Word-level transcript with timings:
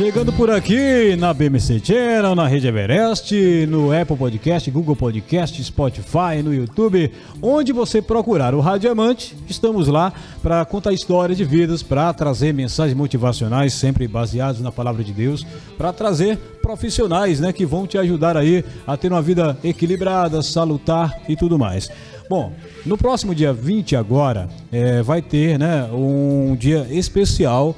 Chegando 0.00 0.32
por 0.32 0.50
aqui 0.50 1.14
na 1.16 1.34
BMC 1.34 1.78
Channel, 1.84 2.34
na 2.34 2.48
Rede 2.48 2.66
Everest, 2.66 3.34
no 3.66 3.92
Apple 3.92 4.16
Podcast, 4.16 4.70
Google 4.70 4.96
Podcast, 4.96 5.62
Spotify, 5.62 6.42
no 6.42 6.54
YouTube, 6.54 7.12
onde 7.42 7.70
você 7.70 8.00
procurar 8.00 8.54
o 8.54 8.60
Radiamante, 8.60 9.36
estamos 9.46 9.88
lá 9.88 10.10
para 10.42 10.64
contar 10.64 10.94
histórias 10.94 11.36
de 11.36 11.44
vidas, 11.44 11.82
para 11.82 12.10
trazer 12.14 12.54
mensagens 12.54 12.96
motivacionais 12.96 13.74
sempre 13.74 14.08
baseadas 14.08 14.62
na 14.62 14.72
palavra 14.72 15.04
de 15.04 15.12
Deus, 15.12 15.46
para 15.76 15.92
trazer 15.92 16.38
profissionais, 16.62 17.38
né, 17.38 17.52
que 17.52 17.66
vão 17.66 17.86
te 17.86 17.98
ajudar 17.98 18.38
aí 18.38 18.64
a 18.86 18.96
ter 18.96 19.12
uma 19.12 19.20
vida 19.20 19.58
equilibrada, 19.62 20.40
salutar 20.40 21.20
e 21.28 21.36
tudo 21.36 21.58
mais. 21.58 21.90
Bom, 22.30 22.52
no 22.86 22.96
próximo 22.96 23.34
dia 23.34 23.52
20 23.52 23.96
agora, 23.96 24.48
é, 24.70 25.02
vai 25.02 25.20
ter, 25.20 25.58
né, 25.58 25.90
um 25.92 26.54
dia 26.54 26.86
especial 26.88 27.74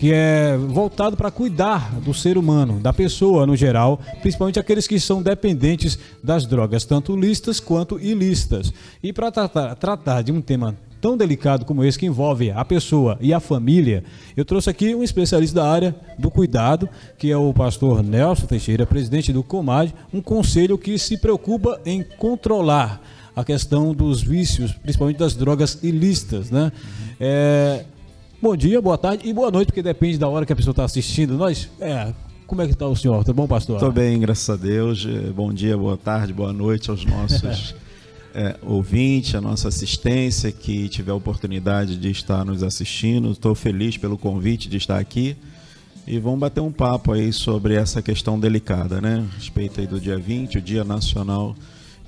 que 0.00 0.12
é 0.12 0.56
voltado 0.56 1.16
para 1.16 1.30
cuidar 1.30 2.00
do 2.00 2.12
ser 2.12 2.36
humano, 2.36 2.80
da 2.80 2.92
pessoa 2.92 3.46
no 3.46 3.54
geral, 3.54 4.00
principalmente 4.20 4.58
aqueles 4.58 4.88
que 4.88 4.98
são 4.98 5.22
dependentes 5.22 5.96
das 6.20 6.44
drogas, 6.44 6.84
tanto 6.84 7.14
listas 7.14 7.60
quanto 7.60 8.00
ilícitas. 8.00 8.72
E 9.00 9.12
para 9.12 9.30
tratar, 9.30 9.76
tratar 9.76 10.22
de 10.22 10.32
um 10.32 10.40
tema 10.40 10.76
tão 11.00 11.16
delicado 11.16 11.64
como 11.64 11.84
esse 11.84 11.96
que 11.96 12.06
envolve 12.06 12.50
a 12.50 12.64
pessoa 12.64 13.16
e 13.20 13.32
a 13.32 13.38
família, 13.38 14.02
eu 14.36 14.44
trouxe 14.44 14.68
aqui 14.68 14.92
um 14.92 15.04
especialista 15.04 15.60
da 15.60 15.70
área 15.70 15.94
do 16.18 16.32
cuidado, 16.32 16.88
que 17.16 17.30
é 17.30 17.36
o 17.36 17.54
pastor 17.54 18.02
Nelson 18.02 18.46
Teixeira, 18.46 18.84
presidente 18.84 19.32
do 19.32 19.44
Comad, 19.44 19.92
um 20.12 20.20
conselho 20.20 20.76
que 20.76 20.98
se 20.98 21.16
preocupa 21.16 21.80
em 21.86 22.02
controlar 22.02 23.00
a 23.34 23.44
questão 23.44 23.94
dos 23.94 24.22
vícios, 24.22 24.72
principalmente 24.72 25.18
das 25.18 25.34
drogas 25.34 25.78
ilícitas, 25.82 26.50
né? 26.50 26.72
É, 27.18 27.84
Bom 28.44 28.54
dia, 28.54 28.78
boa 28.78 28.98
tarde 28.98 29.26
e 29.26 29.32
boa 29.32 29.50
noite, 29.50 29.68
porque 29.68 29.82
depende 29.82 30.18
da 30.18 30.28
hora 30.28 30.44
que 30.44 30.52
a 30.52 30.56
pessoa 30.56 30.72
está 30.72 30.84
assistindo. 30.84 31.32
Nós, 31.34 31.70
é, 31.80 32.12
como 32.46 32.60
é 32.60 32.66
que 32.66 32.74
está 32.74 32.86
o 32.86 32.94
senhor? 32.94 33.24
Tá 33.24 33.32
bom, 33.32 33.46
pastor? 33.46 33.76
Estou 33.76 33.90
bem, 33.90 34.20
graças 34.20 34.50
a 34.50 34.54
Deus. 34.54 35.06
Eh, 35.08 35.32
bom 35.32 35.50
dia, 35.50 35.78
boa 35.78 35.96
tarde, 35.96 36.30
boa 36.30 36.52
noite 36.52 36.90
aos 36.90 37.06
nossos 37.06 37.74
é, 38.34 38.54
ouvintes, 38.60 39.34
a 39.34 39.40
nossa 39.40 39.68
assistência 39.68 40.52
que 40.52 40.90
tiver 40.90 41.12
a 41.12 41.14
oportunidade 41.14 41.96
de 41.96 42.10
estar 42.10 42.44
nos 42.44 42.62
assistindo. 42.62 43.30
Estou 43.30 43.54
feliz 43.54 43.96
pelo 43.96 44.18
convite 44.18 44.68
de 44.68 44.76
estar 44.76 44.98
aqui. 44.98 45.34
E 46.06 46.18
vamos 46.18 46.40
bater 46.40 46.60
um 46.60 46.70
papo 46.70 47.12
aí 47.12 47.32
sobre 47.32 47.76
essa 47.76 48.02
questão 48.02 48.38
delicada, 48.38 49.00
né? 49.00 49.26
A 49.26 49.36
respeito 49.36 49.80
aí 49.80 49.86
do 49.86 49.98
dia 49.98 50.18
20, 50.18 50.58
o 50.58 50.60
Dia 50.60 50.84
Nacional 50.84 51.56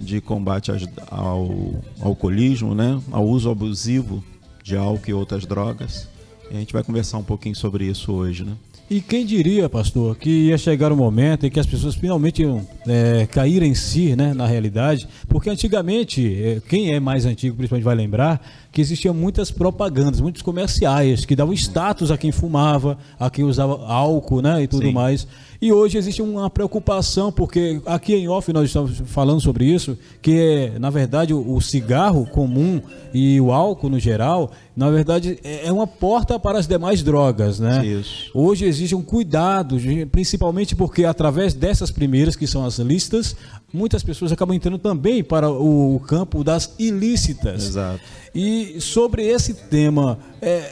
de 0.00 0.20
Combate 0.20 0.70
ao 1.10 1.82
Alcoolismo, 2.00 2.74
né? 2.74 3.00
Ao 3.10 3.26
uso 3.26 3.50
abusivo 3.50 4.22
de 4.62 4.76
álcool 4.76 5.10
e 5.10 5.14
outras 5.14 5.44
drogas. 5.46 6.08
E 6.50 6.56
a 6.56 6.58
gente 6.58 6.72
vai 6.72 6.82
conversar 6.82 7.18
um 7.18 7.24
pouquinho 7.24 7.54
sobre 7.54 7.86
isso 7.86 8.12
hoje, 8.12 8.44
né? 8.44 8.52
E 8.88 9.00
quem 9.00 9.26
diria, 9.26 9.68
pastor, 9.68 10.14
que 10.14 10.30
ia 10.30 10.56
chegar 10.56 10.92
o 10.92 10.94
um 10.94 10.98
momento 10.98 11.44
em 11.44 11.50
que 11.50 11.58
as 11.58 11.66
pessoas 11.66 11.96
finalmente 11.96 12.42
iam 12.42 12.64
é, 12.86 13.26
cair 13.26 13.60
em 13.64 13.74
si, 13.74 14.14
né, 14.14 14.32
na 14.32 14.46
realidade? 14.46 15.08
Porque 15.28 15.50
antigamente, 15.50 16.24
é, 16.40 16.60
quem 16.68 16.94
é 16.94 17.00
mais 17.00 17.26
antigo 17.26 17.56
principalmente 17.56 17.84
vai 17.84 17.96
lembrar, 17.96 18.40
que 18.70 18.80
existiam 18.80 19.12
muitas 19.12 19.50
propagandas, 19.50 20.20
muitos 20.20 20.40
comerciais 20.40 21.24
que 21.24 21.34
davam 21.34 21.52
status 21.52 22.12
a 22.12 22.18
quem 22.18 22.30
fumava, 22.30 22.96
a 23.18 23.28
quem 23.28 23.44
usava 23.44 23.84
álcool, 23.86 24.40
né, 24.40 24.62
e 24.62 24.68
tudo 24.68 24.86
Sim. 24.86 24.92
mais. 24.92 25.26
E 25.60 25.72
hoje 25.72 25.98
existe 25.98 26.22
uma 26.22 26.50
preocupação, 26.50 27.32
porque 27.32 27.80
aqui 27.86 28.14
em 28.14 28.28
off 28.28 28.52
nós 28.52 28.66
estamos 28.66 29.02
falando 29.06 29.40
sobre 29.40 29.64
isso, 29.64 29.98
que 30.22 30.38
é, 30.74 30.78
na 30.78 30.90
verdade, 30.90 31.32
o, 31.32 31.60
cigarro 31.60 32.26
comum 32.26 32.80
e 33.12 33.40
o 33.40 33.50
álcool 33.50 33.88
no 33.88 33.98
geral, 33.98 34.52
na 34.76 34.90
verdade, 34.90 35.38
é, 35.42 35.68
é 35.68 35.72
uma 35.72 35.86
porta 35.86 36.38
para 36.38 36.58
as 36.58 36.66
demais 36.66 37.02
drogas, 37.02 37.58
né? 37.58 37.84
Isso. 37.84 38.30
Hoje 38.34 38.66
existe 38.66 38.94
um 38.94 39.00
cuidado, 39.00 39.78
principalmente 40.12 40.76
porque 40.76 41.06
através 41.06 41.54
dessas 41.54 41.90
primeiras, 41.90 42.36
que 42.36 42.46
são 42.46 42.62
as 42.62 42.78
listas, 42.78 43.34
muitas 43.72 44.02
pessoas 44.02 44.32
acabam 44.32 44.54
entrando 44.54 44.78
também 44.78 45.24
para 45.24 45.48
o 45.50 45.98
campo 46.06 46.44
das 46.44 46.74
ilícitas. 46.78 47.64
Exato. 47.64 48.00
E 48.34 48.78
sobre 48.78 49.26
esse 49.26 49.54
tema, 49.54 50.18
é, 50.42 50.70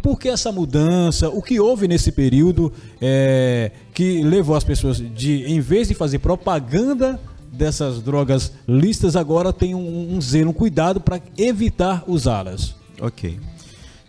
por 0.00 0.16
que 0.16 0.28
essa 0.28 0.52
mudança? 0.52 1.28
O 1.28 1.42
que 1.42 1.58
houve 1.58 1.88
nesse 1.88 2.12
período 2.12 2.72
é, 3.00 3.72
que 3.92 4.22
levou 4.22 4.54
as 4.54 4.62
pessoas 4.62 4.98
de, 4.98 5.44
em 5.46 5.58
vez 5.58 5.88
de 5.88 5.94
fazer 5.94 6.20
propaganda 6.20 7.20
dessas 7.52 8.00
drogas 8.00 8.52
listas, 8.68 9.16
agora 9.16 9.52
tem 9.52 9.74
um, 9.74 10.14
um 10.14 10.20
zelo, 10.20 10.50
um 10.50 10.52
cuidado 10.52 11.00
para 11.00 11.20
evitar 11.36 12.04
usá-las? 12.06 12.78
Ok. 13.00 13.38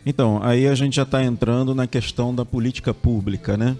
Então, 0.05 0.41
aí 0.43 0.67
a 0.67 0.75
gente 0.75 0.95
já 0.95 1.03
está 1.03 1.23
entrando 1.23 1.73
na 1.73 1.87
questão 1.87 2.33
da 2.33 2.43
política 2.43 2.93
pública, 2.93 3.55
né? 3.55 3.77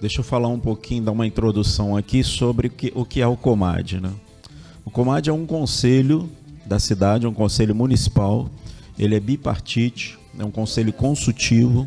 Deixa 0.00 0.20
eu 0.20 0.24
falar 0.24 0.48
um 0.48 0.58
pouquinho, 0.58 1.04
dar 1.04 1.12
uma 1.12 1.26
introdução 1.26 1.96
aqui 1.96 2.24
sobre 2.24 2.72
o 2.94 3.04
que, 3.04 3.20
é 3.20 3.26
o 3.26 3.36
Comad, 3.36 4.00
né? 4.00 4.12
O 4.84 4.90
Comad 4.90 5.28
é 5.28 5.32
um 5.32 5.46
conselho 5.46 6.28
da 6.64 6.78
cidade, 6.78 7.24
é 7.24 7.28
um 7.28 7.34
conselho 7.34 7.74
municipal, 7.74 8.50
ele 8.98 9.14
é 9.14 9.20
bipartite, 9.20 10.18
é 10.38 10.44
um 10.44 10.50
conselho 10.50 10.92
consultivo, 10.92 11.86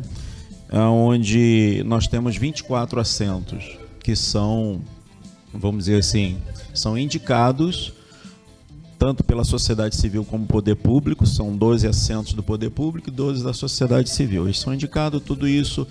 onde 0.72 1.82
nós 1.84 2.06
temos 2.06 2.36
24 2.36 3.00
assentos 3.00 3.78
que 4.02 4.16
são, 4.16 4.80
vamos 5.52 5.84
dizer 5.84 5.98
assim, 5.98 6.38
são 6.72 6.96
indicados 6.96 7.92
tanto 9.00 9.24
pela 9.24 9.44
sociedade 9.44 9.96
civil 9.96 10.26
como 10.26 10.44
poder 10.46 10.76
público, 10.76 11.26
são 11.26 11.56
12 11.56 11.86
assentos 11.86 12.34
do 12.34 12.42
poder 12.42 12.68
público 12.68 13.08
e 13.08 13.10
12 13.10 13.42
da 13.42 13.54
sociedade 13.54 14.10
civil. 14.10 14.44
Eles 14.44 14.58
são 14.58 14.74
indicados, 14.74 15.22
tudo 15.22 15.48
isso 15.48 15.88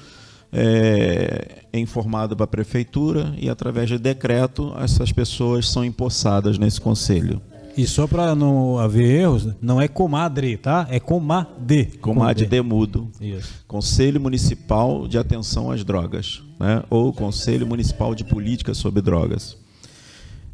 é, 0.54 1.64
é 1.74 1.80
informado 1.80 2.36
para 2.36 2.44
a 2.44 2.48
prefeitura 2.48 3.34
e 3.36 3.50
através 3.50 3.90
de 3.90 3.98
decreto 3.98 4.76
essas 4.78 5.12
pessoas 5.12 5.68
são 5.68 5.84
empossadas 5.84 6.60
nesse 6.60 6.80
conselho. 6.80 7.42
E 7.76 7.88
só 7.88 8.06
para 8.06 8.36
não 8.36 8.78
haver 8.78 9.22
erros, 9.22 9.48
não 9.60 9.82
é 9.82 9.88
comadre, 9.88 10.56
tá? 10.56 10.86
É 10.92 11.00
comade. 11.00 11.98
Comade 12.00 12.46
de 12.46 12.62
mudo. 12.62 13.10
Isso. 13.20 13.64
Conselho 13.68 14.22
Municipal 14.22 15.08
de 15.08 15.18
Atenção 15.18 15.72
às 15.72 15.84
Drogas, 15.84 16.44
né? 16.60 16.84
Ou 16.92 17.12
Conselho 17.12 17.66
Municipal 17.66 18.14
de 18.14 18.24
Política 18.24 18.76
sobre 18.76 19.02
Drogas. 19.02 19.58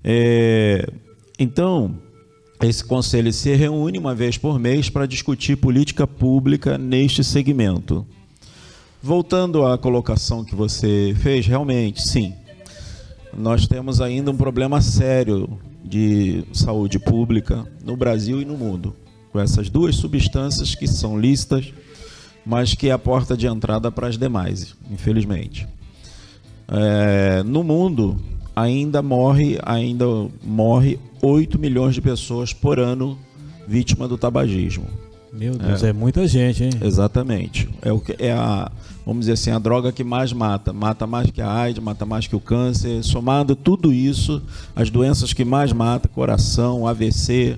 É... 0.02 0.88
Então, 1.38 2.05
esse 2.62 2.84
conselho 2.84 3.32
se 3.34 3.54
reúne 3.54 4.00
uma 4.00 4.16
vez 4.16 4.38
por 4.38 4.58
mês 4.58 4.90
para 4.90 5.06
discutir 5.06 5.58
política 5.58 6.08
pública 6.08 6.78
neste 6.78 7.24
segmento. 7.24 8.06
Voltando 9.04 9.66
à 9.66 9.78
colocação 9.78 10.44
que 10.44 10.56
você 10.56 11.16
fez, 11.20 11.46
realmente, 11.46 12.02
sim. 12.02 12.34
Nós 13.38 13.68
temos 13.68 14.00
ainda 14.00 14.32
um 14.32 14.38
problema 14.38 14.82
sério 14.82 15.60
de 15.84 16.44
saúde 16.54 16.98
pública 16.98 17.68
no 17.84 17.96
Brasil 17.96 18.42
e 18.42 18.46
no 18.46 18.58
mundo, 18.58 18.96
com 19.32 19.40
essas 19.40 19.70
duas 19.70 19.96
substâncias 19.96 20.74
que 20.74 20.88
são 20.88 21.20
listas, 21.20 21.72
mas 22.46 22.74
que 22.74 22.88
é 22.88 22.92
a 22.92 22.98
porta 22.98 23.36
de 23.36 23.46
entrada 23.46 23.92
para 23.92 24.08
as 24.08 24.18
demais, 24.18 24.76
infelizmente. 24.90 25.68
É, 26.68 27.44
no 27.44 27.64
mundo 27.64 28.20
ainda 28.56 29.02
morre, 29.02 29.60
ainda 29.64 30.06
morre 30.42 30.98
8 31.26 31.58
milhões 31.58 31.96
de 31.96 32.02
pessoas 32.02 32.54
por 32.54 32.80
ano 32.80 33.18
vítima 33.68 34.08
do 34.08 34.18
tabagismo. 34.18 34.86
Meu 35.34 35.58
Deus, 35.58 35.84
é, 35.84 35.90
é 35.90 35.94
muita 35.94 36.28
gente, 36.28 36.64
hein? 36.64 36.70
Exatamente. 36.82 37.68
É 37.82 37.92
o 37.92 38.00
que 38.00 38.16
é 38.20 38.32
a 38.32 38.72
vamos 39.06 39.22
dizer 39.22 39.34
assim, 39.34 39.52
a 39.52 39.60
droga 39.60 39.92
que 39.92 40.04
mais 40.04 40.32
mata. 40.32 40.72
Mata 40.72 41.06
mais 41.06 41.30
que 41.30 41.42
a 41.42 41.52
AIDS, 41.52 41.84
mata 41.84 42.06
mais 42.06 42.28
que 42.28 42.36
o 42.36 42.40
câncer. 42.40 43.04
Somado 43.04 43.56
tudo 43.56 43.92
isso, 43.92 44.42
as 44.76 44.90
doenças 44.90 45.34
que 45.34 45.44
mais 45.44 45.74
matam, 45.74 46.12
coração, 46.14 46.88
AVC, 46.88 47.58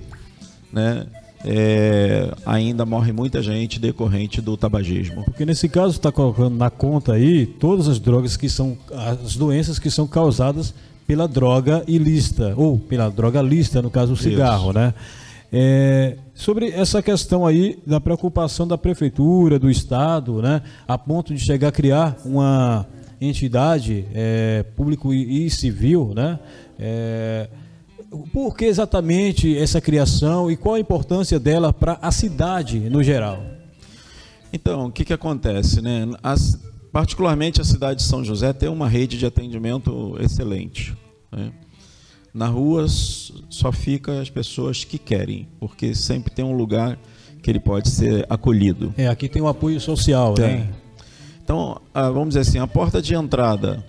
né? 0.72 1.06
É, 1.44 2.34
ainda 2.44 2.84
morre 2.84 3.12
muita 3.12 3.40
gente 3.40 3.78
decorrente 3.78 4.40
do 4.40 4.56
tabagismo. 4.56 5.24
Porque 5.24 5.46
nesse 5.46 5.68
caso 5.68 5.96
está 5.96 6.10
colocando 6.10 6.56
na 6.56 6.68
conta 6.68 7.12
aí 7.12 7.46
todas 7.46 7.86
as 7.86 8.00
drogas 8.00 8.36
que 8.36 8.48
são 8.48 8.76
as 9.22 9.36
doenças 9.36 9.78
que 9.78 9.88
são 9.88 10.06
causadas 10.06 10.74
pela 11.08 11.26
droga 11.26 11.82
ilícita 11.88 12.52
ou 12.54 12.78
pela 12.78 13.10
droga 13.10 13.40
lista, 13.40 13.80
no 13.80 13.90
caso 13.90 14.12
o 14.12 14.16
cigarro, 14.16 14.68
Isso. 14.68 14.78
né? 14.78 14.94
É, 15.50 16.18
sobre 16.34 16.68
essa 16.68 17.02
questão 17.02 17.46
aí 17.46 17.78
da 17.86 17.98
preocupação 17.98 18.68
da 18.68 18.76
prefeitura, 18.76 19.58
do 19.58 19.70
Estado, 19.70 20.42
né, 20.42 20.60
a 20.86 20.98
ponto 20.98 21.32
de 21.32 21.40
chegar 21.40 21.68
a 21.68 21.72
criar 21.72 22.18
uma 22.26 22.86
entidade 23.18 24.04
é, 24.14 24.62
público 24.76 25.14
e, 25.14 25.48
civil, 25.48 26.12
né? 26.14 26.38
É, 26.78 27.48
por 28.30 28.54
que 28.54 28.66
exatamente 28.66 29.56
essa 29.56 29.80
criação 29.80 30.50
e 30.50 30.56
qual 30.56 30.74
a 30.74 30.80
importância 30.80 31.40
dela 31.40 31.72
para 31.72 31.98
a 32.02 32.10
cidade 32.10 32.78
no 32.90 33.02
geral? 33.02 33.42
Então, 34.52 34.86
o 34.86 34.92
que, 34.92 35.06
que 35.06 35.12
acontece, 35.12 35.80
né? 35.80 36.06
As, 36.22 36.58
particularmente 36.92 37.60
a 37.60 37.64
cidade 37.64 38.00
de 38.00 38.06
São 38.06 38.24
José 38.24 38.52
tem 38.52 38.68
uma 38.68 38.88
rede 38.88 39.18
de 39.18 39.26
atendimento 39.26 40.16
excelente. 40.20 40.96
Né? 41.30 41.52
Na 42.32 42.46
rua 42.46 42.86
só 42.88 43.72
fica 43.72 44.20
as 44.20 44.30
pessoas 44.30 44.84
que 44.84 44.98
querem, 44.98 45.48
porque 45.58 45.94
sempre 45.94 46.32
tem 46.32 46.44
um 46.44 46.56
lugar 46.56 46.98
que 47.42 47.50
ele 47.50 47.60
pode 47.60 47.88
ser 47.88 48.26
acolhido. 48.28 48.92
É, 48.96 49.08
aqui 49.08 49.28
tem 49.28 49.40
um 49.40 49.48
apoio 49.48 49.80
social, 49.80 50.34
tem, 50.34 50.58
né? 50.58 50.68
Então, 51.42 51.80
vamos 51.94 52.28
dizer 52.28 52.40
assim, 52.40 52.58
a 52.58 52.66
porta 52.66 53.00
de 53.00 53.14
entrada, 53.14 53.82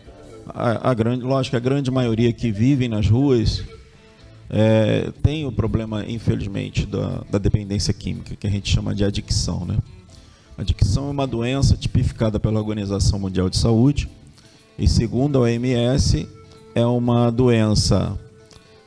a, 0.48 0.92
a, 0.92 0.94
grande, 0.94 1.24
lógico, 1.24 1.58
a 1.58 1.60
grande 1.60 1.92
maioria 1.92 2.32
que 2.32 2.52
vivem 2.52 2.88
nas 2.88 3.10
ruas 3.10 3.64
é, 4.50 5.12
tem 5.22 5.46
o 5.46 5.52
problema, 5.52 6.06
infelizmente, 6.08 6.86
da, 6.86 7.24
da 7.30 7.38
dependência 7.38 7.94
química, 7.94 8.36
que 8.36 8.48
a 8.48 8.50
gente 8.50 8.74
chama 8.74 8.96
de 8.96 9.04
adicção. 9.04 9.66
Né? 9.66 9.78
Adicção 10.60 11.08
é 11.08 11.12
uma 11.12 11.26
doença 11.26 11.78
tipificada 11.78 12.38
pela 12.38 12.60
Organização 12.60 13.18
Mundial 13.18 13.50
de 13.50 13.56
Saúde 13.56 14.10
e, 14.78 14.90
segundo 14.90 15.38
a 15.38 15.42
OMS, 15.44 16.28
é 16.76 16.86
uma 16.86 17.32
doença, 17.32 18.20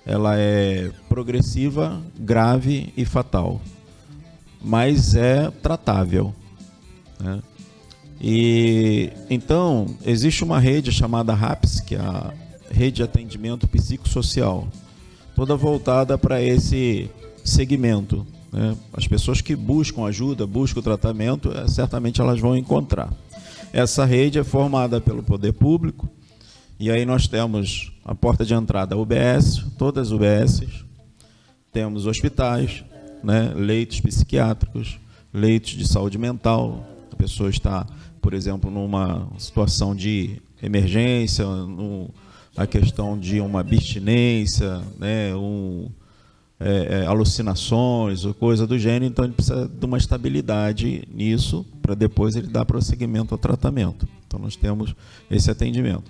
ela 0.05 0.37
é 0.37 0.91
progressiva, 1.09 1.99
grave 2.15 2.93
e 2.95 3.07
fatal, 3.07 3.59
mas 4.61 5.15
é 5.15 5.51
tratável. 5.63 6.35
Né? 7.19 7.41
E 8.21 9.11
então 9.31 9.87
existe 10.05 10.45
uma 10.45 10.61
rede 10.61 10.93
chamada 10.93 11.33
RAPS, 11.33 11.81
que 11.81 11.95
é 11.95 12.01
a 12.01 12.35
rede 12.71 12.97
de 12.97 13.03
atendimento 13.03 13.67
psicossocial, 13.67 14.69
toda 15.35 15.57
voltada 15.57 16.19
para 16.19 16.43
esse 16.43 17.09
segmento. 17.43 18.27
Né? 18.53 18.77
As 18.93 19.07
pessoas 19.09 19.41
que 19.41 19.57
buscam 19.57 20.05
ajuda, 20.05 20.47
buscam 20.47 20.83
tratamento, 20.83 21.51
é, 21.53 21.67
certamente 21.67 22.21
elas 22.21 22.39
vão 22.39 22.57
encontrar. 22.57 23.13
Essa 23.73 24.05
rede 24.05 24.39
é 24.39 24.45
formada 24.45 25.01
pelo 25.01 25.23
poder 25.23 25.53
público, 25.53 26.09
e 26.79 26.91
aí 26.91 27.07
nós 27.07 27.27
temos 27.27 27.93
a 28.05 28.15
porta 28.15 28.45
de 28.45 28.55
entrada 28.55 28.97
UBS, 28.97 29.65
todas 29.79 30.09
as 30.09 30.13
UBSs, 30.13 30.85
temos 31.73 32.07
hospitais, 32.07 32.85
né, 33.25 33.53
leitos 33.55 34.01
psiquiátricos, 34.01 34.99
leitos 35.33 35.71
de 35.71 35.89
saúde 35.89 36.19
mental, 36.19 36.87
a 37.11 37.17
pessoa 37.17 37.49
está 37.49 37.87
por 38.23 38.35
exemplo, 38.35 38.71
numa 38.71 39.29
situação 39.37 39.97
de 39.97 40.41
emergência, 40.63 41.45
no, 41.45 42.09
a 42.57 42.67
questão 42.69 43.19
de 43.19 43.41
uma 43.41 43.61
abstinência, 43.61 44.81
né, 44.97 45.35
um, 45.35 45.91
é, 46.65 47.01
é, 47.01 47.07
alucinações 47.07 48.25
ou 48.25 48.33
coisa 48.33 48.67
do 48.67 48.79
gênero, 48.79 49.07
então 49.07 49.25
ele 49.25 49.35
precisa 49.35 49.69
de 49.69 49.85
uma 49.85 49.99
estabilidade 49.99 51.03
nisso 51.13 51.67
para 51.81 51.95
depois 51.95 52.37
ele 52.37 52.47
dar 52.47 52.65
prosseguimento 52.65 53.35
ao 53.35 53.39
tratamento. 53.39 54.07
Então 54.27 54.39
nós 54.39 54.55
temos 54.55 54.95
esse 55.31 55.51
atendimento. 55.51 56.05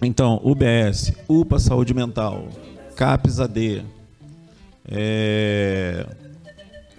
Então, 0.00 0.40
UBS, 0.44 1.12
UPA 1.28 1.58
Saúde 1.58 1.92
Mental, 1.94 2.48
CAPS 2.94 3.40
AD, 3.40 3.82
é, 4.88 6.06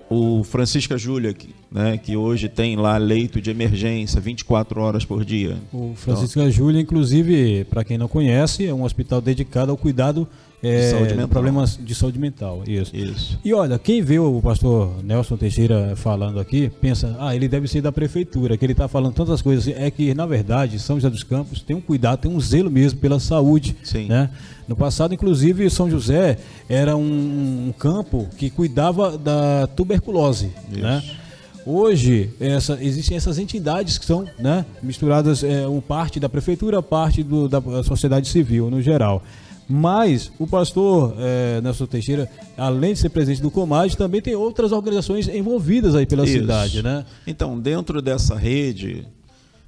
o 0.09 0.43
Francisca 0.43 0.97
Júlia, 0.97 1.33
que, 1.33 1.53
né, 1.71 1.97
que 1.97 2.15
hoje 2.15 2.49
tem 2.49 2.75
lá 2.75 2.97
leito 2.97 3.39
de 3.39 3.51
emergência 3.51 4.19
24 4.19 4.81
horas 4.81 5.05
por 5.05 5.23
dia. 5.23 5.57
O 5.71 5.93
Francisca 5.95 6.41
então, 6.41 6.51
Júlia, 6.51 6.81
inclusive, 6.81 7.65
para 7.65 7.83
quem 7.83 7.97
não 7.97 8.07
conhece, 8.07 8.65
é 8.65 8.73
um 8.73 8.83
hospital 8.83 9.21
dedicado 9.21 9.71
ao 9.71 9.77
cuidado 9.77 10.27
é, 10.67 10.91
saúde 10.91 11.13
mental. 11.13 11.27
problemas 11.27 11.79
de 11.81 11.95
saúde 11.95 12.19
mental. 12.19 12.63
Isso. 12.67 12.95
Isso. 12.95 13.39
E 13.43 13.53
olha, 13.53 13.77
quem 13.79 14.01
vê 14.01 14.19
o 14.19 14.41
pastor 14.41 15.03
Nelson 15.03 15.37
Teixeira 15.37 15.95
falando 15.95 16.39
aqui, 16.39 16.69
pensa, 16.81 17.15
ah, 17.19 17.35
ele 17.35 17.47
deve 17.47 17.67
ser 17.67 17.81
da 17.81 17.91
prefeitura, 17.91 18.57
que 18.57 18.65
ele 18.65 18.73
está 18.73 18.87
falando 18.87 19.13
tantas 19.13 19.41
coisas. 19.41 19.67
É 19.67 19.89
que, 19.89 20.13
na 20.13 20.25
verdade, 20.25 20.79
São 20.79 20.97
José 20.97 21.09
dos 21.09 21.23
Campos 21.23 21.61
tem 21.61 21.75
um 21.75 21.81
cuidado, 21.81 22.19
tem 22.19 22.31
um 22.31 22.39
zelo 22.39 22.69
mesmo 22.69 22.99
pela 22.99 23.19
saúde. 23.19 23.75
Sim. 23.83 24.07
Né? 24.07 24.29
No 24.67 24.75
passado, 24.75 25.13
inclusive, 25.13 25.69
São 25.69 25.89
José 25.89 26.37
era 26.67 26.95
um, 26.95 27.67
um 27.67 27.73
campo 27.77 28.27
que 28.37 28.49
cuidava 28.49 29.17
da 29.17 29.67
tuberculose. 29.67 30.51
Isso. 30.71 30.81
Né? 30.81 31.03
Hoje, 31.69 32.29
essa, 32.39 32.77
existem 32.81 33.17
essas 33.17 33.37
entidades 33.37 33.97
que 33.97 34.05
são 34.05 34.25
né, 34.39 34.65
misturadas, 34.81 35.43
é, 35.43 35.67
um 35.67 35.81
parte 35.81 36.17
da 36.17 36.29
prefeitura, 36.29 36.81
parte 36.81 37.21
do, 37.21 37.49
da 37.49 37.61
sociedade 37.83 38.29
civil 38.29 38.69
no 38.69 38.81
geral. 38.81 39.21
Mas 39.69 40.31
o 40.39 40.47
pastor 40.47 41.13
é, 41.17 41.59
Nelson 41.61 41.85
Teixeira, 41.85 42.29
além 42.55 42.93
de 42.93 42.99
ser 42.99 43.09
presidente 43.09 43.41
do 43.41 43.51
Comad, 43.51 43.93
também 43.95 44.21
tem 44.21 44.33
outras 44.33 44.71
organizações 44.71 45.27
envolvidas 45.27 45.93
aí 45.93 46.05
pela 46.05 46.23
Isso. 46.23 46.39
cidade, 46.39 46.81
né? 46.81 47.05
Então, 47.25 47.59
dentro 47.59 48.01
dessa 48.01 48.35
rede, 48.35 49.05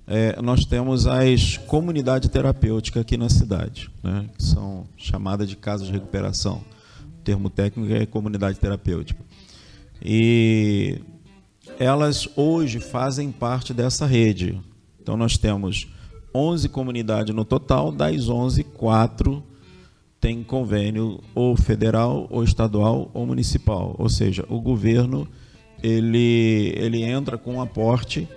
é, 0.07 0.41
nós 0.41 0.65
temos 0.65 1.05
as 1.05 1.57
comunidades 1.57 2.29
terapêuticas 2.29 3.01
aqui 3.01 3.17
na 3.17 3.29
cidade, 3.29 3.91
né? 4.01 4.25
que 4.35 4.43
são 4.43 4.87
chamadas 4.97 5.47
de 5.47 5.55
casas 5.55 5.87
de 5.87 5.93
recuperação. 5.93 6.63
O 7.19 7.23
termo 7.23 7.49
técnico 7.49 7.93
é 7.93 8.05
comunidade 8.05 8.57
terapêutica. 8.57 9.21
E 10.03 10.99
elas 11.77 12.27
hoje 12.35 12.79
fazem 12.79 13.31
parte 13.31 13.73
dessa 13.73 14.05
rede. 14.05 14.59
Então, 15.01 15.17
nós 15.17 15.37
temos 15.37 15.87
11 16.33 16.69
comunidades 16.69 17.35
no 17.35 17.43
total, 17.43 17.91
das 17.91 18.29
11, 18.29 18.63
4 18.63 19.43
tem 20.19 20.43
convênio 20.43 21.19
ou 21.33 21.55
federal, 21.55 22.27
ou 22.29 22.43
estadual, 22.43 23.09
ou 23.13 23.25
municipal. 23.25 23.95
Ou 23.97 24.09
seja, 24.09 24.45
o 24.49 24.59
governo 24.59 25.27
ele, 25.81 26.73
ele 26.75 27.03
entra 27.03 27.37
com 27.37 27.55
um 27.55 27.61
aporte 27.61 28.27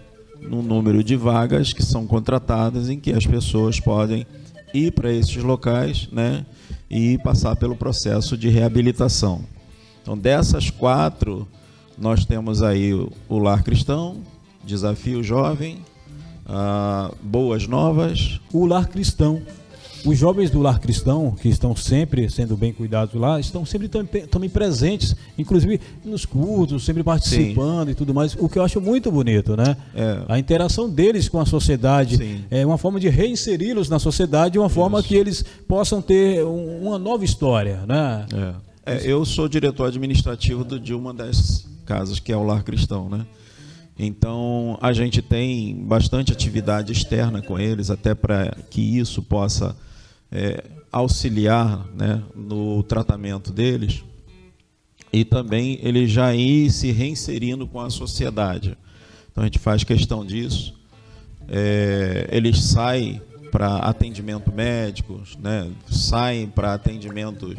no 0.40 0.62
número 0.62 1.02
de 1.02 1.16
vagas 1.16 1.72
que 1.72 1.82
são 1.82 2.06
contratadas 2.06 2.88
em 2.88 2.98
que 2.98 3.12
as 3.12 3.26
pessoas 3.26 3.78
podem 3.80 4.26
ir 4.72 4.92
para 4.92 5.12
esses 5.12 5.42
locais 5.42 6.08
né, 6.10 6.44
e 6.90 7.18
passar 7.18 7.56
pelo 7.56 7.76
processo 7.76 8.36
de 8.36 8.48
reabilitação. 8.48 9.44
Então, 10.02 10.16
dessas 10.16 10.70
quatro, 10.70 11.46
nós 11.96 12.24
temos 12.24 12.62
aí 12.62 12.92
o, 12.92 13.38
Lar 13.38 13.62
Cristão, 13.62 14.20
Desafio 14.64 15.22
Jovem, 15.22 15.78
uh, 16.46 17.14
Boas 17.22 17.66
Novas. 17.66 18.40
O 18.52 18.66
Lar 18.66 18.88
Cristão 18.88 19.42
os 20.04 20.18
jovens 20.18 20.50
do 20.50 20.60
lar 20.60 20.80
cristão, 20.80 21.34
que 21.40 21.48
estão 21.48 21.74
sempre 21.76 22.28
sendo 22.30 22.56
bem 22.56 22.72
cuidados 22.72 23.14
lá, 23.14 23.38
estão 23.38 23.64
sempre 23.64 23.88
também 23.88 24.50
presentes, 24.50 25.14
inclusive 25.38 25.80
nos 26.04 26.24
cultos, 26.24 26.84
sempre 26.84 27.02
participando 27.02 27.86
Sim. 27.86 27.92
e 27.92 27.94
tudo 27.94 28.12
mais, 28.12 28.34
o 28.38 28.48
que 28.48 28.58
eu 28.58 28.62
acho 28.62 28.80
muito 28.80 29.10
bonito, 29.10 29.56
né? 29.56 29.76
É. 29.94 30.22
A 30.28 30.38
interação 30.38 30.88
deles 30.88 31.28
com 31.28 31.38
a 31.38 31.46
sociedade 31.46 32.16
Sim. 32.16 32.44
é 32.50 32.64
uma 32.66 32.78
forma 32.78 32.98
de 32.98 33.08
reinseri-los 33.08 33.88
na 33.88 33.98
sociedade, 33.98 34.58
uma 34.58 34.68
forma 34.68 34.98
Isso. 34.98 35.08
que 35.08 35.14
eles 35.14 35.44
possam 35.68 36.02
ter 36.02 36.44
uma 36.44 36.98
nova 36.98 37.24
história, 37.24 37.84
né? 37.86 38.26
É. 38.32 38.72
É, 38.84 39.00
eu 39.04 39.24
sou 39.24 39.48
diretor 39.48 39.86
administrativo 39.86 40.64
de 40.78 40.92
uma 40.92 41.14
das 41.14 41.64
casas, 41.86 42.18
que 42.18 42.32
é 42.32 42.36
o 42.36 42.42
Lar 42.42 42.64
Cristão, 42.64 43.08
né? 43.08 43.24
Então, 43.96 44.76
a 44.80 44.92
gente 44.92 45.22
tem 45.22 45.76
bastante 45.84 46.32
atividade 46.32 46.90
externa 46.90 47.40
com 47.40 47.58
eles, 47.58 47.90
até 47.90 48.14
para 48.14 48.56
que 48.70 48.80
isso 48.98 49.22
possa 49.22 49.76
é, 50.32 50.64
auxiliar 50.90 51.86
né, 51.94 52.22
no 52.34 52.82
tratamento 52.82 53.52
deles 53.52 54.02
e 55.12 55.24
também 55.24 55.78
ele 55.82 56.06
já 56.06 56.34
ir 56.34 56.70
se 56.70 56.90
reinserindo 56.90 57.66
com 57.66 57.80
a 57.80 57.90
sociedade. 57.90 58.76
Então 59.30 59.42
a 59.42 59.46
gente 59.46 59.58
faz 59.58 59.84
questão 59.84 60.24
disso. 60.24 60.74
É, 61.48 62.28
eles 62.32 62.62
saem 62.62 63.20
para 63.50 63.76
atendimento 63.76 64.50
médico, 64.50 65.20
né, 65.38 65.70
saem 65.90 66.46
para 66.46 66.72
atendimento 66.72 67.54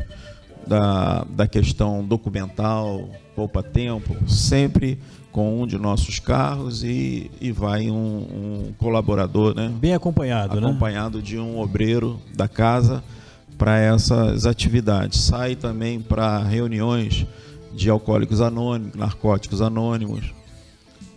da, 0.65 1.23
da 1.25 1.47
questão 1.47 2.03
documental, 2.03 3.09
poupa 3.35 3.61
tempo, 3.61 4.15
sempre 4.27 4.97
com 5.33 5.63
um 5.63 5.67
de 5.67 5.79
nossos 5.79 6.19
carros 6.19 6.83
e, 6.83 7.29
e 7.41 7.51
vai 7.51 7.89
um, 7.89 7.95
um 7.95 8.73
colaborador, 8.77 9.55
né? 9.55 9.73
Bem 9.81 9.95
acompanhado, 9.95 10.61
né? 10.61 10.67
Acompanhado 10.67 11.17
né? 11.17 11.23
de 11.23 11.39
um 11.39 11.59
obreiro 11.59 12.21
da 12.35 12.47
casa 12.47 13.03
para 13.57 13.79
essas 13.79 14.45
atividades. 14.45 15.19
Sai 15.21 15.55
também 15.55 15.99
para 15.99 16.37
reuniões 16.43 17.25
de 17.73 17.89
alcoólicos 17.89 18.41
anônimos, 18.41 18.95
narcóticos 18.95 19.59
anônimos 19.59 20.31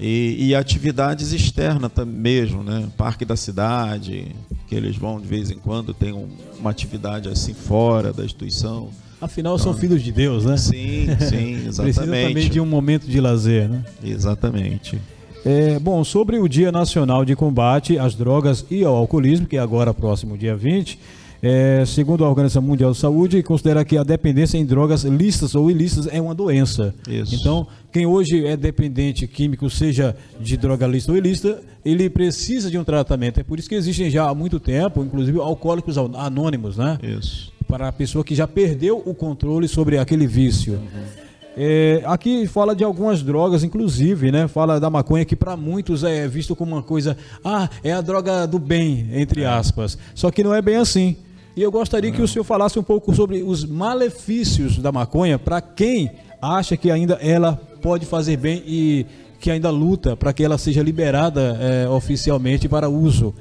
e, 0.01 0.49
e 0.49 0.55
atividades 0.55 1.33
externas 1.33 1.93
também 1.93 2.17
mesmo, 2.17 2.63
né? 2.63 2.89
Parque 2.97 3.25
da 3.27 3.37
cidade, 3.37 4.35
que 4.67 4.75
eles 4.75 4.97
vão 4.97 5.21
de 5.21 5.27
vez 5.27 5.51
em 5.51 5.59
quando, 5.59 5.93
tem 5.93 6.15
um, 6.15 6.27
uma 6.59 6.71
atividade 6.71 7.29
assim 7.29 7.53
fora 7.53 8.15
da 8.15 8.25
instituição. 8.25 8.91
Afinal, 9.21 9.55
então, 9.55 9.73
são 9.73 9.75
filhos 9.75 10.03
de 10.03 10.13
Deus, 10.13 10.45
né? 10.45 10.57
Sim, 10.57 11.07
sim, 11.21 11.67
exatamente. 11.67 11.77
Precisa 11.83 12.07
também 12.07 12.51
de 12.51 12.61
um 12.61 12.67
momento 12.67 13.07
de 13.07 13.21
lazer, 13.21 13.69
né? 13.69 13.85
Exatamente. 14.05 14.99
É, 15.45 15.79
bom, 15.79 16.03
sobre 16.03 16.39
o 16.39 16.49
Dia 16.49 16.73
Nacional 16.73 17.25
de 17.25 17.37
Combate 17.37 17.99
às 17.99 18.15
Drogas 18.15 18.67
e 18.71 18.85
ao 18.85 18.95
Alcoolismo, 18.95 19.47
que 19.47 19.57
é 19.57 19.61
agora 19.61 19.95
próximo 19.95 20.37
dia 20.37 20.57
20, 20.57 20.99
é, 21.43 21.85
segundo 21.87 22.25
a 22.25 22.29
Organização 22.29 22.63
Mundial 22.63 22.91
de 22.91 22.99
Saúde, 22.99 23.43
considera 23.43 23.85
que 23.85 23.97
a 23.97 24.03
dependência 24.03 24.59
em 24.59 24.67
drogas 24.67 25.05
lícitas 25.05 25.55
ou 25.55 25.71
ilícitas 25.71 26.09
é 26.13 26.21
uma 26.21 26.35
doença. 26.35 26.95
Isso. 27.09 27.35
Então, 27.35 27.67
quem 27.93 28.05
hoje 28.05 28.45
é 28.45 28.57
dependente 28.57 29.27
químico, 29.27 29.71
seja 29.71 30.17
de 30.41 30.57
droga 30.57 30.87
lícita 30.87 31.13
ou 31.13 31.19
ilícita, 31.19 31.63
ele 31.85 32.11
precisa 32.11 32.71
de 32.71 32.77
um 32.77 32.85
tratamento. 32.85 33.39
É 33.39 33.45
por 33.45 33.59
isso 33.59 33.69
que 33.69 33.77
existem 33.77 34.11
já 34.11 34.29
há 34.29 34.35
muito 34.35 34.59
tempo, 34.59 35.05
inclusive, 35.05 35.39
alcoólicos 35.39 35.97
anônimos, 35.97 36.77
né? 36.77 36.99
Isso 37.03 37.56
para 37.67 37.89
a 37.89 37.93
pessoa 37.93 38.25
que 38.25 38.35
já 38.35 38.47
perdeu 38.47 39.03
o 39.05 39.15
controle 39.15 39.69
sobre 39.69 39.99
aquele 39.99 40.27
vício. 40.27 40.75
Uhum. 40.75 41.27
É, 41.59 42.03
aqui 42.05 42.47
fala 42.47 42.77
de 42.77 42.85
algumas 42.85 43.23
drogas, 43.23 43.65
inclusive, 43.65 44.31
né? 44.31 44.47
Fala 44.47 44.79
da 44.79 44.91
maconha 44.91 45.25
que 45.25 45.35
para 45.35 45.57
muitos 45.57 46.05
é 46.05 46.29
visto 46.29 46.55
como 46.55 46.77
uma 46.77 46.83
coisa, 46.83 47.17
ah, 47.43 47.69
é 47.83 47.93
a 47.93 48.03
droga 48.03 48.47
do 48.47 48.59
bem, 48.59 49.09
entre 49.13 49.43
é. 49.43 49.47
aspas. 49.47 49.97
Só 50.15 50.31
que 50.31 50.45
não 50.45 50.55
é 50.55 50.61
bem 50.61 50.77
assim. 50.77 51.17
E 51.57 51.63
eu 51.63 51.73
gostaria 51.73 52.11
não. 52.11 52.17
que 52.17 52.23
o 52.23 52.29
senhor 52.29 52.45
falasse 52.45 52.79
um 52.79 52.83
pouco 52.83 53.15
sobre 53.15 53.43
os 53.43 53.65
malefícios 53.65 54.77
da 54.77 54.93
maconha 54.93 55.39
para 55.39 55.63
quem 55.63 56.11
acha 56.43 56.77
que 56.77 56.91
ainda 56.91 57.15
ela 57.15 57.59
pode 57.81 58.05
fazer 58.05 58.37
bem 58.37 58.63
e 58.67 59.07
que 59.41 59.51
ainda 59.51 59.71
luta 59.71 60.15
para 60.15 60.35
que 60.35 60.45
ela 60.45 60.59
seja 60.59 60.83
liberada 60.83 61.59
é, 61.59 61.89
oficialmente 61.89 62.69
para 62.69 62.91
uso. 62.91 63.35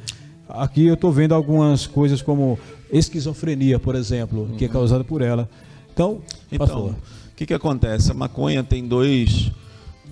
Aqui 0.47 0.85
eu 0.85 0.93
estou 0.93 1.11
vendo 1.11 1.33
algumas 1.35 1.85
coisas 1.85 2.21
como 2.21 2.57
esquizofrenia, 2.91 3.79
por 3.79 3.95
exemplo, 3.95 4.41
uhum. 4.41 4.57
que 4.57 4.65
é 4.65 4.67
uhum. 4.67 4.73
causada 4.73 5.03
por 5.03 5.21
ela. 5.21 5.49
Então, 5.93 6.21
então 6.51 6.87
o 6.87 7.35
que, 7.35 7.45
que 7.45 7.53
acontece? 7.53 8.11
A 8.11 8.13
maconha 8.13 8.63
tem 8.63 8.87
dois, 8.87 9.51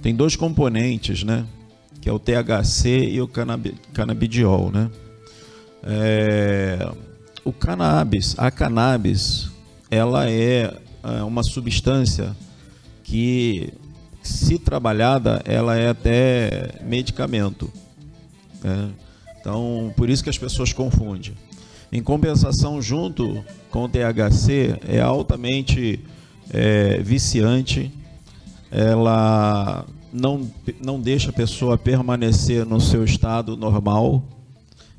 tem 0.01 0.15
dois 0.15 0.35
componentes, 0.35 1.23
né? 1.23 1.45
Que 2.01 2.09
é 2.09 2.11
o 2.11 2.19
THC 2.19 3.09
e 3.11 3.21
o 3.21 3.29
canabidiol, 3.93 4.71
né? 4.71 4.89
É, 5.83 6.89
o 7.43 7.51
cannabis, 7.51 8.35
a 8.37 8.49
cannabis, 8.49 9.49
ela 9.91 10.29
é, 10.29 10.73
é 11.03 11.23
uma 11.23 11.43
substância 11.43 12.35
que, 13.03 13.73
se 14.21 14.57
trabalhada, 14.57 15.41
ela 15.45 15.77
é 15.77 15.89
até 15.89 16.71
medicamento. 16.85 17.71
Né? 18.63 18.89
Então, 19.39 19.93
por 19.97 20.09
isso 20.09 20.23
que 20.23 20.29
as 20.29 20.37
pessoas 20.37 20.71
confundem. 20.71 21.33
Em 21.95 22.01
compensação, 22.01 22.81
junto 22.81 23.45
com 23.69 23.83
o 23.83 23.87
THC, 23.87 24.79
é 24.87 24.99
altamente 24.99 25.99
é, 26.49 26.97
viciante, 26.97 27.91
ela 28.71 29.85
não, 30.11 30.49
não 30.83 30.99
deixa 30.99 31.29
a 31.29 31.33
pessoa 31.33 31.77
permanecer 31.77 32.65
no 32.65 32.81
seu 32.81 33.03
estado 33.03 33.55
normal, 33.55 34.23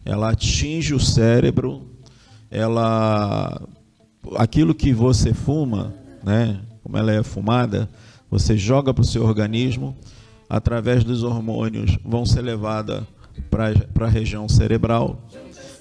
ela 0.05 0.31
atinge 0.31 0.95
o 0.95 1.01
cérebro, 1.01 1.83
ela 2.49 3.61
aquilo 4.37 4.73
que 4.73 4.93
você 4.93 5.35
fuma, 5.35 5.93
né, 6.23 6.61
como 6.81 6.97
ela 6.97 7.13
é 7.13 7.25
fumada, 7.25 7.91
você 8.31 8.57
joga 8.57 8.95
para 8.95 9.03
o 9.03 9.05
seu 9.05 9.25
organismo, 9.25 9.97
através 10.49 11.03
dos 11.03 11.25
hormônios 11.25 11.99
vão 12.05 12.25
ser 12.25 12.43
levadas 12.43 13.03
para 13.51 14.07
a 14.07 14.09
região 14.09 14.49
cerebral 14.49 15.21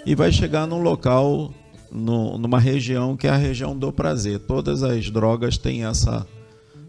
e 0.06 0.16
vai 0.16 0.32
chegar 0.32 0.68
num 0.68 0.82
local, 0.82 1.54
no, 1.92 2.38
numa 2.38 2.60
região 2.60 3.16
que 3.16 3.28
é 3.28 3.30
a 3.30 3.38
região 3.38 3.78
do 3.78 3.92
prazer. 3.92 4.40
Todas 4.40 4.84
as 4.84 5.10
drogas 5.10 5.58
têm 5.58 5.86
essa, 5.86 6.26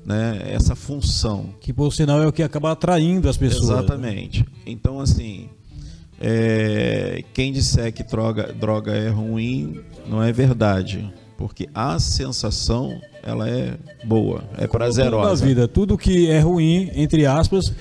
né, 0.05 0.43
essa 0.47 0.75
função. 0.75 1.55
Que 1.61 1.73
por 1.73 1.93
sinal 1.93 2.23
é 2.23 2.27
o 2.27 2.33
que 2.33 2.43
acaba 2.43 2.73
atraindo 2.73 3.29
as 3.29 3.37
pessoas. 3.37 3.69
Né? 3.69 3.75
Exatamente. 3.77 4.41
Né? 4.41 4.47
Então, 4.67 5.01
assim, 5.01 5.49
é, 6.21 7.25
quem 7.33 7.53
disser 7.53 7.93
que 7.93 8.03
droga, 8.03 8.53
droga 8.53 8.93
é 8.93 9.09
ruim, 9.09 9.81
não 10.07 10.23
é 10.23 10.33
verdade. 10.33 11.13
Porque 11.37 11.69
a 11.75 11.99
sensação, 11.99 13.01
ela 13.25 13.49
é 13.49 13.75
boa, 14.05 14.45
é 14.59 14.67
prazerosa. 14.67 15.43
Na 15.43 15.49
vida, 15.49 15.67
tudo 15.67 15.97
que 15.97 16.29
é 16.29 16.41
ruim, 16.41 16.91
entre 16.95 17.25
aspas, 17.25 17.73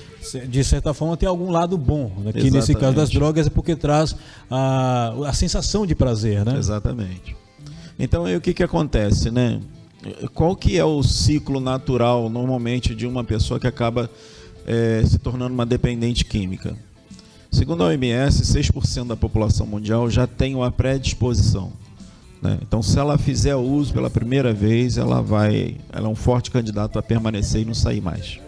de 0.48 0.64
certa 0.64 0.94
forma, 0.94 1.16
tem 1.16 1.28
algum 1.28 1.50
lado 1.50 1.76
bom. 1.76 2.10
Né? 2.18 2.32
Que 2.32 2.50
nesse 2.50 2.74
caso 2.74 2.96
das 2.96 3.10
drogas 3.10 3.46
é 3.46 3.50
porque 3.50 3.76
traz 3.76 4.16
a, 4.50 5.12
a 5.26 5.32
sensação 5.34 5.86
de 5.86 5.94
prazer, 5.94 6.44
né? 6.44 6.56
Exatamente. 6.56 7.36
Então 7.98 8.24
aí 8.24 8.34
o 8.34 8.40
que, 8.40 8.54
que 8.54 8.62
acontece, 8.62 9.30
né? 9.30 9.60
Qual 10.34 10.56
que 10.56 10.78
é 10.78 10.84
o 10.84 11.02
ciclo 11.02 11.60
natural, 11.60 12.28
normalmente, 12.28 12.94
de 12.94 13.06
uma 13.06 13.22
pessoa 13.22 13.60
que 13.60 13.66
acaba 13.66 14.10
é, 14.66 15.02
se 15.06 15.18
tornando 15.18 15.52
uma 15.52 15.66
dependente 15.66 16.24
química? 16.24 16.76
Segundo 17.50 17.84
a 17.84 17.86
OMS, 17.86 18.42
6% 18.42 19.06
da 19.06 19.16
população 19.16 19.66
mundial 19.66 20.10
já 20.10 20.26
tem 20.26 20.54
uma 20.54 20.72
predisposição. 20.72 21.72
Né? 22.44 22.58
Então, 22.60 22.82
se 22.82 22.98
ela 22.98 23.16
fizer 23.16 23.56
uso 23.56 23.94
pela 23.94 24.10
primeira 24.10 24.52
vez, 24.52 24.98
ela 24.98 25.22
vai, 25.22 25.78
ela 25.90 26.06
é 26.06 26.10
um 26.10 26.14
forte 26.14 26.50
candidato 26.50 26.98
a 26.98 27.02
permanecer 27.02 27.62
e 27.62 27.64
não 27.64 27.72
sair 27.72 28.02
mais. 28.02 28.38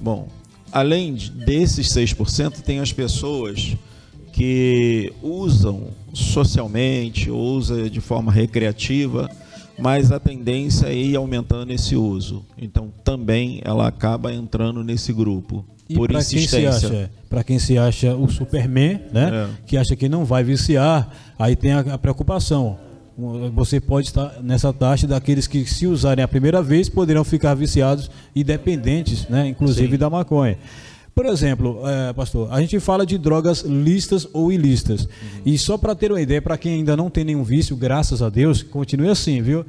Bom, 0.00 0.28
além 0.72 1.14
desses 1.14 1.86
6%, 1.90 2.60
tem 2.60 2.80
as 2.80 2.92
pessoas 2.92 3.76
que 4.32 5.12
usam 5.22 5.88
socialmente, 6.12 7.30
usam 7.30 7.88
de 7.88 8.00
forma 8.00 8.32
recreativa, 8.32 9.30
mas 9.78 10.10
a 10.10 10.18
tendência 10.18 10.86
é 10.86 10.94
ir 10.94 11.16
aumentando 11.16 11.72
esse 11.72 11.94
uso. 11.94 12.44
Então 12.60 12.92
também 13.04 13.60
ela 13.64 13.86
acaba 13.86 14.32
entrando 14.32 14.82
nesse 14.82 15.12
grupo. 15.12 15.64
E 15.88 15.94
por 15.94 16.10
insistência. 16.10 17.10
Para 17.30 17.44
quem 17.44 17.58
se 17.58 17.78
acha 17.78 18.14
o 18.14 18.28
Superman, 18.28 19.00
né? 19.12 19.30
É. 19.32 19.48
Que 19.66 19.76
acha 19.76 19.94
que 19.94 20.08
não 20.08 20.24
vai 20.24 20.42
viciar, 20.42 21.08
aí 21.38 21.54
tem 21.54 21.72
a, 21.72 21.80
a 21.80 21.98
preocupação 21.98 22.87
você 23.52 23.80
pode 23.80 24.06
estar 24.06 24.40
nessa 24.42 24.72
taxa 24.72 25.06
daqueles 25.06 25.48
que, 25.48 25.66
se 25.66 25.88
usarem 25.88 26.24
a 26.24 26.28
primeira 26.28 26.62
vez, 26.62 26.88
poderão 26.88 27.24
ficar 27.24 27.54
viciados 27.54 28.08
e 28.32 28.44
dependentes, 28.44 29.28
né, 29.28 29.48
inclusive 29.48 29.92
Sim. 29.92 29.98
da 29.98 30.08
maconha. 30.08 30.56
Por 31.16 31.26
exemplo, 31.26 31.80
é, 31.84 32.12
pastor, 32.12 32.46
a 32.52 32.60
gente 32.60 32.78
fala 32.78 33.04
de 33.04 33.18
drogas 33.18 33.62
listas 33.62 34.24
ou 34.32 34.52
ilícitas. 34.52 35.02
Uhum. 35.02 35.42
E 35.46 35.58
só 35.58 35.76
para 35.76 35.96
ter 35.96 36.12
uma 36.12 36.20
ideia, 36.20 36.40
para 36.40 36.56
quem 36.56 36.74
ainda 36.74 36.96
não 36.96 37.10
tem 37.10 37.24
nenhum 37.24 37.42
vício, 37.42 37.76
graças 37.76 38.22
a 38.22 38.28
Deus, 38.28 38.62
continue 38.62 39.08
assim, 39.08 39.42
viu? 39.42 39.64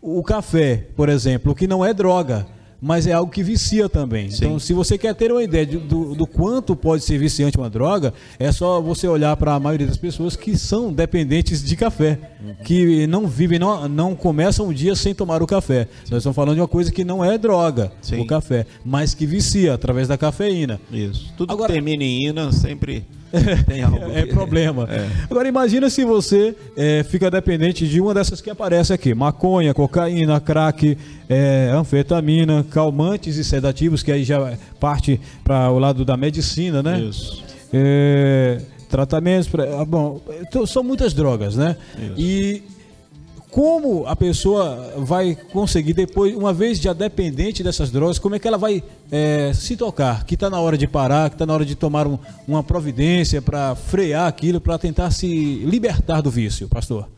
O 0.00 0.22
café, 0.22 0.86
por 0.96 1.08
exemplo, 1.08 1.56
que 1.56 1.66
não 1.66 1.84
é 1.84 1.92
droga, 1.92 2.46
mas 2.82 3.06
é 3.06 3.12
algo 3.12 3.30
que 3.30 3.44
vicia 3.44 3.88
também. 3.88 4.28
Sim. 4.28 4.44
Então, 4.44 4.58
se 4.58 4.72
você 4.72 4.98
quer 4.98 5.14
ter 5.14 5.30
uma 5.30 5.42
ideia 5.42 5.64
de, 5.64 5.78
do, 5.78 6.16
do 6.16 6.26
quanto 6.26 6.74
pode 6.74 7.04
ser 7.04 7.16
viciante 7.16 7.56
uma 7.56 7.70
droga, 7.70 8.12
é 8.40 8.50
só 8.50 8.80
você 8.80 9.06
olhar 9.06 9.36
para 9.36 9.54
a 9.54 9.60
maioria 9.60 9.86
das 9.86 9.96
pessoas 9.96 10.34
que 10.34 10.58
são 10.58 10.92
dependentes 10.92 11.62
de 11.62 11.76
café, 11.76 12.18
uhum. 12.44 12.54
que 12.64 13.06
não 13.06 13.28
vivem, 13.28 13.56
não, 13.56 13.88
não 13.88 14.16
começam 14.16 14.66
o 14.66 14.74
dia 14.74 14.96
sem 14.96 15.14
tomar 15.14 15.40
o 15.40 15.46
café. 15.46 15.84
Sim. 15.84 16.10
Nós 16.10 16.22
estamos 16.22 16.34
falando 16.34 16.56
de 16.56 16.60
uma 16.60 16.66
coisa 16.66 16.90
que 16.90 17.04
não 17.04 17.24
é 17.24 17.38
droga, 17.38 17.92
Sim. 18.02 18.18
o 18.18 18.26
café, 18.26 18.66
mas 18.84 19.14
que 19.14 19.26
vicia 19.26 19.74
através 19.74 20.08
da 20.08 20.18
cafeína. 20.18 20.80
Isso. 20.90 21.32
Tudo 21.36 21.52
Agora, 21.52 21.68
que 21.68 21.74
termina 21.74 22.02
em 22.02 22.26
ina 22.26 22.50
sempre 22.50 23.06
tem 23.66 23.82
algo. 23.82 23.98
é 24.12 24.26
problema. 24.26 24.88
É. 24.90 25.08
Agora 25.30 25.48
imagina 25.48 25.88
se 25.88 26.04
você 26.04 26.54
é, 26.76 27.02
fica 27.02 27.30
dependente 27.30 27.86
de 27.86 28.00
uma 28.00 28.14
dessas 28.14 28.40
que 28.40 28.50
aparece 28.50 28.92
aqui: 28.92 29.14
maconha, 29.14 29.72
cocaína, 29.72 30.40
crack, 30.40 30.96
é, 31.28 31.70
anfetamina, 31.72 32.64
calmantes 32.70 33.36
e 33.36 33.44
sedativos, 33.44 34.02
que 34.02 34.12
aí 34.12 34.24
já 34.24 34.56
parte 34.78 35.20
para 35.42 35.70
o 35.70 35.78
lado 35.78 36.04
da 36.04 36.16
medicina, 36.16 36.82
né? 36.82 37.00
Isso. 37.00 37.42
É, 37.72 38.60
tratamentos, 38.88 39.48
pra, 39.48 39.80
ah, 39.80 39.84
bom, 39.84 40.20
então, 40.42 40.66
são 40.66 40.82
muitas 40.82 41.14
drogas, 41.14 41.56
né? 41.56 41.76
Isso. 41.98 42.14
E 42.18 42.62
como 43.52 44.06
a 44.06 44.16
pessoa 44.16 44.94
vai 44.96 45.36
conseguir 45.52 45.92
depois, 45.92 46.34
uma 46.34 46.54
vez 46.54 46.78
já 46.78 46.94
dependente 46.94 47.62
dessas 47.62 47.90
drogas, 47.90 48.18
como 48.18 48.34
é 48.34 48.38
que 48.38 48.48
ela 48.48 48.56
vai 48.56 48.82
é, 49.10 49.52
se 49.52 49.76
tocar? 49.76 50.24
Que 50.24 50.32
está 50.34 50.48
na 50.48 50.58
hora 50.58 50.78
de 50.78 50.88
parar, 50.88 51.28
que 51.28 51.34
está 51.34 51.44
na 51.44 51.52
hora 51.52 51.64
de 51.64 51.74
tomar 51.74 52.06
um, 52.06 52.18
uma 52.48 52.62
providência 52.62 53.42
para 53.42 53.74
frear 53.74 54.26
aquilo, 54.26 54.58
para 54.58 54.78
tentar 54.78 55.10
se 55.10 55.56
libertar 55.66 56.22
do 56.22 56.30
vício, 56.30 56.66
pastor? 56.66 57.10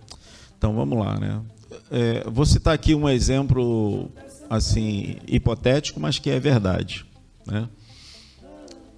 Então 0.59 0.75
vamos 0.75 0.99
lá, 0.99 1.17
né? 1.21 1.41
É, 1.89 2.29
vou 2.29 2.45
citar 2.45 2.75
aqui 2.75 2.97
um 2.97 3.09
exemplo 3.09 4.11
assim 4.51 5.19
hipotético, 5.29 6.01
mas 6.01 6.19
que 6.19 6.31
é 6.31 6.41
verdade, 6.41 7.07
né? 7.47 7.69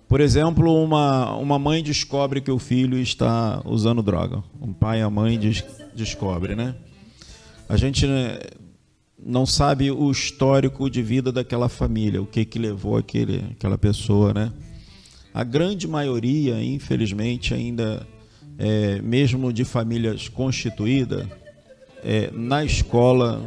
Por 0.09 0.23
exemplo, 0.23 0.83
uma, 0.83 1.37
uma 1.37 1.59
mãe 1.59 1.83
descobre 1.83 2.41
que 2.41 2.51
o 2.51 2.59
filho 2.59 2.97
está 2.97 3.61
usando 3.67 4.03
droga. 4.03 4.43
Um 4.59 4.73
pai 4.73 5.01
e 5.01 5.03
a 5.03 5.11
mãe 5.11 5.39
des, 5.39 5.63
descobre, 5.95 6.55
né? 6.55 6.75
A 7.69 7.77
gente 7.77 8.07
né, 8.07 8.39
não 9.19 9.45
sabe 9.45 9.91
o 9.91 10.09
histórico 10.11 10.89
de 10.89 11.03
vida 11.03 11.33
daquela 11.33 11.69
família, 11.69 12.23
o 12.23 12.27
que 12.27 12.45
que 12.45 12.61
levou 12.61 12.97
aquele, 12.97 13.45
aquela 13.51 13.77
pessoa, 13.77 14.33
né? 14.33 14.53
A 15.35 15.43
grande 15.43 15.89
maioria, 15.89 16.63
infelizmente, 16.63 17.53
ainda, 17.53 18.07
é, 18.57 19.03
mesmo 19.03 19.53
de 19.53 19.65
famílias 19.65 20.29
constituídas, 20.29 21.27
é, 22.05 22.31
na 22.33 22.65
escola, 22.65 23.43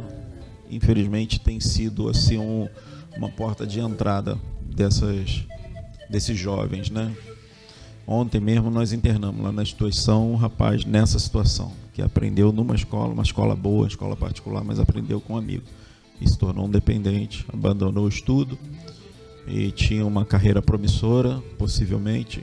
infelizmente, 0.70 1.40
tem 1.40 1.58
sido 1.58 2.08
assim 2.08 2.36
um, 2.36 2.68
uma 3.16 3.30
porta 3.30 3.66
de 3.66 3.80
entrada 3.80 4.38
dessas, 4.60 5.46
desses 6.10 6.38
jovens, 6.38 6.90
né? 6.90 7.16
Ontem 8.06 8.40
mesmo 8.40 8.70
nós 8.70 8.92
internamos 8.92 9.42
lá 9.42 9.50
na 9.50 9.62
instituição 9.62 10.32
um 10.32 10.36
rapaz 10.36 10.84
nessa 10.84 11.18
situação 11.18 11.72
que 12.00 12.02
aprendeu 12.02 12.50
numa 12.50 12.74
escola, 12.74 13.12
uma 13.12 13.22
escola 13.22 13.54
boa, 13.54 13.86
escola 13.86 14.16
particular, 14.16 14.64
mas 14.64 14.80
aprendeu 14.80 15.20
com 15.20 15.34
um 15.34 15.36
amigo. 15.36 15.64
E 16.20 16.28
se 16.28 16.38
tornou 16.38 16.66
um 16.66 16.70
dependente, 16.70 17.44
abandonou 17.52 18.06
o 18.06 18.08
estudo 18.08 18.58
e 19.46 19.70
tinha 19.70 20.04
uma 20.06 20.24
carreira 20.24 20.62
promissora, 20.62 21.42
possivelmente, 21.58 22.42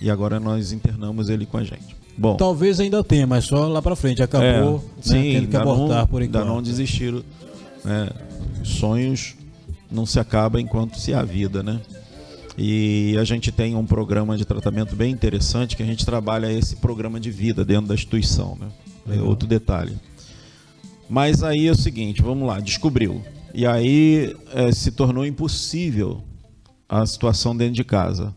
e 0.00 0.08
agora 0.08 0.38
nós 0.38 0.72
internamos 0.72 1.28
ele 1.28 1.46
com 1.46 1.56
a 1.56 1.64
gente. 1.64 1.96
Bom, 2.16 2.36
talvez 2.36 2.78
ainda 2.78 3.02
tenha, 3.02 3.26
mas 3.26 3.44
só 3.44 3.66
lá 3.66 3.80
para 3.80 3.96
frente 3.96 4.22
acabou, 4.22 4.48
é, 4.48 4.62
né, 4.62 4.80
sim, 5.00 5.32
tendo 5.32 5.48
que 5.48 5.56
abortar 5.56 6.00
não, 6.00 6.06
por 6.06 6.22
enquanto. 6.22 6.42
Ainda 6.42 6.52
não 6.52 6.62
desistiram, 6.62 7.22
né, 7.84 8.08
sonhos 8.62 9.34
não 9.90 10.06
se 10.06 10.20
acaba 10.20 10.60
enquanto 10.60 10.98
se 10.98 11.12
há 11.12 11.22
vida, 11.22 11.62
né? 11.62 11.80
E 12.62 13.16
a 13.16 13.24
gente 13.24 13.50
tem 13.50 13.74
um 13.74 13.86
programa 13.86 14.36
de 14.36 14.44
tratamento 14.44 14.94
bem 14.94 15.10
interessante 15.10 15.74
que 15.74 15.82
a 15.82 15.86
gente 15.86 16.04
trabalha 16.04 16.52
esse 16.52 16.76
programa 16.76 17.18
de 17.18 17.30
vida 17.30 17.64
dentro 17.64 17.86
da 17.86 17.94
instituição, 17.94 18.54
né? 18.60 18.68
É 19.16 19.22
outro 19.22 19.48
detalhe. 19.48 19.96
Mas 21.08 21.42
aí 21.42 21.68
é 21.68 21.70
o 21.70 21.74
seguinte, 21.74 22.20
vamos 22.20 22.46
lá, 22.46 22.60
descobriu. 22.60 23.24
E 23.54 23.66
aí 23.66 24.36
é, 24.52 24.70
se 24.72 24.92
tornou 24.92 25.24
impossível 25.24 26.22
a 26.86 27.06
situação 27.06 27.56
dentro 27.56 27.76
de 27.76 27.82
casa. 27.82 28.34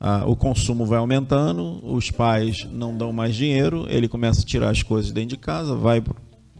Ah, 0.00 0.24
o 0.26 0.34
consumo 0.34 0.84
vai 0.84 0.98
aumentando, 0.98 1.78
os 1.84 2.10
pais 2.10 2.66
não 2.72 2.96
dão 2.96 3.12
mais 3.12 3.36
dinheiro, 3.36 3.86
ele 3.88 4.08
começa 4.08 4.40
a 4.40 4.44
tirar 4.44 4.70
as 4.70 4.82
coisas 4.82 5.12
dentro 5.12 5.30
de 5.30 5.36
casa, 5.36 5.76
vai 5.76 6.02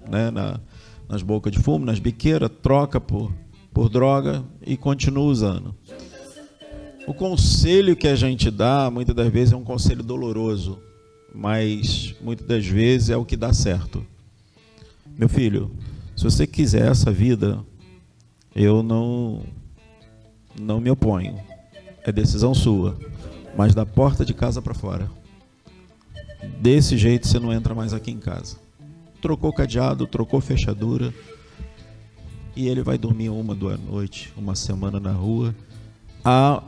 né, 0.09 0.31
na, 0.31 0.61
nas 1.09 1.23
bocas 1.23 1.51
de 1.53 1.59
fumo, 1.59 1.85
nas 1.85 1.99
biqueiras, 1.99 2.49
troca 2.63 3.01
por, 3.01 3.33
por 3.75 3.89
droga 3.89 4.45
e 4.65 4.77
continua 4.77 5.25
usando. 5.25 5.75
O 7.09 7.15
conselho 7.15 7.97
que 7.97 8.07
a 8.07 8.15
gente 8.15 8.51
dá, 8.51 8.91
muitas 8.91 9.17
das 9.17 9.33
vezes, 9.33 9.55
é 9.55 9.57
um 9.57 9.65
conselho 9.65 10.03
doloroso, 10.03 10.79
mas 11.35 12.15
muitas 12.21 12.47
das 12.47 12.67
vezes 12.67 13.09
é 13.09 13.17
o 13.17 13.25
que 13.25 13.35
dá 13.35 13.51
certo. 13.55 14.05
Meu 15.17 15.27
filho, 15.27 15.71
se 16.15 16.23
você 16.23 16.47
quiser 16.47 16.87
essa 16.91 17.11
vida, 17.11 17.65
eu 18.55 18.83
não 18.83 19.43
não 20.61 20.83
me 20.83 20.91
oponho. 20.91 21.41
É 22.03 22.13
decisão 22.13 22.55
sua, 22.55 22.99
mas 23.57 23.75
da 23.75 23.87
porta 23.87 24.23
de 24.23 24.35
casa 24.35 24.61
para 24.61 24.75
fora. 24.75 25.11
Desse 26.61 26.99
jeito 26.99 27.27
você 27.27 27.39
não 27.39 27.55
entra 27.55 27.75
mais 27.75 27.95
aqui 27.95 28.11
em 28.11 28.19
casa. 28.19 28.59
Trocou 29.23 29.51
cadeado, 29.51 30.07
trocou 30.07 30.43
fechadura, 30.43 31.15
e 32.55 32.69
ele 32.69 32.83
vai 32.83 32.99
dormir 32.99 33.31
uma, 33.31 33.55
duas 33.55 33.81
noites, 33.81 34.29
uma 34.37 34.55
semana 34.55 35.01
na 35.01 35.13
rua. 35.13 35.55
Há 36.23 36.63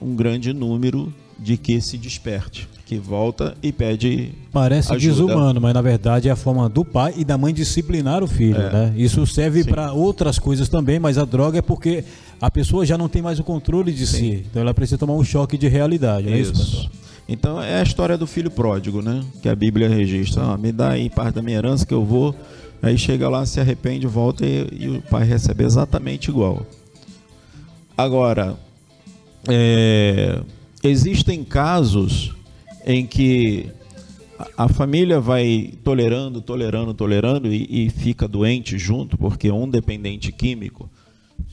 um 0.00 0.14
grande 0.14 0.52
número 0.52 1.12
de 1.38 1.56
que 1.56 1.80
se 1.80 1.98
desperte 1.98 2.68
que 2.86 2.98
volta 2.98 3.56
e 3.60 3.72
pede 3.72 4.32
Parece 4.52 4.94
ajuda. 4.94 5.12
desumano, 5.12 5.60
mas 5.60 5.74
na 5.74 5.82
verdade 5.82 6.28
é 6.28 6.30
a 6.30 6.36
forma 6.36 6.68
do 6.68 6.84
pai 6.84 7.14
e 7.16 7.24
da 7.24 7.36
mãe 7.36 7.52
disciplinar 7.52 8.22
o 8.22 8.28
filho, 8.28 8.60
é. 8.60 8.72
né? 8.72 8.94
Isso 8.96 9.26
serve 9.26 9.64
para 9.64 9.92
outras 9.92 10.38
coisas 10.38 10.68
também, 10.68 11.00
mas 11.00 11.18
a 11.18 11.24
droga 11.24 11.58
é 11.58 11.62
porque 11.62 12.04
a 12.40 12.48
pessoa 12.48 12.86
já 12.86 12.96
não 12.96 13.08
tem 13.08 13.20
mais 13.20 13.40
o 13.40 13.44
controle 13.44 13.92
de 13.92 14.06
Sim. 14.06 14.16
si. 14.16 14.44
Então 14.48 14.62
ela 14.62 14.72
precisa 14.72 14.96
tomar 14.96 15.14
um 15.14 15.24
choque 15.24 15.58
de 15.58 15.66
realidade, 15.66 16.28
é 16.28 16.38
isso, 16.38 16.52
isso 16.52 16.90
Então 17.28 17.60
é 17.60 17.80
a 17.80 17.82
história 17.82 18.16
do 18.16 18.26
filho 18.26 18.52
pródigo, 18.52 19.02
né? 19.02 19.20
Que 19.42 19.48
a 19.48 19.56
Bíblia 19.56 19.88
registra. 19.88 20.44
Ah, 20.44 20.56
me 20.56 20.70
dá 20.70 20.90
aí 20.90 21.10
parte 21.10 21.34
da 21.34 21.42
minha 21.42 21.58
herança 21.58 21.84
que 21.84 21.92
eu 21.92 22.04
vou. 22.04 22.36
Aí 22.80 22.96
chega 22.96 23.28
lá, 23.28 23.44
se 23.44 23.58
arrepende, 23.58 24.06
volta 24.06 24.46
e, 24.46 24.68
e 24.70 24.88
o 24.90 25.02
pai 25.02 25.24
recebe 25.24 25.64
exatamente 25.64 26.28
igual. 26.28 26.64
Agora, 27.98 28.54
é, 29.48 30.42
existem 30.82 31.44
casos 31.44 32.34
em 32.84 33.06
que 33.06 33.70
a 34.56 34.68
família 34.68 35.20
vai 35.20 35.72
tolerando, 35.82 36.40
tolerando, 36.40 36.92
tolerando 36.92 37.52
e, 37.52 37.86
e, 37.86 37.90
fica 37.90 38.28
doente 38.28 38.78
junto, 38.78 39.16
porque 39.16 39.50
um 39.50 39.68
dependente 39.68 40.30
químico 40.30 40.90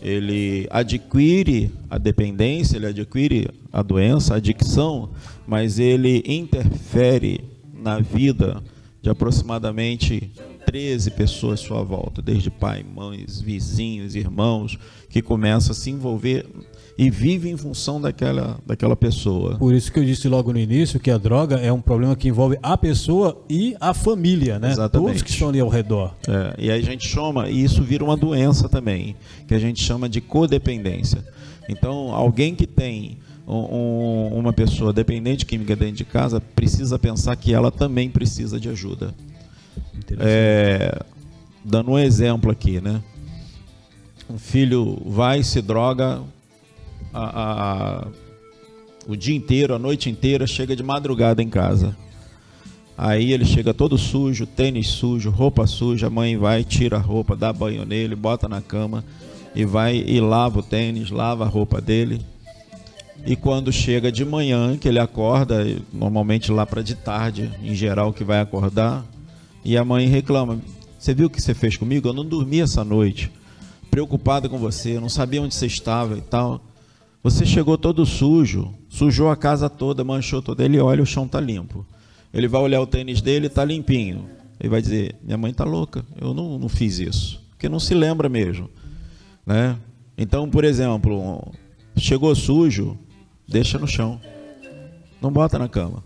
ele 0.02 0.68
adquire 0.70 1.72
a 1.90 1.98
dependência, 1.98 2.76
ele 2.76 2.88
adquire 2.88 3.50
a 3.72 3.82
doença, 3.82 4.34
a 4.34 4.38
adicção, 4.38 5.12
mas 5.48 5.80
ele 5.80 6.24
interfere 6.28 7.42
na 7.74 8.00
vida 8.00 8.62
de 9.02 9.10
aproximadamente 9.10 10.32
13 10.66 11.12
pessoas 11.12 11.62
à 11.62 11.64
sua 11.64 11.84
volta, 11.84 12.22
desde 12.22 12.50
pai, 12.50 12.84
mães, 12.84 13.40
vizinhos, 13.40 14.16
irmãos, 14.16 14.78
que 15.10 15.22
começam 15.22 15.72
a 15.72 15.76
se 15.76 15.90
envolver 15.90 16.46
e 16.98 17.10
vive 17.10 17.50
em 17.50 17.58
função 17.58 18.00
daquela, 18.00 18.60
daquela 18.66 18.96
pessoa. 18.96 19.58
Por 19.58 19.74
isso 19.74 19.92
que 19.92 20.00
eu 20.00 20.06
disse 20.06 20.28
logo 20.28 20.54
no 20.54 20.60
início 20.60 21.00
que 21.00 21.10
a 21.10 21.18
droga 21.18 21.56
é 21.56 21.72
um 21.72 21.82
problema 21.82 22.16
que 22.16 22.28
envolve 22.28 22.58
a 22.62 22.78
pessoa 22.78 23.44
e 23.50 23.76
a 23.80 23.94
família, 23.94 24.60
né? 24.60 24.72
Exatamente. 24.72 25.08
Todos 25.08 25.22
que 25.24 25.32
estão 25.32 25.50
ali 25.50 25.60
ao 25.60 25.70
redor. 25.70 26.14
É, 26.28 26.56
e 26.58 26.72
aí 26.72 26.80
a 26.80 26.84
gente 26.84 27.08
chama, 27.08 27.50
e 27.50 27.64
isso 27.64 27.82
vira 27.82 28.04
uma 28.04 28.16
doença 28.16 28.70
também, 28.70 29.16
que 29.48 29.54
a 29.54 29.60
gente 29.60 29.84
chama 29.84 30.08
de 30.08 30.22
codependência. 30.22 31.24
Então, 31.68 32.14
alguém 32.14 32.54
que 32.54 32.68
tem 32.68 33.18
um, 33.48 34.28
uma 34.34 34.54
pessoa 34.54 34.94
dependente 34.94 35.46
química 35.46 35.76
dentro 35.76 35.96
de 35.96 36.06
casa 36.06 36.40
precisa 36.40 37.00
pensar 37.00 37.36
que 37.36 37.54
ela 37.54 37.72
também 37.72 38.10
precisa 38.10 38.60
de 38.60 38.70
ajuda. 38.70 39.14
É, 40.20 41.02
dando 41.64 41.92
um 41.92 42.00
exemplo 42.00 42.52
aqui, 42.52 42.80
né? 42.80 43.02
Um 44.30 44.38
filho 44.38 45.02
vai 45.06 45.44
se 45.44 45.62
droga 45.62 46.22
a, 47.14 48.04
a, 48.04 48.08
o 49.08 49.16
dia 49.16 49.36
inteiro, 49.36 49.76
a 49.76 49.80
noite 49.80 50.10
inteira, 50.10 50.48
chega 50.48 50.76
de 50.76 50.84
madrugada 50.84 51.42
em 51.42 51.50
casa. 51.50 51.96
Aí 52.98 53.34
ele 53.34 53.46
chega 53.46 53.74
todo 53.74 53.98
sujo, 53.98 54.46
tênis 54.46 54.88
sujo, 54.88 55.30
roupa 55.30 55.66
suja, 55.66 56.08
a 56.08 56.10
mãe 56.10 56.38
vai, 56.38 56.64
tira 56.64 56.98
a 56.98 57.00
roupa, 57.00 57.36
dá 57.36 57.52
banho 57.52 57.86
nele, 57.86 58.16
bota 58.16 58.48
na 58.48 58.62
cama 58.62 59.04
e 59.56 59.66
vai 59.66 59.98
e 59.98 60.20
lava 60.20 60.60
o 60.60 60.64
tênis, 60.64 61.10
lava 61.10 61.44
a 61.44 61.48
roupa 61.48 61.82
dele. 61.82 62.24
E 63.26 63.36
quando 63.36 63.72
chega 63.72 64.12
de 64.12 64.24
manhã, 64.26 64.78
que 64.78 64.88
ele 64.88 65.00
acorda, 65.00 65.66
normalmente 65.92 66.52
lá 66.52 66.66
para 66.66 66.84
de 66.84 66.96
tarde, 66.96 67.50
em 67.64 67.74
geral 67.74 68.14
que 68.14 68.24
vai 68.24 68.40
acordar, 68.40 69.04
e 69.64 69.78
a 69.78 69.86
mãe 69.86 70.08
reclama: 70.08 70.60
"Você 71.00 71.14
viu 71.14 71.28
o 71.28 71.30
que 71.30 71.42
você 71.42 71.54
fez 71.54 71.78
comigo? 71.78 72.08
Eu 72.08 72.14
não 72.14 72.26
dormi 72.26 72.60
essa 72.60 72.84
noite, 72.84 73.32
preocupada 73.90 74.50
com 74.50 74.58
você, 74.58 75.00
não 75.00 75.10
sabia 75.10 75.42
onde 75.42 75.56
você 75.56 75.66
estava 75.66 76.18
e 76.18 76.22
tal". 76.22 76.62
Você 77.24 77.46
chegou 77.46 77.78
todo 77.78 78.06
sujo, 78.06 78.74
sujou 78.90 79.30
a 79.30 79.38
casa 79.38 79.70
toda, 79.70 80.04
manchou 80.04 80.42
toda. 80.42 80.66
Ele 80.66 80.78
olha, 80.78 81.02
o 81.02 81.06
chão 81.06 81.26
tá 81.26 81.40
limpo. 81.40 81.86
Ele 82.34 82.50
vai 82.50 82.62
olhar 82.62 82.82
o 82.82 82.88
tênis 82.88 83.22
dele, 83.22 83.48
tá 83.48 83.64
limpinho. 83.64 84.30
Ele 84.60 84.68
vai 84.68 84.82
dizer: 84.82 85.16
Minha 85.24 85.38
mãe 85.38 85.54
tá 85.54 85.64
louca, 85.64 86.06
eu 86.20 86.34
não, 86.34 86.60
não 86.60 86.68
fiz 86.68 87.00
isso. 87.00 87.42
Porque 87.52 87.70
não 87.70 87.80
se 87.80 87.94
lembra 87.94 88.28
mesmo. 88.28 88.70
Né? 89.46 89.78
Então, 90.18 90.50
por 90.50 90.66
exemplo, 90.66 91.54
chegou 91.96 92.36
sujo, 92.36 92.98
deixa 93.48 93.80
no 93.80 93.88
chão. 93.88 94.20
Não 95.22 95.32
bota 95.32 95.58
na 95.58 95.70
cama. 95.70 96.04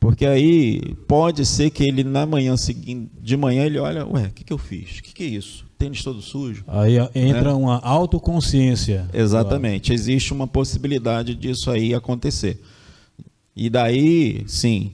Porque 0.00 0.24
aí 0.24 0.94
pode 1.06 1.44
ser 1.44 1.70
que 1.70 1.82
ele 1.82 2.04
na 2.04 2.24
manhã 2.24 2.56
seguinte, 2.56 3.10
de 3.20 3.36
manhã 3.36 3.64
ele 3.64 3.78
olha, 3.78 4.06
ué, 4.06 4.26
o 4.26 4.30
que, 4.30 4.44
que 4.44 4.52
eu 4.52 4.58
fiz? 4.58 4.98
O 4.98 5.02
que, 5.02 5.12
que 5.12 5.22
é 5.24 5.26
isso? 5.26 5.68
tênis 5.78 6.02
todo 6.02 6.20
sujo. 6.20 6.64
Aí 6.66 6.96
entra 7.14 7.50
né? 7.50 7.52
uma 7.52 7.78
autoconsciência. 7.78 9.08
Exatamente. 9.14 9.86
Claro. 9.86 10.00
Existe 10.00 10.32
uma 10.32 10.46
possibilidade 10.46 11.34
disso 11.34 11.70
aí 11.70 11.94
acontecer. 11.94 12.60
E 13.54 13.70
daí, 13.70 14.44
sim, 14.46 14.92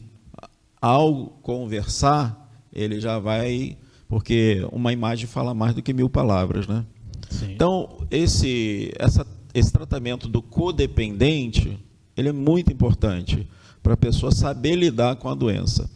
ao 0.80 1.26
conversar, 1.42 2.52
ele 2.72 3.00
já 3.00 3.18
vai. 3.18 3.78
Porque 4.06 4.66
uma 4.70 4.92
imagem 4.92 5.26
fala 5.26 5.54
mais 5.54 5.74
do 5.74 5.82
que 5.82 5.94
mil 5.94 6.10
palavras, 6.10 6.66
né? 6.66 6.84
Sim. 7.30 7.52
Então, 7.52 8.06
esse, 8.10 8.92
essa, 8.98 9.26
esse 9.54 9.72
tratamento 9.72 10.28
do 10.28 10.42
codependente, 10.42 11.78
ele 12.16 12.28
é 12.28 12.32
muito 12.32 12.70
importante 12.70 13.48
para 13.84 13.94
a 13.94 13.96
pessoa 13.96 14.32
saber 14.32 14.74
lidar 14.74 15.14
com 15.14 15.28
a 15.28 15.34
doença. 15.34 15.88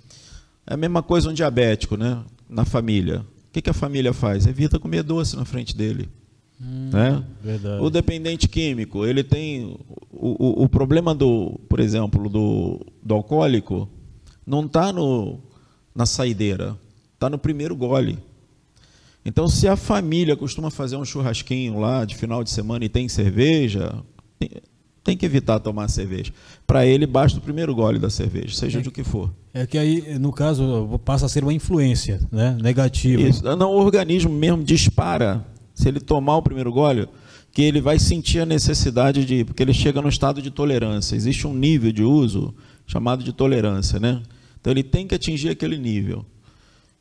É 0.65 0.75
a 0.75 0.77
mesma 0.77 1.03
coisa 1.03 1.29
um 1.29 1.35
diabético, 1.35 1.97
né? 1.97 2.23
Na 2.49 2.65
família 2.65 3.25
que, 3.59 3.63
que 3.63 3.71
a 3.71 3.75
família 3.75 4.13
faz? 4.13 4.47
Evita 4.47 4.79
comer 4.79 5.03
doce 5.03 5.37
na 5.37 5.45
frente 5.45 5.77
dele. 5.77 6.09
Hum, 6.61 6.91
né? 6.93 7.25
O 7.81 7.91
dependente 7.91 8.49
químico, 8.49 9.05
ele 9.05 9.23
tem 9.23 9.77
o, 10.11 10.63
o, 10.63 10.65
o, 10.65 10.69
problema 10.69 11.15
do, 11.15 11.61
por 11.69 11.79
exemplo, 11.79 12.29
do, 12.29 12.81
do 13.03 13.15
alcoólico, 13.15 13.89
não 14.47 14.65
está 14.65 14.93
na 15.95 16.07
saideira, 16.07 16.77
está 17.15 17.29
no 17.31 17.39
primeiro 17.39 17.77
gole. 17.77 18.19
Então, 19.25 19.49
se 19.49 19.69
a 19.69 19.77
família 19.77 20.37
costuma 20.37 20.71
fazer 20.71 20.97
um 20.97 21.05
churrasquinho 21.05 21.79
lá 21.79 22.05
de 22.05 22.17
final 22.17 22.43
de 22.43 22.51
semana 22.51 22.85
e 22.85 22.89
tem 22.89 23.09
cerveja, 23.09 24.03
tem 25.09 25.17
que 25.17 25.25
evitar 25.25 25.59
tomar 25.59 25.89
cerveja. 25.89 26.31
Para 26.67 26.85
ele, 26.85 27.07
basta 27.07 27.39
o 27.39 27.41
primeiro 27.41 27.75
gole 27.75 27.99
da 27.99 28.11
cerveja, 28.11 28.55
seja 28.55 28.79
é, 28.79 28.83
do 28.83 28.91
que 28.91 29.03
for. 29.03 29.33
É 29.55 29.67
que 29.67 29.79
aí, 29.79 30.19
no 30.19 30.31
caso, 30.31 31.01
passa 31.03 31.25
a 31.25 31.29
ser 31.31 31.43
uma 31.43 31.55
influência 31.55 32.21
né? 32.31 32.59
negativa. 32.61 33.23
Isso. 33.23 33.43
Não, 33.57 33.73
o 33.73 33.79
organismo 33.79 34.31
mesmo 34.31 34.63
dispara. 34.63 35.47
Se 35.75 35.89
ele 35.89 35.99
tomar 35.99 36.37
o 36.37 36.43
primeiro 36.43 36.71
gole, 36.71 37.09
que 37.53 37.63
ele 37.63 37.81
vai 37.81 37.99
sentir 37.99 38.41
a 38.41 38.45
necessidade 38.45 39.25
de. 39.25 39.45
Porque 39.45 39.63
ele 39.63 39.73
chega 39.73 40.03
no 40.03 40.11
estado 40.11 40.43
de 40.43 40.51
tolerância. 40.51 41.17
Existe 41.17 41.47
um 41.47 41.55
nível 41.55 41.91
de 41.91 42.03
uso 42.03 42.55
chamado 42.87 43.25
de 43.25 43.33
tolerância. 43.33 43.99
Né? 43.99 44.21
Então 44.61 44.71
ele 44.71 44.83
tem 44.83 45.07
que 45.07 45.15
atingir 45.15 45.49
aquele 45.49 45.79
nível. 45.79 46.23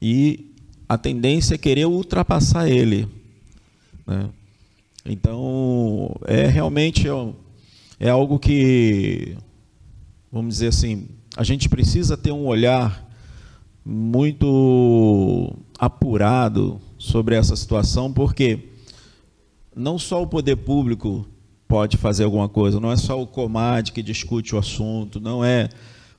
E 0.02 0.54
a 0.88 0.98
tendência 0.98 1.56
é 1.56 1.58
querer 1.58 1.88
ultrapassar 1.88 2.70
ele. 2.70 3.06
Né? 4.06 4.30
Então, 5.06 6.16
é 6.26 6.48
realmente 6.48 7.06
é 7.06 7.14
algo 8.00 8.38
que, 8.38 9.36
vamos 10.32 10.56
dizer 10.56 10.68
assim, 10.68 11.08
a 11.36 11.44
gente 11.44 11.68
precisa 11.68 12.16
ter 12.16 12.32
um 12.32 12.46
olhar 12.46 13.08
muito 13.84 15.56
apurado 15.80 16.80
sobre 16.98 17.36
essa 17.36 17.56
situação, 17.56 18.12
porque 18.12 18.70
não 19.76 19.98
só 19.98 20.22
o 20.22 20.28
poder 20.28 20.58
público 20.58 21.26
pode 21.68 21.98
fazer 21.98 22.24
alguma 22.24 22.50
coisa, 22.50 22.80
não 22.80 22.92
é 22.92 22.98
só 22.98 23.22
o 23.22 23.28
Comad 23.28 23.92
que 23.92 24.02
discute 24.02 24.56
o 24.56 24.58
assunto, 24.58 25.20
não 25.20 25.44
é, 25.44 25.70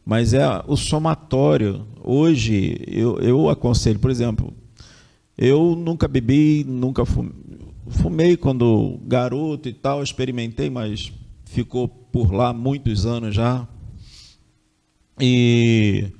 mas 0.05 0.35
é 0.35 0.45
o 0.67 0.77
somatório. 0.77 1.87
Hoje, 2.03 2.81
eu, 2.87 3.19
eu 3.19 3.49
aconselho, 3.49 3.99
por 3.99 4.11
exemplo, 4.11 4.53
eu 5.37 5.75
nunca 5.77 6.09
bebi, 6.09 6.65
nunca 6.67 7.05
fumei, 7.05 7.33
fumei 7.89 8.37
quando 8.37 8.99
garoto 9.05 9.69
e 9.69 9.73
tal, 9.73 10.03
experimentei, 10.03 10.71
mas 10.71 11.13
ficou 11.49 11.89
por 11.89 12.33
lá 12.33 12.53
muitos 12.53 13.07
anos 13.07 13.35
já. 13.35 13.67
E 15.21 16.13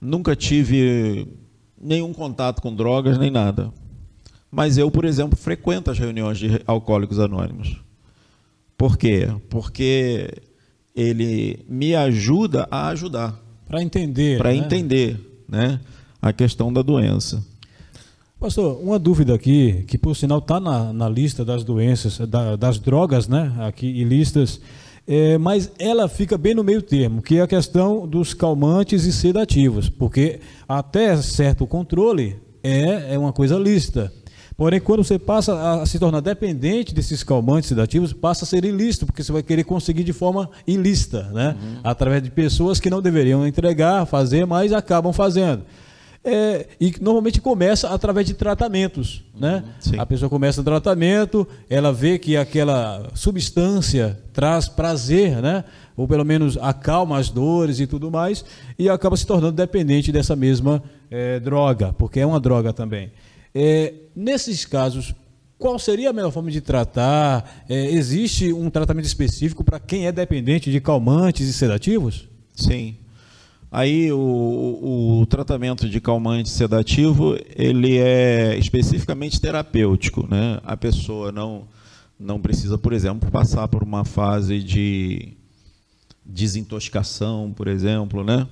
nunca 0.00 0.34
tive 0.34 1.26
nenhum 1.80 2.12
contato 2.12 2.62
com 2.62 2.74
drogas 2.74 3.18
nem 3.18 3.30
nada. 3.30 3.72
Mas 4.50 4.78
eu, 4.78 4.90
por 4.90 5.04
exemplo, 5.04 5.36
frequento 5.36 5.90
as 5.90 5.98
reuniões 5.98 6.38
de 6.38 6.62
alcoólicos 6.66 7.18
anônimos. 7.18 7.76
Por 8.78 8.96
quê? 8.96 9.28
Porque 9.50 10.30
ele 10.94 11.64
me 11.68 11.94
ajuda 11.94 12.66
a 12.70 12.88
ajudar. 12.88 13.38
Para 13.66 13.82
entender. 13.82 14.38
Para 14.38 14.50
né? 14.50 14.56
entender 14.56 15.44
né, 15.48 15.80
a 16.22 16.32
questão 16.32 16.72
da 16.72 16.82
doença. 16.82 17.44
Pastor, 18.38 18.78
uma 18.82 18.98
dúvida 18.98 19.34
aqui, 19.34 19.82
que 19.88 19.96
por 19.96 20.14
sinal 20.14 20.40
está 20.40 20.60
na, 20.60 20.92
na 20.92 21.08
lista 21.08 21.42
das 21.42 21.64
doenças, 21.64 22.18
da, 22.18 22.54
das 22.54 22.78
drogas, 22.78 23.26
né, 23.26 23.50
aqui 23.60 24.04
listas, 24.04 24.60
é, 25.06 25.38
mas 25.38 25.72
ela 25.78 26.06
fica 26.06 26.36
bem 26.36 26.54
no 26.54 26.62
meio 26.62 26.82
termo, 26.82 27.22
que 27.22 27.38
é 27.38 27.40
a 27.40 27.46
questão 27.46 28.06
dos 28.06 28.34
calmantes 28.34 29.04
e 29.04 29.12
sedativos, 29.12 29.88
porque 29.88 30.40
até 30.68 31.16
certo 31.16 31.66
controle 31.66 32.36
é, 32.62 33.14
é 33.14 33.18
uma 33.18 33.32
coisa 33.32 33.56
lícita. 33.56 34.12
Porém, 34.54 34.80
quando 34.80 35.02
você 35.02 35.18
passa 35.18 35.80
a 35.80 35.86
se 35.86 35.98
tornar 35.98 36.20
dependente 36.20 36.94
desses 36.94 37.22
calmantes 37.22 37.70
sedativos, 37.70 38.12
passa 38.12 38.44
a 38.44 38.46
ser 38.46 38.66
ilícito, 38.66 39.06
porque 39.06 39.22
você 39.22 39.32
vai 39.32 39.42
querer 39.42 39.64
conseguir 39.64 40.04
de 40.04 40.12
forma 40.12 40.50
ilícita, 40.66 41.24
né? 41.32 41.56
Uhum. 41.60 41.80
Através 41.84 42.22
de 42.22 42.30
pessoas 42.30 42.80
que 42.80 42.88
não 42.88 43.02
deveriam 43.02 43.46
entregar, 43.46 44.06
fazer, 44.06 44.46
mas 44.46 44.72
acabam 44.72 45.12
fazendo. 45.12 45.62
É, 46.28 46.66
e 46.80 46.92
normalmente 47.00 47.40
começa 47.40 47.88
através 47.90 48.26
de 48.26 48.34
tratamentos, 48.34 49.22
né? 49.38 49.62
Sim. 49.78 49.96
A 49.96 50.04
pessoa 50.04 50.28
começa 50.28 50.60
o 50.60 50.64
tratamento, 50.64 51.46
ela 51.70 51.92
vê 51.92 52.18
que 52.18 52.36
aquela 52.36 53.08
substância 53.14 54.18
traz 54.32 54.68
prazer, 54.68 55.40
né? 55.40 55.62
Ou 55.96 56.08
pelo 56.08 56.24
menos 56.24 56.58
acalma 56.58 57.16
as 57.16 57.30
dores 57.30 57.78
e 57.78 57.86
tudo 57.86 58.10
mais, 58.10 58.44
e 58.76 58.88
acaba 58.88 59.16
se 59.16 59.24
tornando 59.24 59.52
dependente 59.52 60.10
dessa 60.10 60.34
mesma 60.34 60.82
é, 61.08 61.38
droga, 61.38 61.92
porque 61.92 62.18
é 62.18 62.26
uma 62.26 62.40
droga 62.40 62.72
também. 62.72 63.12
É, 63.54 63.94
nesses 64.16 64.64
casos, 64.64 65.14
qual 65.56 65.78
seria 65.78 66.10
a 66.10 66.12
melhor 66.12 66.32
forma 66.32 66.50
de 66.50 66.60
tratar? 66.60 67.64
É, 67.68 67.92
existe 67.92 68.52
um 68.52 68.68
tratamento 68.68 69.04
específico 69.04 69.62
para 69.62 69.78
quem 69.78 70.08
é 70.08 70.12
dependente 70.12 70.72
de 70.72 70.80
calmantes 70.80 71.46
e 71.46 71.52
sedativos? 71.52 72.28
Sim. 72.52 72.96
Aí 73.76 74.10
o, 74.10 75.20
o, 75.20 75.26
tratamento 75.26 75.86
de 75.86 76.00
calmante 76.00 76.48
sedativo 76.48 77.36
ele 77.54 77.98
é 77.98 78.56
especificamente 78.56 79.38
terapêutico, 79.38 80.26
né? 80.26 80.58
A 80.64 80.78
pessoa 80.78 81.30
não 81.30 81.68
não 82.18 82.40
precisa, 82.40 82.78
por 82.78 82.94
exemplo, 82.94 83.30
passar 83.30 83.68
por 83.68 83.82
uma 83.82 84.02
fase 84.02 84.62
de 84.62 85.34
desintoxicação, 86.24 87.52
por 87.54 87.68
exemplo, 87.68 88.24
né? 88.24 88.48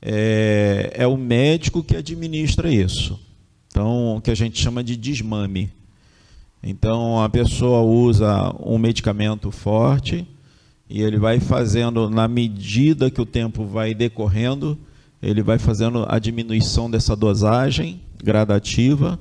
É, 0.00 0.92
é 0.94 1.06
o 1.06 1.18
médico 1.18 1.84
que 1.84 1.94
administra 1.94 2.72
isso. 2.72 3.20
Então, 3.68 4.16
o 4.16 4.20
que 4.22 4.30
a 4.30 4.34
gente 4.34 4.58
chama 4.58 4.82
de 4.82 4.96
desmame. 4.96 5.70
Então, 6.62 7.22
a 7.22 7.28
pessoa 7.28 7.82
usa 7.82 8.50
um 8.60 8.78
medicamento 8.78 9.50
forte 9.50 10.26
e 10.88 11.02
ele 11.02 11.18
vai 11.18 11.40
fazendo, 11.40 12.10
na 12.10 12.28
medida 12.28 13.10
que 13.10 13.20
o 13.20 13.26
tempo 13.26 13.64
vai 13.64 13.94
decorrendo, 13.94 14.78
ele 15.22 15.42
vai 15.42 15.58
fazendo 15.58 16.04
a 16.08 16.18
diminuição 16.18 16.90
dessa 16.90 17.14
dosagem 17.14 18.00
gradativa, 18.22 19.18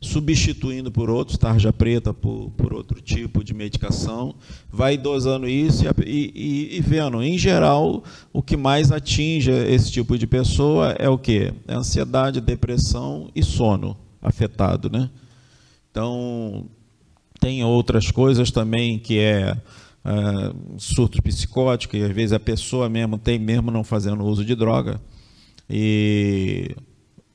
substituindo 0.00 0.90
por 0.90 1.08
outros, 1.08 1.38
tarja 1.38 1.72
preta 1.72 2.12
por, 2.12 2.50
por 2.56 2.74
outro 2.74 3.00
tipo 3.00 3.42
de 3.42 3.54
medicação, 3.54 4.34
vai 4.70 4.98
dosando 4.98 5.48
isso 5.48 5.84
e, 6.04 6.32
e, 6.34 6.76
e, 6.76 6.80
vendo. 6.80 7.22
Em 7.22 7.38
geral, 7.38 8.04
o 8.32 8.42
que 8.42 8.56
mais 8.56 8.92
atinge 8.92 9.50
esse 9.50 9.90
tipo 9.90 10.18
de 10.18 10.26
pessoa 10.26 10.94
é 10.98 11.08
o 11.08 11.16
que? 11.16 11.52
É 11.66 11.74
ansiedade, 11.74 12.40
depressão 12.40 13.30
e 13.34 13.42
sono 13.42 13.96
afetado, 14.20 14.90
né? 14.90 15.08
Então, 15.90 16.66
tem 17.40 17.62
outras 17.64 18.10
coisas 18.10 18.50
também 18.50 18.98
que 18.98 19.18
é 19.18 19.56
uh, 20.04 20.78
surto 20.78 21.22
psicótico, 21.22 21.96
e 21.96 22.02
às 22.02 22.10
vezes 22.12 22.32
a 22.32 22.40
pessoa 22.40 22.88
mesmo 22.88 23.18
tem, 23.18 23.38
mesmo 23.38 23.70
não 23.70 23.82
fazendo 23.82 24.24
uso 24.24 24.44
de 24.44 24.54
droga, 24.54 25.00
e 25.68 26.74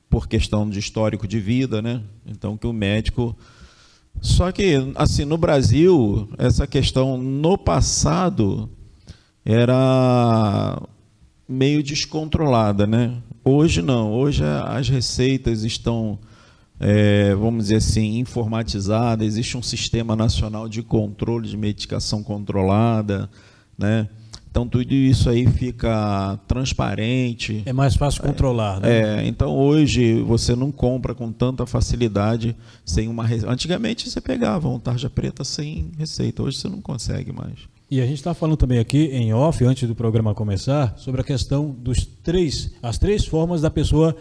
por 0.09 0.27
questão 0.27 0.69
de 0.69 0.79
histórico 0.79 1.27
de 1.27 1.39
vida, 1.39 1.81
né? 1.81 2.01
Então 2.25 2.57
que 2.57 2.67
o 2.67 2.73
médico. 2.73 3.37
Só 4.21 4.51
que, 4.51 4.73
assim, 4.95 5.23
no 5.23 5.37
Brasil, 5.37 6.27
essa 6.37 6.67
questão 6.67 7.17
no 7.17 7.57
passado 7.57 8.69
era 9.45 10.81
meio 11.47 11.81
descontrolada, 11.81 12.85
né? 12.85 13.21
Hoje 13.43 13.81
não, 13.81 14.11
hoje 14.11 14.43
as 14.43 14.89
receitas 14.89 15.63
estão 15.63 16.19
é, 16.79 17.35
vamos 17.35 17.65
dizer 17.65 17.77
assim, 17.77 18.19
informatizada, 18.19 19.25
existe 19.25 19.57
um 19.57 19.61
sistema 19.61 20.15
nacional 20.15 20.69
de 20.69 20.81
controle 20.81 21.47
de 21.47 21.57
medicação 21.57 22.23
controlada, 22.23 23.29
né? 23.77 24.07
Então 24.51 24.67
tudo 24.67 24.93
isso 24.93 25.29
aí 25.29 25.45
fica 25.45 26.39
transparente. 26.47 27.61
É 27.65 27.73
mais 27.73 27.95
fácil 27.95 28.23
controlar, 28.23 28.79
né? 28.79 29.19
É, 29.21 29.27
então 29.27 29.55
hoje 29.55 30.21
você 30.23 30.55
não 30.55 30.71
compra 30.71 31.13
com 31.13 31.31
tanta 31.31 31.65
facilidade 31.65 32.55
sem 32.83 33.07
uma 33.07 33.25
receita. 33.25 33.51
Antigamente 33.51 34.09
você 34.09 34.19
pegava 34.19 34.67
um 34.67 34.79
tarja 34.79 35.09
preta 35.09 35.43
sem 35.43 35.91
receita, 35.97 36.41
hoje 36.41 36.57
você 36.57 36.67
não 36.67 36.81
consegue 36.81 37.31
mais. 37.31 37.59
E 37.91 38.01
a 38.01 38.05
gente 38.05 38.17
está 38.17 38.35
falando 38.35 38.55
também 38.55 38.77
aqui 38.77 39.05
em 39.05 39.33
off, 39.33 39.63
antes 39.65 39.87
do 39.87 39.95
programa 39.95 40.35
começar, 40.35 40.93
sobre 40.97 41.21
a 41.21 41.23
questão 41.23 41.71
dos 41.71 42.05
três, 42.05 42.71
as 42.83 42.99
três 42.99 43.25
formas 43.25 43.61
da 43.61 43.71
pessoa 43.71 44.15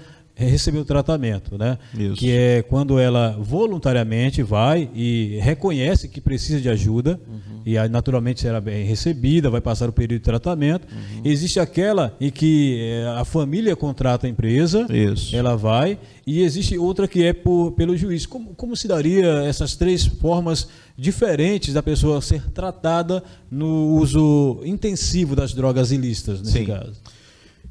receber 0.47 0.79
o 0.79 0.85
tratamento, 0.85 1.59
né? 1.59 1.79
Isso. 1.97 2.15
Que 2.15 2.31
é 2.31 2.63
quando 2.63 2.99
ela 2.99 3.37
voluntariamente 3.41 4.43
vai 4.43 4.89
e 4.95 5.39
reconhece 5.43 6.09
que 6.09 6.21
precisa 6.21 6.61
de 6.61 6.69
ajuda 6.69 7.21
uhum. 7.27 7.61
e 7.67 7.77
aí, 7.77 7.89
naturalmente 7.89 8.41
será 8.41 8.61
bem 8.61 8.85
recebida, 8.85 9.51
vai 9.51 9.61
passar 9.61 9.89
o 9.89 9.93
período 9.93 10.21
de 10.21 10.25
tratamento. 10.25 10.87
Uhum. 10.93 11.23
Existe 11.25 11.59
aquela 11.59 12.17
em 12.21 12.31
que 12.31 12.79
eh, 12.81 13.15
a 13.17 13.25
família 13.25 13.75
contrata 13.75 14.27
a 14.27 14.31
empresa, 14.31 14.87
Isso. 14.91 15.35
ela 15.35 15.57
vai, 15.57 15.99
e 16.25 16.43
existe 16.43 16.79
outra 16.79 17.09
que 17.09 17.25
é 17.25 17.33
por, 17.33 17.73
pelo 17.73 17.97
juiz. 17.97 18.25
Como, 18.25 18.55
como 18.55 18.77
se 18.77 18.87
daria 18.87 19.43
essas 19.45 19.75
três 19.75 20.07
formas 20.07 20.69
diferentes 20.97 21.75
da 21.75 21.83
pessoa 21.83 22.21
ser 22.21 22.49
tratada 22.51 23.25
no 23.51 23.97
uso 23.97 24.61
intensivo 24.65 25.35
das 25.35 25.53
drogas 25.53 25.91
ilícitas, 25.91 26.41
nesse 26.41 26.59
Sim. 26.59 26.67
caso? 26.67 26.93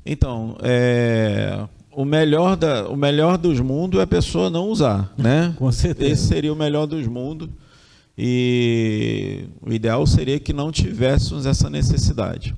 Então, 0.06 0.58
é, 0.62 1.68
o 1.98 2.06
melhor, 2.06 2.56
da, 2.56 2.88
o 2.88 2.96
melhor 2.96 3.40
dos 3.40 3.60
mundos 3.60 4.00
é 4.00 4.04
a 4.04 4.08
pessoa 4.08 4.52
não 4.52 4.70
usar, 4.70 5.12
né? 5.18 5.52
Com 5.58 5.72
certeza. 5.72 6.12
Esse 6.12 6.28
seria 6.28 6.54
o 6.54 6.56
melhor 6.56 6.86
dos 6.86 7.08
mundos. 7.08 7.50
E 8.16 9.46
o 9.60 9.74
ideal 9.74 10.06
seria 10.06 10.40
que 10.40 10.54
não 10.54 10.72
tivéssemos 10.72 11.48
essa 11.48 11.72
necessidade. 11.72 12.56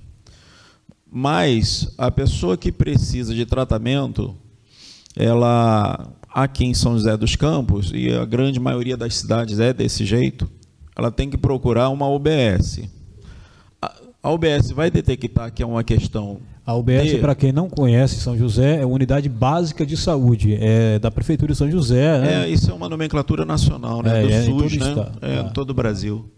Mas 1.09 1.89
a 1.97 2.11
pessoa 2.11 2.57
que 2.57 2.69
precisa 2.69 3.33
de 3.33 3.45
tratamento, 3.45 4.35
ela 5.15 6.11
aqui 6.27 6.65
em 6.65 6.73
São 6.73 6.97
José 6.97 7.15
dos 7.15 7.37
Campos, 7.37 7.93
e 7.93 8.11
a 8.11 8.25
grande 8.25 8.59
maioria 8.59 8.97
das 8.97 9.15
cidades 9.15 9.57
é 9.57 9.71
desse 9.71 10.05
jeito, 10.05 10.51
ela 10.97 11.09
tem 11.09 11.29
que 11.29 11.37
procurar 11.37 11.87
uma 11.87 12.09
UBS. 12.09 12.81
A 14.21 14.31
UBS 14.31 14.71
vai 14.71 14.91
detectar 14.91 15.49
que 15.53 15.63
é 15.63 15.65
uma 15.65 15.81
questão 15.81 16.41
a 16.69 16.75
UBS, 16.75 17.19
para 17.19 17.33
quem 17.33 17.51
não 17.51 17.67
conhece 17.67 18.19
São 18.19 18.37
José, 18.37 18.79
é 18.79 18.85
unidade 18.85 19.27
básica 19.27 19.83
de 19.83 19.97
saúde, 19.97 20.55
é 20.61 20.99
da 20.99 21.09
Prefeitura 21.09 21.51
de 21.51 21.57
São 21.57 21.69
José. 21.69 22.19
Né? 22.19 22.43
É, 22.43 22.49
isso 22.49 22.69
é 22.69 22.73
uma 22.73 22.87
nomenclatura 22.87 23.43
nacional, 23.43 24.03
né? 24.03 24.19
É, 24.19 24.27
do 24.27 24.31
é, 24.31 24.43
SUS, 24.43 24.77
né? 24.77 25.11
É, 25.19 25.39
em 25.39 25.49
todo 25.49 25.71
o 25.71 25.73
Brasil. 25.73 26.29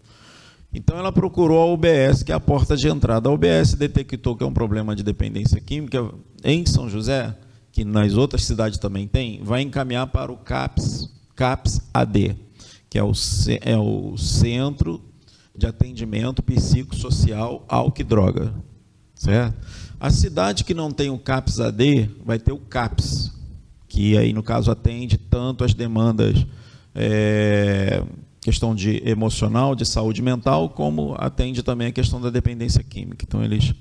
Então 0.72 0.98
ela 0.98 1.12
procurou 1.12 1.60
a 1.60 1.66
UBS, 1.70 2.22
que 2.22 2.32
é 2.32 2.34
a 2.34 2.40
porta 2.40 2.74
de 2.74 2.88
entrada. 2.88 3.28
A 3.28 3.32
UBS 3.32 3.74
detectou 3.74 4.34
que 4.34 4.42
é 4.42 4.46
um 4.46 4.54
problema 4.54 4.96
de 4.96 5.02
dependência 5.02 5.60
química 5.60 6.10
em 6.42 6.64
São 6.64 6.88
José, 6.88 7.36
que 7.70 7.84
nas 7.84 8.14
outras 8.14 8.42
cidades 8.44 8.78
também 8.78 9.06
tem, 9.06 9.42
vai 9.44 9.60
encaminhar 9.60 10.06
para 10.06 10.32
o 10.32 10.36
CAPS, 10.38 11.10
CAPS 11.36 11.82
AD, 11.92 12.36
que 12.88 12.98
é 12.98 13.04
o, 13.04 13.12
é 13.60 13.76
o 13.76 14.16
Centro 14.16 14.98
de 15.54 15.66
Atendimento 15.66 16.42
Psicossocial 16.42 17.66
Álcool 17.68 18.00
e 18.00 18.04
Droga. 18.04 18.54
Certo? 19.14 19.81
A 20.02 20.10
cidade 20.10 20.64
que 20.64 20.74
não 20.74 20.90
tem 20.90 21.10
o 21.10 21.16
CAPS 21.16 21.60
AD 21.60 22.10
vai 22.24 22.36
ter 22.36 22.50
o 22.50 22.58
CAPS, 22.58 23.30
que 23.86 24.18
aí 24.18 24.32
no 24.32 24.42
caso 24.42 24.68
atende 24.68 25.16
tanto 25.16 25.62
as 25.62 25.74
demandas 25.74 26.44
é, 26.92 28.02
questão 28.40 28.74
de 28.74 29.00
emocional, 29.08 29.76
de 29.76 29.86
saúde 29.86 30.20
mental, 30.20 30.70
como 30.70 31.14
atende 31.16 31.62
também 31.62 31.86
a 31.86 31.92
questão 31.92 32.20
da 32.20 32.30
dependência 32.30 32.82
química. 32.82 33.24
Então, 33.24 33.44
eles, 33.44 33.76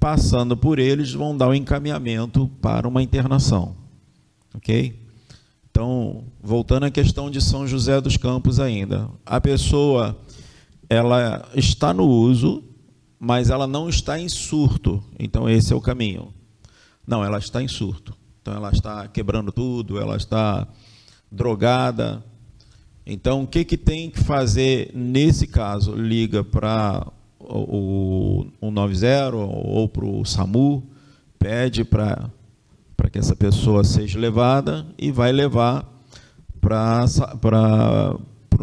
passando 0.00 0.56
por 0.56 0.78
eles, 0.78 1.12
vão 1.12 1.36
dar 1.36 1.48
o 1.48 1.54
encaminhamento 1.54 2.50
para 2.62 2.88
uma 2.88 3.02
internação. 3.02 3.76
Ok? 4.54 4.98
Então, 5.70 6.24
voltando 6.42 6.86
à 6.86 6.90
questão 6.90 7.30
de 7.30 7.42
São 7.42 7.66
José 7.66 8.00
dos 8.00 8.16
Campos 8.16 8.58
ainda. 8.58 9.10
A 9.26 9.38
pessoa, 9.38 10.18
ela 10.88 11.46
está 11.54 11.92
no 11.92 12.08
uso, 12.08 12.64
mas 13.24 13.50
ela 13.50 13.68
não 13.68 13.88
está 13.88 14.18
em 14.18 14.28
surto. 14.28 15.00
Então, 15.16 15.48
esse 15.48 15.72
é 15.72 15.76
o 15.76 15.80
caminho. 15.80 16.34
Não, 17.06 17.24
ela 17.24 17.38
está 17.38 17.62
em 17.62 17.68
surto. 17.68 18.12
Então, 18.40 18.52
ela 18.52 18.72
está 18.72 19.06
quebrando 19.06 19.52
tudo, 19.52 20.00
ela 20.00 20.16
está 20.16 20.66
drogada. 21.30 22.24
Então, 23.06 23.44
o 23.44 23.46
que, 23.46 23.64
que 23.64 23.76
tem 23.76 24.10
que 24.10 24.18
fazer 24.18 24.90
nesse 24.92 25.46
caso? 25.46 25.94
Liga 25.94 26.42
para 26.42 27.06
o, 27.38 28.40
o 28.60 28.68
190 28.68 29.36
ou 29.36 29.88
para 29.88 30.04
o 30.04 30.24
SAMU, 30.24 30.82
pede 31.38 31.84
para 31.84 32.28
que 33.12 33.20
essa 33.20 33.36
pessoa 33.36 33.84
seja 33.84 34.18
levada 34.18 34.84
e 34.98 35.12
vai 35.12 35.30
levar 35.30 35.88
para 36.60 37.06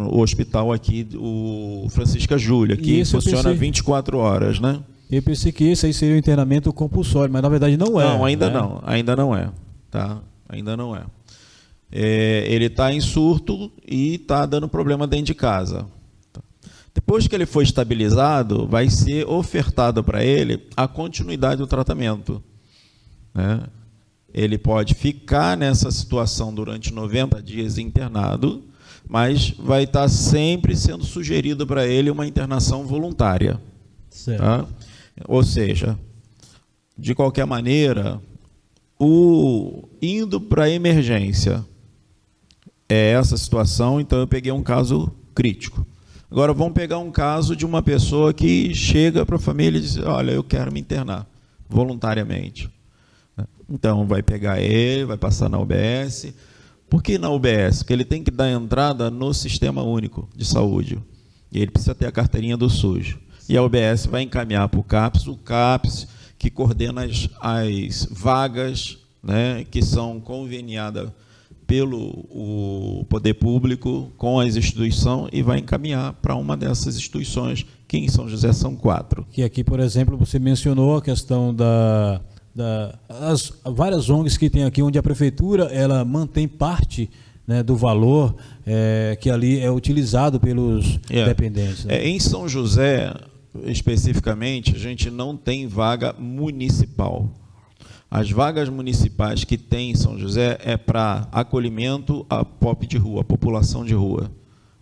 o 0.08 0.20
hospital 0.20 0.72
aqui, 0.72 1.08
o 1.16 1.86
Francisca 1.90 2.38
Júlia, 2.38 2.76
que 2.76 3.04
funciona 3.04 3.44
pensei, 3.44 3.58
24 3.58 4.18
horas, 4.18 4.60
né? 4.60 4.80
Eu 5.10 5.22
pensei 5.22 5.50
que 5.50 5.64
esse 5.64 5.86
aí 5.86 5.92
seria 5.92 6.14
o 6.14 6.18
internamento 6.18 6.72
compulsório, 6.72 7.32
mas 7.32 7.42
na 7.42 7.48
verdade 7.48 7.76
não 7.76 8.00
é. 8.00 8.04
Não, 8.04 8.24
ainda 8.24 8.48
né? 8.48 8.54
não, 8.54 8.80
ainda 8.84 9.16
não 9.16 9.36
é, 9.36 9.50
tá? 9.90 10.20
Ainda 10.48 10.76
não 10.76 10.94
é. 10.94 11.04
é 11.90 12.44
ele 12.48 12.66
está 12.66 12.92
em 12.92 13.00
surto 13.00 13.70
e 13.86 14.14
está 14.14 14.46
dando 14.46 14.68
problema 14.68 15.06
dentro 15.06 15.26
de 15.26 15.34
casa. 15.34 15.86
Depois 16.94 17.26
que 17.26 17.34
ele 17.34 17.46
foi 17.46 17.64
estabilizado, 17.64 18.66
vai 18.66 18.90
ser 18.90 19.26
ofertado 19.26 20.02
para 20.02 20.24
ele 20.24 20.66
a 20.76 20.88
continuidade 20.88 21.58
do 21.58 21.66
tratamento. 21.66 22.42
Né? 23.34 23.60
Ele 24.32 24.58
pode 24.58 24.94
ficar 24.94 25.56
nessa 25.56 25.90
situação 25.90 26.54
durante 26.54 26.92
90 26.92 27.42
dias 27.42 27.78
internado, 27.78 28.64
mas 29.10 29.50
vai 29.58 29.82
estar 29.82 30.08
sempre 30.08 30.76
sendo 30.76 31.04
sugerido 31.04 31.66
para 31.66 31.84
ele 31.84 32.12
uma 32.12 32.28
internação 32.28 32.86
voluntária. 32.86 33.60
Tá? 34.36 34.64
Ou 35.26 35.42
seja, 35.42 35.98
de 36.96 37.12
qualquer 37.12 37.44
maneira, 37.44 38.22
o 38.96 39.88
indo 40.00 40.40
para 40.40 40.70
emergência 40.70 41.66
é 42.88 43.10
essa 43.10 43.36
situação, 43.36 44.00
então 44.00 44.20
eu 44.20 44.28
peguei 44.28 44.52
um 44.52 44.62
caso 44.62 45.10
crítico. 45.34 45.84
Agora 46.30 46.52
vamos 46.52 46.74
pegar 46.74 46.98
um 46.98 47.10
caso 47.10 47.56
de 47.56 47.66
uma 47.66 47.82
pessoa 47.82 48.32
que 48.32 48.72
chega 48.72 49.26
para 49.26 49.34
a 49.34 49.40
família 49.40 49.78
e 49.78 49.80
diz: 49.80 49.96
Olha, 49.96 50.30
eu 50.30 50.44
quero 50.44 50.72
me 50.72 50.78
internar 50.78 51.26
voluntariamente. 51.68 52.70
Então 53.68 54.06
vai 54.06 54.22
pegar 54.22 54.60
ele, 54.60 55.04
vai 55.04 55.16
passar 55.16 55.48
na 55.48 55.58
UBS. 55.58 56.32
Por 56.90 57.02
que 57.02 57.16
na 57.16 57.30
UBS? 57.30 57.78
Porque 57.78 57.92
ele 57.92 58.04
tem 58.04 58.22
que 58.22 58.32
dar 58.32 58.50
entrada 58.50 59.10
no 59.10 59.32
Sistema 59.32 59.82
Único 59.82 60.28
de 60.36 60.44
Saúde. 60.44 60.98
E 61.52 61.60
ele 61.60 61.70
precisa 61.70 61.94
ter 61.94 62.06
a 62.06 62.12
carteirinha 62.12 62.56
do 62.56 62.68
SUS. 62.68 63.16
E 63.48 63.56
a 63.56 63.62
UBS 63.62 64.06
vai 64.06 64.22
encaminhar 64.22 64.68
para 64.68 64.80
o 64.80 64.84
CAPS, 64.84 65.26
o 65.28 65.36
CAPS 65.36 66.08
que 66.38 66.50
coordena 66.50 67.04
as, 67.04 67.28
as 67.40 68.08
vagas 68.10 68.98
né, 69.22 69.64
que 69.70 69.82
são 69.82 70.20
conveniadas 70.20 71.10
pelo 71.66 72.26
o 72.28 73.06
poder 73.08 73.34
público 73.34 74.10
com 74.16 74.40
as 74.40 74.56
instituições 74.56 75.30
e 75.32 75.42
vai 75.42 75.60
encaminhar 75.60 76.14
para 76.14 76.34
uma 76.34 76.56
dessas 76.56 76.96
instituições, 76.96 77.64
que 77.86 77.96
em 77.96 78.08
São 78.08 78.28
José 78.28 78.52
são 78.52 78.74
quatro. 78.74 79.24
Que 79.30 79.44
aqui, 79.44 79.62
por 79.62 79.78
exemplo, 79.78 80.16
você 80.16 80.38
mencionou 80.40 80.96
a 80.96 81.02
questão 81.02 81.54
da 81.54 82.20
da, 82.60 82.98
as 83.08 83.52
várias 83.64 84.10
ONGs 84.10 84.36
que 84.36 84.50
tem 84.50 84.64
aqui, 84.64 84.82
onde 84.82 84.98
a 84.98 85.02
prefeitura 85.02 85.64
ela 85.64 86.04
mantém 86.04 86.46
parte 86.46 87.08
né, 87.46 87.62
do 87.62 87.74
valor 87.74 88.36
é, 88.66 89.16
que 89.18 89.30
ali 89.30 89.58
é 89.58 89.70
utilizado 89.70 90.38
pelos. 90.38 91.00
É. 91.08 91.24
dependentes. 91.24 91.86
Né? 91.86 91.96
É, 91.96 92.08
em 92.08 92.20
São 92.20 92.46
José, 92.46 93.14
especificamente, 93.64 94.76
a 94.76 94.78
gente 94.78 95.10
não 95.10 95.36
tem 95.36 95.66
vaga 95.66 96.14
municipal. 96.18 97.32
As 98.10 98.30
vagas 98.30 98.68
municipais 98.68 99.44
que 99.44 99.56
tem 99.56 99.92
em 99.92 99.94
São 99.94 100.18
José 100.18 100.58
é 100.62 100.76
para 100.76 101.28
acolhimento 101.32 102.26
a 102.28 102.44
pop 102.44 102.86
de 102.86 102.98
rua, 102.98 103.22
a 103.22 103.24
população 103.24 103.84
de 103.84 103.94
rua. 103.94 104.30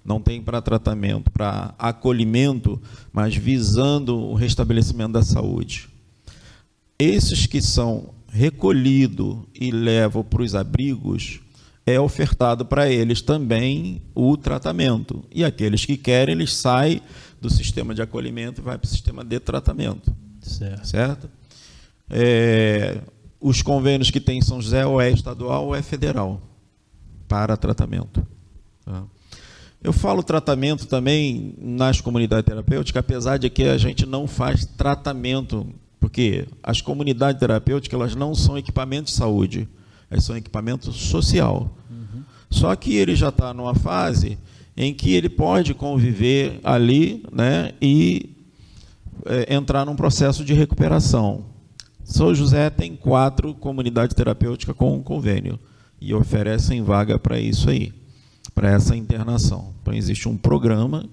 Não 0.04 0.20
tem 0.20 0.42
para 0.42 0.62
tratamento, 0.62 1.30
para 1.30 1.74
acolhimento, 1.78 2.80
mas 3.12 3.36
visando 3.36 4.16
o 4.16 4.34
restabelecimento 4.34 5.12
da 5.12 5.22
saúde. 5.22 5.88
Esses 6.98 7.46
que 7.46 7.62
são 7.62 8.14
recolhidos 8.28 9.38
e 9.54 9.70
levam 9.70 10.24
para 10.24 10.42
os 10.42 10.54
abrigos, 10.54 11.40
é 11.86 11.98
ofertado 11.98 12.66
para 12.66 12.90
eles 12.90 13.22
também 13.22 14.02
o 14.14 14.36
tratamento. 14.36 15.24
E 15.34 15.44
aqueles 15.44 15.84
que 15.84 15.96
querem, 15.96 16.34
eles 16.34 16.52
saem 16.54 17.00
do 17.40 17.48
sistema 17.48 17.94
de 17.94 18.02
acolhimento 18.02 18.60
e 18.60 18.64
vai 18.64 18.76
para 18.76 18.86
o 18.86 18.88
sistema 18.90 19.24
de 19.24 19.40
tratamento. 19.40 20.14
Certo. 20.40 20.86
certo? 20.86 21.30
É, 22.10 23.00
os 23.40 23.62
convênios 23.62 24.10
que 24.10 24.20
tem 24.20 24.38
em 24.38 24.42
São 24.42 24.60
José 24.60 24.84
ou 24.84 25.00
é 25.00 25.10
estadual 25.10 25.66
ou 25.66 25.74
é 25.74 25.82
federal 25.82 26.40
para 27.26 27.56
tratamento. 27.56 28.26
Tá? 28.84 29.04
Eu 29.82 29.92
falo 29.92 30.22
tratamento 30.22 30.86
também 30.86 31.54
nas 31.58 32.00
comunidades 32.00 32.44
terapêuticas, 32.44 32.98
apesar 32.98 33.38
de 33.38 33.48
que 33.48 33.64
a 33.64 33.78
gente 33.78 34.04
não 34.04 34.26
faz 34.26 34.64
tratamento 34.64 35.66
porque 36.00 36.46
as 36.62 36.80
comunidades 36.80 37.40
terapêuticas 37.40 37.98
elas 37.98 38.14
não 38.14 38.34
são 38.34 38.56
equipamentos 38.56 39.12
de 39.12 39.18
saúde, 39.18 39.68
elas 40.10 40.24
são 40.24 40.36
equipamento 40.36 40.92
social. 40.92 41.76
Uhum. 41.90 42.22
Só 42.50 42.74
que 42.76 42.96
ele 42.96 43.14
já 43.14 43.28
está 43.28 43.52
numa 43.52 43.74
fase 43.74 44.38
em 44.76 44.94
que 44.94 45.12
ele 45.12 45.28
pode 45.28 45.74
conviver 45.74 46.60
ali 46.62 47.24
né, 47.32 47.72
e 47.82 48.30
é, 49.26 49.54
entrar 49.54 49.84
num 49.84 49.96
processo 49.96 50.44
de 50.44 50.54
recuperação. 50.54 51.46
São 52.04 52.34
José 52.34 52.70
tem 52.70 52.94
quatro 52.94 53.52
comunidades 53.54 54.14
terapêuticas 54.14 54.76
com 54.76 54.96
um 54.96 55.02
convênio 55.02 55.58
e 56.00 56.14
oferecem 56.14 56.82
vaga 56.82 57.18
para 57.18 57.38
isso 57.40 57.68
aí, 57.68 57.92
para 58.54 58.70
essa 58.70 58.96
internação. 58.96 59.74
Então 59.82 59.92
existe 59.92 60.28
um 60.28 60.36
programa 60.36 61.04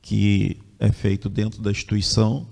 que 0.00 0.56
é 0.78 0.92
feito 0.92 1.28
dentro 1.28 1.60
da 1.60 1.70
instituição 1.70 2.46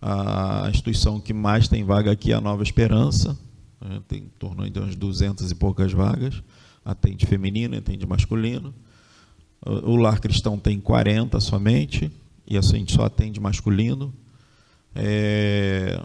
a 0.00 0.68
instituição 0.70 1.20
que 1.20 1.34
mais 1.34 1.68
tem 1.68 1.84
vaga 1.84 2.12
aqui 2.12 2.32
é 2.32 2.34
a 2.34 2.40
Nova 2.40 2.62
Esperança, 2.62 3.38
né, 3.80 4.00
tem 4.06 4.24
em 4.24 4.28
torno 4.38 4.68
de 4.68 4.78
umas 4.78 4.94
200 4.94 5.50
e 5.50 5.54
poucas 5.54 5.92
vagas, 5.92 6.42
atende 6.84 7.26
feminino, 7.26 7.76
atende 7.76 8.06
masculino. 8.06 8.74
O 9.64 9.96
Lar 9.96 10.20
Cristão 10.20 10.58
tem 10.58 10.78
40 10.80 11.40
somente, 11.40 12.10
e 12.46 12.56
a 12.56 12.60
gente 12.60 12.94
só 12.94 13.04
atende 13.04 13.40
masculino. 13.40 14.14
É... 14.94 16.00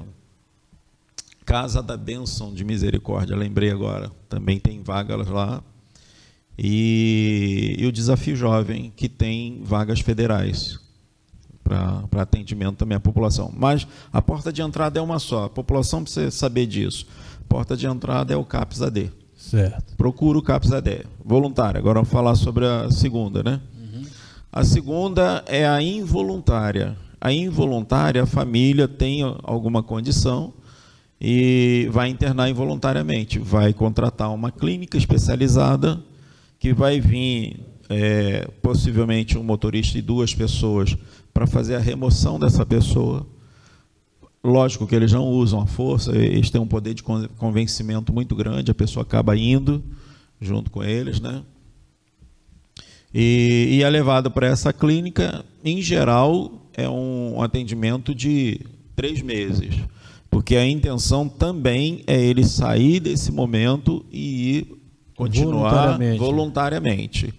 Casa 1.45 1.83
da 1.83 1.95
Bênção 1.95 2.53
de 2.53 2.63
Misericórdia, 2.63 3.35
lembrei 3.35 3.69
agora, 3.69 4.11
também 4.27 4.59
tem 4.59 4.81
vagas 4.81 5.27
lá. 5.27 5.63
E, 6.57 7.75
e 7.79 7.85
o 7.85 7.91
Desafio 7.91 8.35
Jovem, 8.35 8.91
que 8.95 9.09
tem 9.09 9.61
vagas 9.63 9.99
federais, 9.99 10.79
para 11.63 12.21
atendimento 12.21 12.77
também 12.77 12.97
à 12.97 12.99
população. 12.99 13.51
Mas 13.55 13.87
a 14.11 14.21
porta 14.21 14.51
de 14.51 14.61
entrada 14.61 14.99
é 14.99 15.01
uma 15.01 15.19
só. 15.19 15.45
A 15.45 15.49
população 15.49 16.03
precisa 16.03 16.29
saber 16.31 16.65
disso. 16.65 17.07
A 17.41 17.47
porta 17.47 17.77
de 17.77 17.85
entrada 17.85 18.33
é 18.33 18.37
o 18.37 18.43
CAPS 18.43 18.81
AD. 18.81 19.11
Certo. 19.35 19.95
Procura 19.95 20.37
o 20.37 20.41
CAPS 20.41 20.71
AD. 20.71 21.05
Voluntária. 21.23 21.79
Agora 21.79 21.95
vamos 21.95 22.09
falar 22.09 22.35
sobre 22.35 22.65
a 22.65 22.89
segunda, 22.91 23.41
né? 23.41 23.61
Uhum. 23.79 24.03
A 24.51 24.63
segunda 24.63 25.43
é 25.47 25.67
a 25.67 25.81
involuntária. 25.81 26.97
A 27.19 27.31
involuntária, 27.31 28.23
a 28.23 28.25
família 28.25 28.87
tem 28.87 29.21
alguma 29.43 29.81
condição 29.81 30.53
e 31.19 31.87
vai 31.91 32.09
internar 32.09 32.49
involuntariamente. 32.49 33.39
Vai 33.39 33.73
contratar 33.73 34.33
uma 34.33 34.51
clínica 34.51 34.97
especializada 34.97 36.01
que 36.59 36.73
vai 36.73 36.99
vir 36.99 37.59
é, 37.89 38.47
possivelmente 38.61 39.37
um 39.37 39.43
motorista 39.43 39.97
e 39.97 40.01
duas 40.01 40.33
pessoas 40.33 40.97
para 41.33 41.47
fazer 41.47 41.75
a 41.75 41.79
remoção 41.79 42.39
dessa 42.39 42.65
pessoa. 42.65 43.25
Lógico 44.43 44.85
que 44.85 44.93
eles 44.93 45.11
não 45.11 45.27
usam 45.27 45.61
a 45.61 45.65
força, 45.65 46.15
eles 46.15 46.49
têm 46.49 46.59
um 46.59 46.67
poder 46.67 46.93
de 46.93 47.01
convencimento 47.01 48.11
muito 48.11 48.35
grande, 48.35 48.71
a 48.71 48.75
pessoa 48.75 49.03
acaba 49.03 49.35
indo 49.37 49.81
junto 50.39 50.69
com 50.69 50.83
eles, 50.83 51.19
né? 51.19 51.41
E, 53.13 53.77
e 53.77 53.83
é 53.83 53.89
levado 53.89 54.29
para 54.29 54.47
essa 54.47 54.73
clínica, 54.73 55.45
em 55.63 55.81
geral, 55.81 56.51
é 56.73 56.89
um 56.89 57.41
atendimento 57.41 58.13
de 58.13 58.59
três 58.95 59.21
meses, 59.21 59.75
porque 60.29 60.55
a 60.55 60.67
intenção 60.67 61.29
também 61.29 62.03
é 62.07 62.19
ele 62.19 62.43
sair 62.43 62.99
desse 62.99 63.31
momento 63.31 64.05
e 64.11 64.57
ir 64.57 64.83
continuar 65.15 65.69
voluntariamente. 65.69 66.19
voluntariamente. 66.19 67.33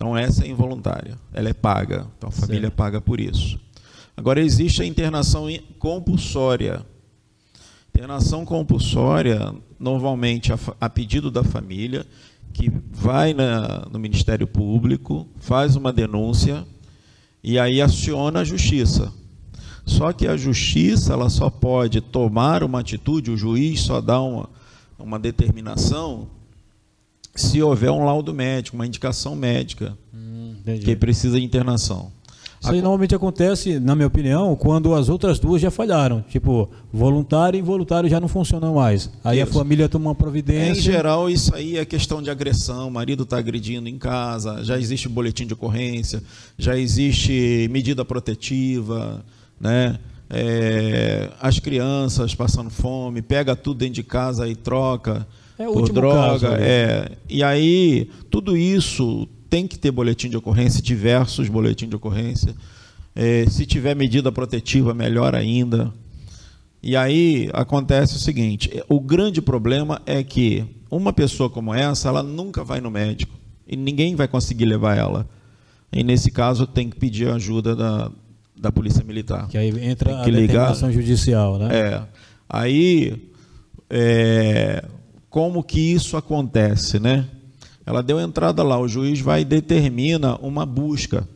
Então 0.00 0.16
essa 0.16 0.46
é 0.46 0.48
involuntária, 0.48 1.18
ela 1.30 1.50
é 1.50 1.52
paga, 1.52 2.06
então 2.16 2.30
a 2.30 2.32
família 2.32 2.62
certo. 2.62 2.74
paga 2.74 3.02
por 3.02 3.20
isso. 3.20 3.60
Agora 4.16 4.40
existe 4.40 4.80
a 4.80 4.86
internação 4.86 5.46
compulsória. 5.78 6.86
Internação 7.94 8.46
compulsória, 8.46 9.54
normalmente 9.78 10.54
a, 10.54 10.58
a 10.80 10.88
pedido 10.88 11.30
da 11.30 11.44
família, 11.44 12.06
que 12.54 12.72
vai 12.90 13.34
na, 13.34 13.86
no 13.92 13.98
Ministério 13.98 14.46
Público, 14.46 15.28
faz 15.38 15.76
uma 15.76 15.92
denúncia 15.92 16.66
e 17.44 17.58
aí 17.58 17.82
aciona 17.82 18.40
a 18.40 18.44
justiça. 18.44 19.12
Só 19.84 20.14
que 20.14 20.26
a 20.26 20.34
justiça 20.34 21.12
ela 21.12 21.28
só 21.28 21.50
pode 21.50 22.00
tomar 22.00 22.64
uma 22.64 22.80
atitude, 22.80 23.30
o 23.30 23.36
juiz 23.36 23.82
só 23.82 24.00
dá 24.00 24.18
uma, 24.18 24.48
uma 24.98 25.18
determinação 25.18 26.39
se 27.34 27.62
houver 27.62 27.90
um 27.90 28.04
laudo 28.04 28.34
médico, 28.34 28.76
uma 28.76 28.86
indicação 28.86 29.34
médica 29.34 29.96
hum, 30.12 30.54
que 30.84 30.96
precisa 30.96 31.38
de 31.38 31.44
internação. 31.44 32.12
Isso 32.60 32.70
aí 32.70 32.82
normalmente 32.82 33.14
acontece, 33.14 33.80
na 33.80 33.94
minha 33.94 34.06
opinião, 34.06 34.54
quando 34.54 34.94
as 34.94 35.08
outras 35.08 35.38
duas 35.38 35.62
já 35.62 35.70
falharam. 35.70 36.22
Tipo, 36.28 36.68
voluntário 36.92 37.56
e 37.56 37.60
involuntário 37.60 38.08
já 38.08 38.20
não 38.20 38.28
funcionam 38.28 38.74
mais. 38.74 39.10
Aí 39.24 39.40
isso. 39.40 39.48
a 39.48 39.52
família 39.52 39.88
toma 39.88 40.10
uma 40.10 40.14
providência. 40.14 40.78
Em 40.78 40.82
geral, 40.82 41.30
isso 41.30 41.54
aí 41.54 41.78
é 41.78 41.84
questão 41.86 42.20
de 42.20 42.28
agressão. 42.28 42.88
O 42.88 42.90
marido 42.90 43.22
está 43.22 43.38
agredindo 43.38 43.88
em 43.88 43.96
casa, 43.96 44.62
já 44.62 44.78
existe 44.78 45.08
boletim 45.08 45.46
de 45.46 45.54
ocorrência, 45.54 46.22
já 46.58 46.76
existe 46.76 47.66
medida 47.70 48.04
protetiva, 48.04 49.24
né? 49.58 49.98
É, 50.28 51.30
as 51.40 51.58
crianças 51.58 52.34
passando 52.34 52.68
fome, 52.70 53.22
pega 53.22 53.56
tudo 53.56 53.78
dentro 53.78 53.94
de 53.94 54.02
casa 54.02 54.46
e 54.46 54.54
troca 54.54 55.26
é 55.64 55.72
por 55.72 55.90
droga. 55.90 56.50
Caso, 56.50 56.62
é. 56.62 57.12
E 57.28 57.42
aí, 57.42 58.10
tudo 58.30 58.56
isso 58.56 59.28
tem 59.48 59.66
que 59.66 59.78
ter 59.78 59.90
boletim 59.90 60.28
de 60.28 60.36
ocorrência, 60.36 60.80
diversos 60.80 61.48
boletins 61.48 61.88
de 61.88 61.96
ocorrência. 61.96 62.54
É, 63.14 63.44
se 63.48 63.66
tiver 63.66 63.94
medida 63.94 64.30
protetiva, 64.30 64.94
melhor 64.94 65.34
ainda. 65.34 65.92
E 66.82 66.96
aí 66.96 67.50
acontece 67.52 68.16
o 68.16 68.20
seguinte: 68.20 68.70
o 68.88 69.00
grande 69.00 69.42
problema 69.42 70.00
é 70.06 70.22
que 70.22 70.64
uma 70.90 71.12
pessoa 71.12 71.50
como 71.50 71.74
essa, 71.74 72.08
ela 72.08 72.22
nunca 72.22 72.64
vai 72.64 72.80
no 72.80 72.90
médico 72.90 73.38
e 73.66 73.76
ninguém 73.76 74.14
vai 74.14 74.28
conseguir 74.28 74.64
levar 74.64 74.96
ela. 74.96 75.28
E 75.92 76.04
nesse 76.04 76.30
caso 76.30 76.66
tem 76.66 76.88
que 76.88 76.96
pedir 76.96 77.28
ajuda 77.28 77.74
da, 77.74 78.10
da 78.56 78.70
polícia 78.72 79.04
militar. 79.04 79.48
Que 79.48 79.58
aí 79.58 79.68
entra 79.84 80.14
tem 80.14 80.22
que 80.24 80.30
a 80.30 80.32
ligar, 80.32 80.74
judicial, 80.74 81.58
né? 81.58 81.68
É. 81.72 82.02
Aí, 82.48 83.30
é, 83.88 84.84
como 85.30 85.62
que 85.62 85.80
isso 85.80 86.16
acontece, 86.16 86.98
né? 86.98 87.26
Ela 87.86 88.02
deu 88.02 88.20
entrada 88.20 88.62
lá, 88.62 88.78
o 88.78 88.88
juiz 88.88 89.20
vai 89.20 89.42
e 89.42 89.44
determina 89.44 90.36
uma 90.36 90.66
busca. 90.66 91.26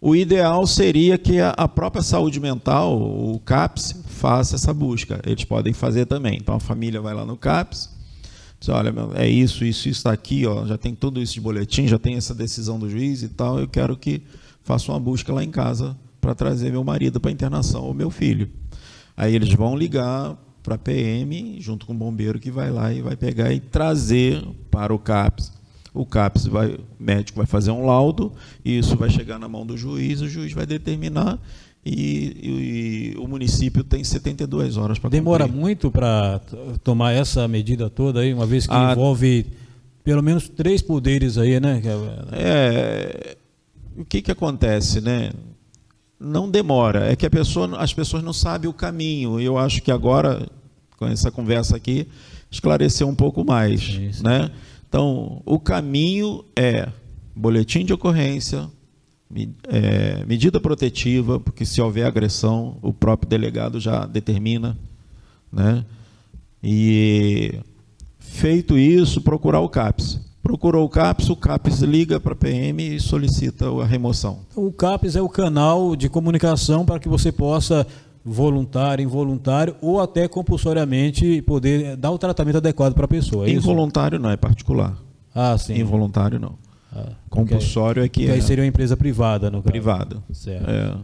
O 0.00 0.16
ideal 0.16 0.66
seria 0.66 1.16
que 1.16 1.38
a 1.38 1.68
própria 1.68 2.02
saúde 2.02 2.40
mental, 2.40 3.00
o 3.00 3.38
CAPS, 3.38 4.02
faça 4.08 4.56
essa 4.56 4.74
busca. 4.74 5.20
Eles 5.24 5.44
podem 5.44 5.72
fazer 5.72 6.06
também. 6.06 6.38
Então 6.40 6.56
a 6.56 6.60
família 6.60 7.00
vai 7.00 7.14
lá 7.14 7.24
no 7.24 7.36
CAPS, 7.36 7.88
diz, 8.58 8.68
olha, 8.68 8.92
é 9.14 9.28
isso, 9.28 9.64
isso, 9.64 9.88
isso 9.88 9.98
está 9.98 10.12
aqui, 10.12 10.44
ó, 10.44 10.66
já 10.66 10.76
tem 10.76 10.94
tudo 10.94 11.20
isso 11.20 11.34
de 11.34 11.40
boletim, 11.40 11.86
já 11.86 11.98
tem 11.98 12.16
essa 12.16 12.34
decisão 12.34 12.78
do 12.78 12.90
juiz 12.90 13.22
e 13.22 13.28
tal, 13.28 13.60
eu 13.60 13.68
quero 13.68 13.96
que 13.96 14.22
faça 14.62 14.90
uma 14.90 14.98
busca 14.98 15.32
lá 15.32 15.44
em 15.44 15.50
casa 15.50 15.96
para 16.20 16.34
trazer 16.34 16.70
meu 16.70 16.82
marido 16.82 17.20
para 17.20 17.30
internação 17.30 17.84
ou 17.84 17.94
meu 17.94 18.10
filho. 18.10 18.50
Aí 19.16 19.34
eles 19.34 19.52
vão 19.54 19.76
ligar 19.76 20.36
para 20.62 20.76
a 20.76 20.78
PM, 20.78 21.60
junto 21.60 21.86
com 21.86 21.92
o 21.92 21.96
bombeiro 21.96 22.38
que 22.38 22.50
vai 22.50 22.70
lá 22.70 22.92
e 22.92 23.00
vai 23.00 23.16
pegar 23.16 23.52
e 23.52 23.60
trazer 23.60 24.42
para 24.70 24.94
o 24.94 24.98
CAPS. 24.98 25.52
O 25.94 26.06
CAPS 26.06 26.46
vai, 26.46 26.68
o 26.68 26.80
médico 26.98 27.36
vai 27.36 27.46
fazer 27.46 27.70
um 27.70 27.84
laudo, 27.84 28.32
e 28.64 28.78
isso 28.78 28.96
vai 28.96 29.10
chegar 29.10 29.38
na 29.38 29.48
mão 29.48 29.66
do 29.66 29.76
juiz, 29.76 30.20
o 30.20 30.28
juiz 30.28 30.52
vai 30.52 30.64
determinar 30.64 31.38
e, 31.84 33.14
e, 33.14 33.18
o 33.18 33.26
município 33.26 33.82
tem 33.82 34.04
72 34.04 34.76
horas 34.76 35.00
para 35.00 35.10
Demora 35.10 35.44
cumprir. 35.44 35.60
muito 35.60 35.90
para 35.90 36.40
tomar 36.84 37.12
essa 37.12 37.48
medida 37.48 37.90
toda 37.90 38.20
aí, 38.20 38.32
uma 38.32 38.46
vez 38.46 38.68
que 38.68 38.72
a... 38.72 38.92
envolve 38.92 39.46
pelo 40.04 40.22
menos 40.22 40.48
três 40.48 40.80
poderes 40.80 41.38
aí, 41.38 41.58
né? 41.58 41.82
É, 42.32 43.36
o 43.96 44.04
que 44.04 44.22
que 44.22 44.30
acontece, 44.30 45.00
né? 45.00 45.32
Não 46.22 46.48
demora, 46.48 47.10
é 47.10 47.16
que 47.16 47.28
pessoa, 47.28 47.76
as 47.78 47.92
pessoas 47.92 48.22
não 48.22 48.32
sabem 48.32 48.70
o 48.70 48.72
caminho. 48.72 49.40
E 49.40 49.44
eu 49.44 49.58
acho 49.58 49.82
que 49.82 49.90
agora, 49.90 50.48
com 50.96 51.06
essa 51.06 51.30
conversa 51.30 51.76
aqui, 51.76 52.06
esclareceu 52.50 53.08
um 53.08 53.14
pouco 53.14 53.44
mais. 53.44 53.80
Isso. 53.80 54.22
Né? 54.22 54.50
Então, 54.88 55.42
o 55.44 55.58
caminho 55.58 56.44
é 56.56 56.88
boletim 57.34 57.84
de 57.84 57.92
ocorrência, 57.92 58.68
é, 59.68 60.24
medida 60.26 60.60
protetiva, 60.60 61.40
porque 61.40 61.64
se 61.64 61.80
houver 61.80 62.06
agressão, 62.06 62.76
o 62.82 62.92
próprio 62.92 63.28
delegado 63.28 63.80
já 63.80 64.06
determina. 64.06 64.78
Né? 65.50 65.84
E 66.62 67.58
feito 68.18 68.78
isso, 68.78 69.20
procurar 69.20 69.60
o 69.60 69.68
CAPS. 69.68 70.20
Procurou 70.42 70.84
o 70.84 70.88
CAPS, 70.88 71.30
o 71.30 71.36
CAPS 71.36 71.80
liga 71.82 72.18
para 72.18 72.32
a 72.32 72.36
PM 72.36 72.96
e 72.96 72.98
solicita 72.98 73.66
a 73.70 73.84
remoção. 73.86 74.40
Então, 74.50 74.66
o 74.66 74.72
CAPS 74.72 75.14
é 75.14 75.22
o 75.22 75.28
canal 75.28 75.94
de 75.94 76.08
comunicação 76.08 76.84
para 76.84 76.98
que 76.98 77.08
você 77.08 77.30
possa, 77.30 77.86
voluntário, 78.24 79.04
involuntário 79.04 79.76
ou 79.80 80.00
até 80.00 80.26
compulsoriamente, 80.26 81.40
poder 81.42 81.96
dar 81.96 82.10
o 82.10 82.18
tratamento 82.18 82.56
adequado 82.56 82.92
para 82.92 83.04
a 83.04 83.08
pessoa. 83.08 83.46
É 83.46 83.50
Involuntário 83.50 84.16
isso? 84.16 84.22
não, 84.22 84.30
é 84.30 84.36
particular. 84.36 84.96
Ah, 85.34 85.56
sim. 85.56 85.78
Involuntário 85.78 86.40
não. 86.40 86.54
Ah, 86.94 87.12
Compulsório 87.30 88.02
é 88.02 88.08
que 88.08 88.26
é. 88.28 88.32
aí 88.32 88.42
seria 88.42 88.62
uma 88.64 88.68
empresa 88.68 88.96
privada, 88.96 89.50
no 89.50 89.58
caso. 89.58 89.70
Privada. 89.70 90.22
Certo. 90.32 90.68
É. 90.68 90.94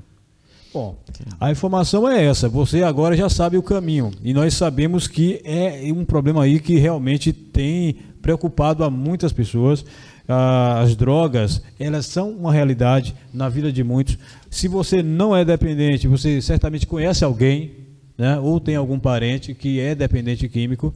Bom, 0.79 0.97
a 1.41 1.51
informação 1.51 2.09
é 2.09 2.25
essa. 2.25 2.49
Você 2.49 2.85
agora 2.85 3.17
já 3.17 3.29
sabe 3.29 3.59
o 3.59 3.63
caminho. 3.65 4.13
E 4.23 4.33
nós 4.33 4.55
sabemos 4.55 5.09
que 5.09 5.41
é 5.45 5.93
um 5.93 6.05
problema 6.05 6.45
aí 6.45 6.61
que 6.61 6.79
realmente 6.79 7.33
tem 7.33 7.97
preocupado 8.23 8.85
a 8.85 8.91
muitas 8.91 9.33
pessoas. 9.33 9.85
Ah, 10.29 10.79
as 10.81 10.95
drogas, 10.95 11.61
elas 11.81 12.07
são 12.07 12.31
uma 12.31 12.53
realidade 12.53 13.13
na 13.35 13.49
vida 13.49 13.73
de 13.73 13.83
muitos. 13.83 14.17
Se 14.49 14.69
você 14.69 15.03
não 15.03 15.35
é 15.35 15.45
dependente, 15.45 16.07
você 16.07 16.41
certamente 16.41 16.87
conhece 16.87 17.25
alguém, 17.25 17.73
né, 18.17 18.39
ou 18.39 18.61
tem 18.61 18.77
algum 18.77 19.01
parente 19.01 19.55
que 19.55 19.81
é 19.81 19.97
dependente 19.97 20.49
químico. 20.49 20.95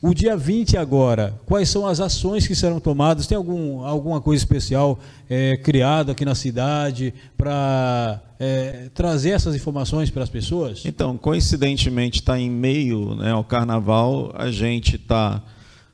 O 0.00 0.14
dia 0.14 0.36
20 0.36 0.76
agora, 0.76 1.34
quais 1.44 1.68
são 1.68 1.84
as 1.84 1.98
ações 1.98 2.46
que 2.46 2.54
serão 2.54 2.78
tomadas? 2.78 3.26
Tem 3.26 3.36
algum, 3.36 3.84
alguma 3.84 4.20
coisa 4.20 4.40
especial 4.40 4.96
é, 5.28 5.56
criada 5.56 6.12
aqui 6.12 6.24
na 6.24 6.36
cidade 6.36 7.12
para 7.36 8.20
é, 8.38 8.90
trazer 8.94 9.30
essas 9.30 9.56
informações 9.56 10.08
para 10.08 10.22
as 10.22 10.30
pessoas? 10.30 10.84
Então, 10.84 11.18
coincidentemente, 11.18 12.20
está 12.20 12.38
em 12.38 12.48
meio 12.48 13.16
né, 13.16 13.32
ao 13.32 13.42
carnaval, 13.42 14.32
a 14.36 14.52
gente 14.52 14.94
está 14.94 15.42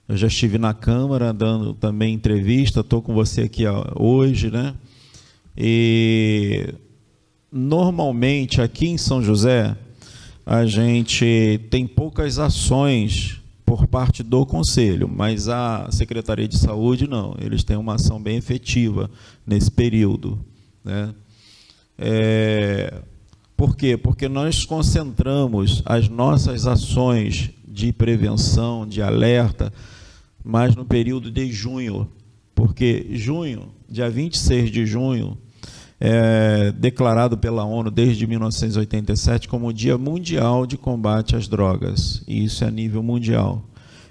eu 0.07 0.19
já 0.19 0.27
estive 0.27 0.59
na 0.59 0.75
Câmara 0.75 1.33
dando 1.33 1.73
também 1.73 2.12
entrevista, 2.12 2.81
estou 2.81 3.01
com 3.01 3.14
você 3.14 3.43
aqui 3.43 3.64
hoje, 3.97 4.51
né? 4.51 4.75
E 5.57 6.75
normalmente 7.51 8.61
aqui 8.61 8.87
em 8.87 8.99
São 8.99 9.23
José 9.23 9.75
a 10.45 10.67
gente 10.67 11.59
tem 11.71 11.87
poucas 11.87 12.38
ações 12.38 13.40
por 13.77 13.89
parte 13.89 14.23
do 14.23 14.47
Conselho, 14.47 15.09
mas 15.09 15.49
a 15.49 15.89
Secretaria 15.91 16.47
de 16.47 16.57
Saúde 16.57 17.09
não, 17.09 17.35
eles 17.41 17.65
têm 17.65 17.77
uma 17.77 17.97
ação 17.97 18.23
bem 18.23 18.37
efetiva 18.37 19.11
nesse 19.45 19.69
período. 19.69 20.39
Né? 20.85 21.13
É, 21.99 23.03
por 23.57 23.75
quê? 23.75 23.97
Porque 23.97 24.29
nós 24.29 24.65
concentramos 24.65 25.83
as 25.85 26.09
nossas 26.09 26.69
ações 26.69 27.51
de 27.67 27.93
prevenção, 27.93 28.87
de 28.87 29.03
alerta, 29.03 29.72
mas 30.45 30.77
no 30.77 30.85
período 30.85 31.29
de 31.29 31.51
junho, 31.51 32.07
porque 32.55 33.09
junho, 33.11 33.70
dia 33.89 34.09
26 34.09 34.70
de 34.70 34.87
junho, 34.87 35.37
é 36.07 36.70
declarado 36.70 37.38
pela 37.38 37.64
ONU 37.64 37.90
desde 37.90 38.26
1987 38.26 39.48
como 39.48 39.68
o 39.68 39.72
Dia 39.72 39.96
Mundial 39.96 40.66
de 40.66 40.76
Combate 40.76 41.34
às 41.34 41.48
Drogas, 41.48 42.22
e 42.28 42.44
isso 42.44 42.62
é 42.62 42.66
a 42.66 42.70
nível 42.70 43.02
mundial. 43.02 43.64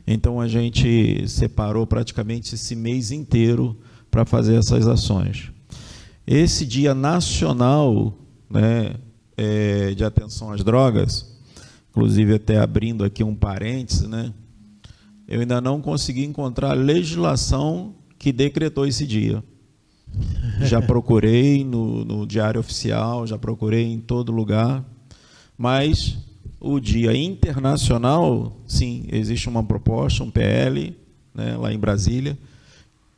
Então 0.08 0.42
a 0.42 0.48
gente 0.48 1.24
separou 1.28 1.86
praticamente 1.86 2.56
esse 2.56 2.76
mês 2.76 3.12
inteiro 3.12 3.78
para 4.10 4.26
fazer 4.26 4.56
essas 4.56 4.88
ações. 4.88 5.52
Esse 6.26 6.66
Dia 6.66 6.96
Nacional 6.96 8.18
né, 8.50 8.96
é, 9.38 9.94
de 9.94 10.04
Atenção 10.04 10.52
às 10.52 10.64
Drogas, 10.64 11.40
inclusive 11.92 12.34
até 12.34 12.58
abrindo 12.58 13.04
aqui 13.04 13.24
um 13.24 13.36
parêntese, 13.36 14.08
né, 14.08 14.34
eu 15.28 15.42
ainda 15.42 15.62
não 15.62 15.80
consegui 15.80 16.26
encontrar 16.26 16.74
legislação 16.74 17.94
que 18.18 18.32
decretou 18.32 18.88
esse 18.88 19.06
dia. 19.06 19.44
Já 20.62 20.82
procurei 20.82 21.64
no, 21.64 22.06
no 22.06 22.26
Diário 22.28 22.60
Oficial, 22.60 23.26
já 23.26 23.38
procurei 23.38 23.84
em 23.84 24.00
todo 24.00 24.32
lugar, 24.32 24.84
mas 25.58 26.18
o 26.60 26.80
dia 26.80 27.16
internacional, 27.16 28.56
sim, 28.66 29.06
existe 29.12 29.50
uma 29.50 29.64
proposta, 29.64 30.24
um 30.24 30.32
PL, 30.32 30.96
né, 31.34 31.58
lá 31.58 31.74
em 31.74 31.78
Brasília, 31.78 32.38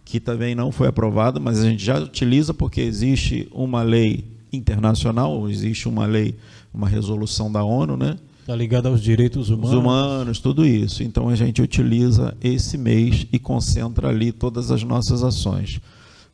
que 0.04 0.20
também 0.20 0.56
não 0.56 0.72
foi 0.72 0.88
aprovada, 0.88 1.40
mas 1.40 1.60
a 1.60 1.70
gente 1.70 1.84
já 1.84 2.00
utiliza 2.00 2.54
porque 2.54 2.82
existe 2.82 3.48
uma 3.52 3.84
lei 3.84 4.26
internacional, 4.52 5.50
existe 5.50 5.88
uma 5.88 6.06
lei, 6.06 6.36
uma 6.74 6.88
resolução 6.88 7.52
da 7.52 7.64
ONU, 7.64 7.98
né? 7.98 8.18
Está 8.42 8.56
ligado 8.56 8.88
aos 8.88 9.02
direitos 9.02 9.50
humanos. 9.50 9.72
Os 9.72 9.76
humanos, 9.76 10.40
tudo 10.40 10.64
isso. 10.66 11.02
Então 11.02 11.30
a 11.30 11.36
gente 11.36 11.64
utiliza 11.64 12.38
esse 12.44 12.78
mês 12.78 13.26
e 13.34 13.40
concentra 13.40 14.10
ali 14.10 14.32
todas 14.32 14.70
as 14.70 14.84
nossas 14.84 15.24
ações. 15.24 15.82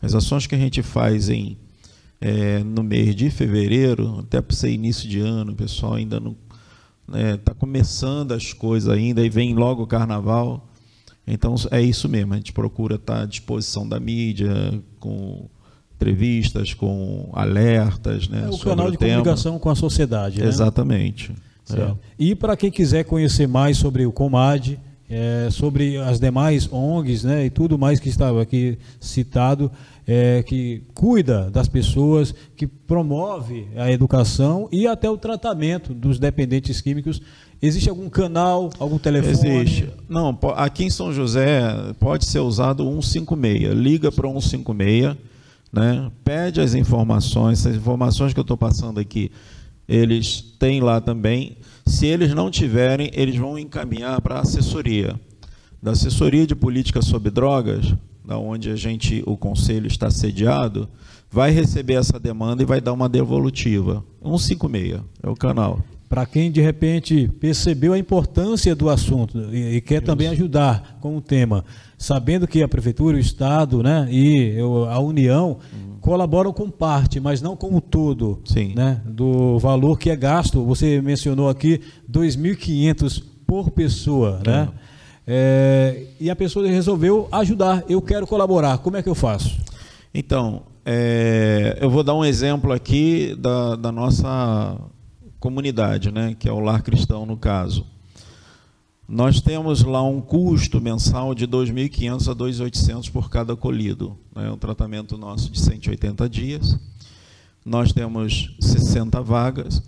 As 0.02 0.16
ações 0.16 0.48
que 0.48 0.56
a 0.56 0.58
gente 0.58 0.82
faz 0.82 1.30
em 1.30 1.58
é, 2.22 2.64
no 2.64 2.84
mês 2.84 3.16
de 3.16 3.32
fevereiro, 3.32 4.20
até 4.20 4.40
para 4.40 4.56
ser 4.56 4.72
início 4.72 5.10
de 5.10 5.20
ano, 5.20 5.54
o 5.54 5.56
pessoal 5.56 5.96
ainda 5.96 6.20
não 6.20 6.36
está 7.08 7.52
né, 7.52 7.58
começando 7.58 8.32
as 8.32 8.54
coisas 8.54 8.88
ainda, 8.88 9.26
e 9.26 9.30
vem 9.30 9.56
logo 9.56 9.84
o 9.84 9.88
carnaval. 9.88 10.68
Então 11.26 11.56
é 11.72 11.82
isso 11.82 12.08
mesmo, 12.08 12.34
a 12.34 12.38
gente 12.38 12.54
procura 12.54 12.96
estar 12.96 13.16
tá 13.16 13.22
à 13.24 13.26
disposição 13.26 13.88
da 13.88 14.00
mídia, 14.00 14.54
com 15.00 15.50
entrevistas, 15.96 16.74
com 16.74 17.30
alertas. 17.34 18.28
Né, 18.28 18.44
é 18.46 18.50
o 18.54 18.58
canal 18.58 18.88
o 18.88 18.92
de 18.92 18.98
tema. 18.98 19.14
comunicação 19.14 19.58
com 19.58 19.70
a 19.70 19.76
sociedade. 19.76 20.42
Né? 20.42 20.48
Exatamente. 20.48 21.32
É. 21.72 21.96
E 22.20 22.36
para 22.36 22.58
quem 22.58 22.70
quiser 22.70 23.06
conhecer 23.06 23.48
mais 23.48 23.78
sobre 23.78 24.06
o 24.06 24.12
Comad, 24.12 24.78
é, 25.10 25.50
sobre 25.52 25.98
as 25.98 26.20
demais 26.20 26.72
ONGs 26.72 27.24
né, 27.24 27.46
e 27.46 27.50
tudo 27.50 27.78
mais 27.78 28.00
que 28.00 28.10
estava 28.10 28.42
aqui 28.42 28.78
citado, 29.00 29.72
é, 30.08 30.44
que 30.44 30.84
cuida 30.94 31.50
das 31.50 31.68
pessoas, 31.68 32.34
que 32.56 32.68
promove 32.68 33.68
a 33.76 33.92
educação 33.92 34.68
e 34.72 34.88
até 34.88 35.10
o 35.10 35.18
tratamento 35.18 35.94
dos 35.94 36.20
dependentes 36.20 36.82
químicos. 36.82 37.22
Existe 37.62 37.90
algum 37.90 38.10
canal, 38.10 38.72
algum 38.80 38.98
telefone? 38.98 39.62
Existe. 39.62 39.90
Não, 40.10 40.38
aqui 40.56 40.86
em 40.86 40.90
São 40.90 41.14
José 41.14 41.62
pode 42.00 42.26
ser 42.26 42.40
usado 42.40 42.84
156. 42.84 43.74
Liga 43.74 44.12
para 44.12 44.28
156, 44.28 45.16
né? 45.72 46.12
pede 46.24 46.60
as 46.60 46.74
informações, 46.74 47.66
as 47.66 47.76
informações 47.76 48.34
que 48.34 48.40
eu 48.40 48.44
estou 48.44 48.58
passando 48.58 49.00
aqui, 49.00 49.32
eles 49.88 50.42
têm 50.58 50.82
lá 50.82 51.00
também. 51.00 51.58
Se 51.86 52.08
eles 52.08 52.34
não 52.34 52.50
tiverem, 52.50 53.12
eles 53.14 53.36
vão 53.36 53.60
encaminhar 53.60 54.20
para 54.22 54.36
a 54.36 54.42
assessoria. 54.42 55.20
Da 55.82 55.92
assessoria 55.92 56.48
de 56.48 56.56
política 56.56 57.02
sobre 57.02 57.30
drogas, 57.30 57.94
da 58.26 58.38
onde 58.38 58.70
a 58.70 58.76
gente, 58.76 59.24
o 59.26 59.36
conselho 59.36 59.88
está 59.88 60.10
sediado, 60.10 60.88
vai 61.30 61.52
receber 61.52 61.94
essa 61.94 62.20
demanda 62.20 62.62
e 62.62 62.66
vai 62.66 62.82
dar 62.82 62.94
uma 62.94 63.08
devolutiva. 63.08 64.04
156 64.22 65.02
é 65.24 65.30
o 65.30 65.36
canal. 65.36 65.80
Para 66.10 66.26
quem 66.26 66.52
de 66.52 66.60
repente 66.60 67.32
percebeu 67.40 67.94
a 67.94 67.98
importância 67.98 68.76
do 68.76 68.90
assunto 68.90 69.40
e, 69.54 69.78
e 69.78 69.82
quer 69.82 70.02
Isso. 70.02 70.06
também 70.06 70.28
ajudar 70.28 70.98
com 71.00 71.16
o 71.16 71.22
tema, 71.22 71.64
sabendo 71.98 72.46
que 72.46 72.62
a 72.62 72.68
prefeitura, 72.68 73.16
o 73.16 73.20
estado, 73.20 73.82
né, 73.82 74.10
e 74.12 74.58
a 74.90 75.00
União 75.00 75.60
uhum. 75.72 75.96
colaboram 76.02 76.52
com 76.52 76.70
parte, 76.70 77.18
mas 77.22 77.42
não 77.42 77.56
com 77.56 77.74
o 77.74 77.80
todo, 77.80 78.42
Sim. 78.44 78.74
né, 78.76 79.02
do 79.06 79.58
valor 79.58 79.98
que 79.98 80.10
é 80.10 80.16
gasto. 80.18 80.66
Você 80.66 81.02
mencionou 81.02 81.48
aqui 81.48 81.80
2.500 82.12 83.24
por 83.48 83.72
pessoa, 83.72 84.42
né? 84.46 84.68
É, 85.26 86.06
e 86.20 86.30
a 86.30 86.36
pessoa 86.36 86.68
resolveu 86.68 87.28
ajudar. 87.32 87.84
Eu 87.88 88.02
quero 88.02 88.26
colaborar. 88.26 88.78
Como 88.80 88.98
é 88.98 89.04
que 89.04 89.10
eu 89.10 89.16
faço? 89.16 89.58
Então, 90.14 90.64
é, 90.86 91.78
eu 91.80 91.90
vou 91.90 92.04
dar 92.04 92.16
um 92.16 92.26
exemplo 92.26 92.72
aqui 92.72 93.36
da, 93.36 93.76
da 93.76 93.92
nossa 93.92 94.78
comunidade, 95.40 96.12
né, 96.12 96.36
que 96.38 96.48
é 96.48 96.52
o 96.52 96.60
lar 96.60 96.82
cristão 96.82 97.26
no 97.26 97.38
caso. 97.38 97.86
Nós 99.08 99.42
temos 99.42 99.84
lá 99.84 100.02
um 100.02 100.22
custo 100.22 100.80
mensal 100.80 101.36
de 101.36 101.46
2.500 101.46 102.32
a 102.32 102.36
2.800 102.36 103.12
por 103.12 103.30
cada 103.30 103.54
acolhido. 103.54 104.18
É 104.36 104.44
né, 104.44 104.52
um 104.52 104.58
tratamento 104.58 105.18
nosso 105.18 105.52
de 105.52 105.60
180 105.60 106.30
dias. 106.30 106.80
Nós 107.66 107.92
temos 107.92 108.56
60 108.60 109.22
vagas, 109.22 109.84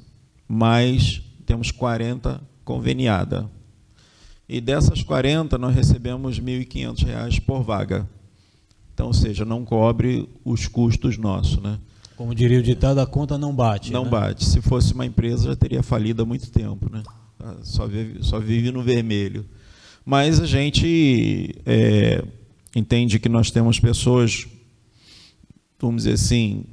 mais 0.47 1.21
temos 1.45 1.71
40 1.71 2.41
conveniada. 2.65 3.49
E 4.53 4.61
dessas 4.61 5.01
40, 5.01 5.57
nós 5.57 5.73
recebemos 5.73 6.37
R$ 6.37 6.63
1.500 6.63 7.39
por 7.39 7.63
vaga. 7.63 8.07
Então, 8.93 9.07
ou 9.07 9.13
seja, 9.13 9.43
não 9.43 9.65
cobre 9.65 10.29
os 10.45 10.67
custos 10.67 11.17
nossos. 11.17 11.57
Né? 11.57 11.79
Como 12.15 12.35
diria 12.35 12.59
o 12.59 12.61
ditado, 12.61 12.99
a 12.99 13.07
conta 13.07 13.35
não 13.35 13.51
bate. 13.51 13.91
Não 13.91 14.03
né? 14.03 14.11
bate. 14.11 14.45
Se 14.45 14.61
fosse 14.61 14.93
uma 14.93 15.07
empresa, 15.07 15.47
já 15.47 15.55
teria 15.55 15.81
falido 15.81 16.21
há 16.21 16.25
muito 16.27 16.51
tempo. 16.51 16.87
Né? 16.87 17.01
Só, 17.63 17.87
vive, 17.87 18.23
só 18.23 18.39
vive 18.39 18.71
no 18.71 18.83
vermelho. 18.83 19.43
Mas 20.05 20.39
a 20.39 20.45
gente 20.45 21.55
é, 21.65 22.23
entende 22.75 23.17
que 23.17 23.29
nós 23.29 23.49
temos 23.49 23.79
pessoas, 23.79 24.45
vamos 25.79 26.03
dizer 26.03 26.13
assim, 26.13 26.63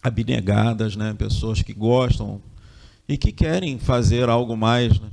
abnegadas, 0.00 0.94
né? 0.94 1.12
pessoas 1.14 1.60
que 1.60 1.72
gostam 1.72 2.40
e 3.08 3.18
que 3.18 3.32
querem 3.32 3.80
fazer 3.80 4.28
algo 4.28 4.56
mais. 4.56 5.00
Né? 5.00 5.08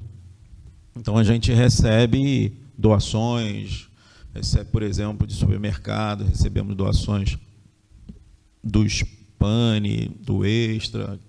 Então 0.99 1.17
a 1.17 1.23
gente 1.23 1.51
recebe 1.51 2.53
doações, 2.77 3.87
recebe, 4.33 4.69
por 4.71 4.83
exemplo, 4.83 5.25
de 5.25 5.33
supermercado, 5.33 6.23
recebemos 6.23 6.75
doações 6.75 7.37
dos 8.63 9.03
Pane, 9.37 10.11
do 10.25 10.45
Extra. 10.45 11.19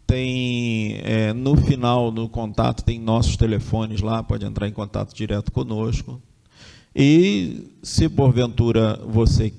tem 0.06 1.00
é, 1.04 1.34
no 1.34 1.56
final 1.56 2.12
no 2.12 2.30
contato 2.30 2.84
tem 2.84 3.00
nossos 3.00 3.36
telefones 3.36 4.00
lá, 4.00 4.22
pode 4.22 4.46
entrar 4.46 4.68
em 4.68 4.72
contato 4.72 5.16
direto 5.16 5.52
conosco. 5.52 6.22
E 6.96 7.72
se 7.82 8.08
porventura 8.08 9.02
você 9.08 9.52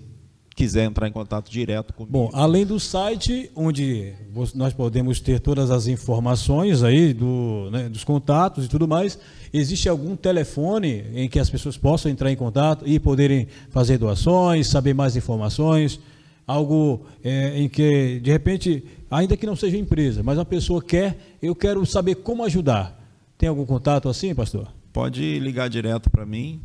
quiser 0.54 0.84
entrar 0.84 1.08
em 1.08 1.12
contato 1.12 1.50
direto 1.50 1.92
comigo. 1.92 2.12
Bom, 2.12 2.30
além 2.32 2.64
do 2.64 2.78
site, 2.78 3.50
onde 3.56 4.12
nós 4.54 4.72
podemos 4.72 5.18
ter 5.20 5.40
todas 5.40 5.70
as 5.70 5.86
informações 5.88 6.82
aí 6.82 7.12
do, 7.12 7.68
né, 7.72 7.88
dos 7.88 8.04
contatos 8.04 8.64
e 8.64 8.68
tudo 8.68 8.86
mais, 8.86 9.18
existe 9.52 9.88
algum 9.88 10.14
telefone 10.14 11.04
em 11.14 11.28
que 11.28 11.40
as 11.40 11.50
pessoas 11.50 11.76
possam 11.76 12.10
entrar 12.10 12.30
em 12.30 12.36
contato 12.36 12.86
e 12.86 13.00
poderem 13.00 13.48
fazer 13.70 13.98
doações, 13.98 14.68
saber 14.68 14.94
mais 14.94 15.16
informações? 15.16 15.98
Algo 16.46 17.06
é, 17.22 17.58
em 17.58 17.68
que, 17.68 18.20
de 18.20 18.30
repente, 18.30 18.84
ainda 19.10 19.36
que 19.36 19.46
não 19.46 19.56
seja 19.56 19.76
empresa, 19.76 20.22
mas 20.22 20.38
a 20.38 20.44
pessoa 20.44 20.80
quer, 20.82 21.36
eu 21.42 21.54
quero 21.54 21.84
saber 21.84 22.16
como 22.16 22.44
ajudar. 22.44 23.02
Tem 23.36 23.48
algum 23.48 23.64
contato 23.64 24.08
assim, 24.08 24.34
pastor? 24.34 24.68
Pode 24.92 25.38
ligar 25.40 25.68
direto 25.68 26.10
para 26.10 26.24
mim. 26.24 26.60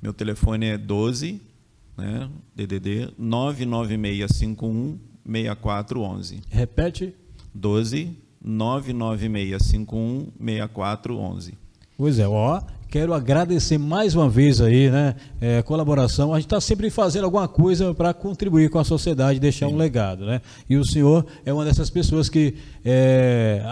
Meu 0.00 0.12
telefone 0.12 0.66
é 0.66 0.78
12 0.78 1.40
né? 1.96 2.28
DDD 2.54 3.12
99651 3.18 4.98
6411. 5.26 6.40
Repete. 6.50 7.14
12 7.54 8.16
99651 8.42 10.32
6411. 10.38 11.54
Pois 11.96 12.18
é, 12.18 12.26
ó, 12.26 12.60
quero 12.88 13.14
agradecer 13.14 13.78
mais 13.78 14.14
uma 14.16 14.28
vez 14.28 14.60
aí, 14.60 14.90
né, 14.90 15.14
é, 15.40 15.62
colaboração. 15.62 16.34
A 16.34 16.36
gente 16.36 16.46
está 16.46 16.60
sempre 16.60 16.90
fazendo 16.90 17.24
alguma 17.24 17.46
coisa 17.46 17.94
para 17.94 18.12
contribuir 18.12 18.68
com 18.68 18.78
a 18.78 18.84
sociedade, 18.84 19.38
deixar 19.38 19.68
Sim. 19.68 19.74
um 19.74 19.76
legado, 19.76 20.26
né? 20.26 20.40
E 20.68 20.76
o 20.76 20.84
senhor 20.84 21.24
é 21.44 21.52
uma 21.52 21.64
dessas 21.64 21.88
pessoas 21.90 22.28
que 22.28 22.54
é, 22.84 23.62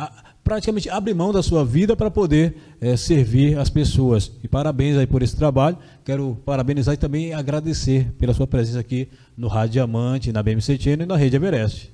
praticamente 0.45 0.91
abre 0.91 1.15
mão 1.15 1.33
da 1.33 1.43
sua 1.43 1.65
vida 1.65 1.97
para 1.97 2.11
poder 2.11 2.57
é, 2.81 2.97
servir 2.97 3.59
as 3.59 3.71
pessoas. 3.71 4.33
E 4.43 4.49
parabéns 4.49 4.97
aí 4.97 5.07
por 5.07 5.23
esse 5.23 5.37
trabalho. 5.37 5.79
Quero 6.05 6.37
parabenizar 6.45 6.95
e 6.95 6.99
também 6.99 7.33
agradecer 7.33 8.13
pela 8.19 8.35
sua 8.35 8.47
presença 8.47 8.81
aqui 8.81 9.09
no 9.37 9.49
Rádio 9.49 9.73
Diamante, 9.73 10.33
na 10.33 10.43
BMC 10.43 10.79
Channel 10.79 11.05
e 11.05 11.09
na 11.09 11.17
Rede 11.17 11.37
Everest. 11.37 11.91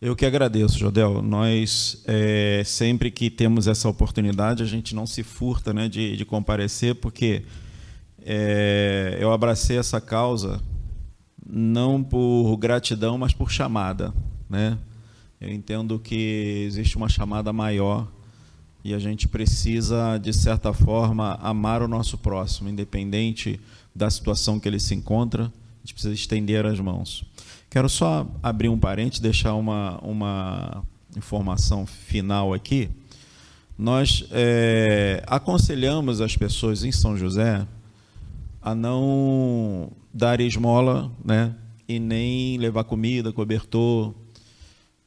Eu 0.00 0.14
que 0.14 0.26
agradeço, 0.26 0.78
Jodel. 0.78 1.22
Nós, 1.22 2.02
é, 2.06 2.62
sempre 2.64 3.10
que 3.10 3.30
temos 3.30 3.66
essa 3.66 3.88
oportunidade, 3.88 4.62
a 4.62 4.66
gente 4.66 4.94
não 4.94 5.06
se 5.06 5.22
furta 5.22 5.72
né, 5.72 5.88
de, 5.88 6.16
de 6.16 6.24
comparecer, 6.24 6.96
porque 6.96 7.44
é, 8.22 9.16
eu 9.20 9.32
abracei 9.32 9.78
essa 9.78 10.00
causa 10.00 10.60
não 11.46 12.02
por 12.02 12.56
gratidão, 12.56 13.16
mas 13.16 13.32
por 13.32 13.50
chamada. 13.50 14.12
Né? 14.48 14.76
Eu 15.40 15.52
entendo 15.52 15.98
que 15.98 16.64
existe 16.66 16.96
uma 16.96 17.08
chamada 17.08 17.52
maior 17.52 18.08
e 18.84 18.92
a 18.92 18.98
gente 18.98 19.26
precisa, 19.26 20.18
de 20.18 20.32
certa 20.32 20.72
forma, 20.72 21.38
amar 21.42 21.82
o 21.82 21.88
nosso 21.88 22.18
próximo, 22.18 22.68
independente 22.68 23.58
da 23.94 24.10
situação 24.10 24.60
que 24.60 24.68
ele 24.68 24.78
se 24.78 24.94
encontra, 24.94 25.44
a 25.44 25.86
gente 25.86 25.94
precisa 25.94 26.14
estender 26.14 26.66
as 26.66 26.78
mãos. 26.80 27.24
Quero 27.70 27.88
só 27.88 28.26
abrir 28.42 28.68
um 28.68 28.78
parente, 28.78 29.22
deixar 29.22 29.54
uma, 29.54 29.98
uma 30.02 30.84
informação 31.16 31.86
final 31.86 32.52
aqui. 32.52 32.88
Nós 33.76 34.24
é, 34.30 35.22
aconselhamos 35.26 36.20
as 36.20 36.36
pessoas 36.36 36.84
em 36.84 36.92
São 36.92 37.16
José 37.16 37.66
a 38.62 38.74
não 38.74 39.90
dar 40.12 40.40
esmola, 40.40 41.10
né? 41.24 41.54
E 41.88 41.98
nem 41.98 42.56
levar 42.56 42.84
comida, 42.84 43.32
cobertor. 43.32 44.14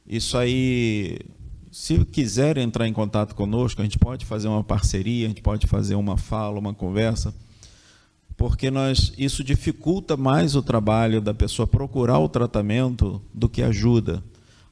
Isso 0.08 0.38
aí, 0.38 1.18
se 1.70 2.02
quiser 2.06 2.56
entrar 2.56 2.88
em 2.88 2.92
contato 2.92 3.34
conosco, 3.34 3.82
a 3.82 3.84
gente 3.84 3.98
pode 3.98 4.24
fazer 4.24 4.48
uma 4.48 4.64
parceria, 4.64 5.26
a 5.26 5.28
gente 5.28 5.42
pode 5.42 5.66
fazer 5.66 5.96
uma 5.96 6.16
fala, 6.16 6.58
uma 6.58 6.72
conversa, 6.72 7.34
porque 8.34 8.70
nós 8.70 9.12
isso 9.18 9.44
dificulta 9.44 10.16
mais 10.16 10.56
o 10.56 10.62
trabalho 10.62 11.20
da 11.20 11.34
pessoa 11.34 11.66
procurar 11.66 12.18
o 12.20 12.28
tratamento 12.28 13.20
do 13.34 13.48
que 13.48 13.62
ajuda. 13.62 14.22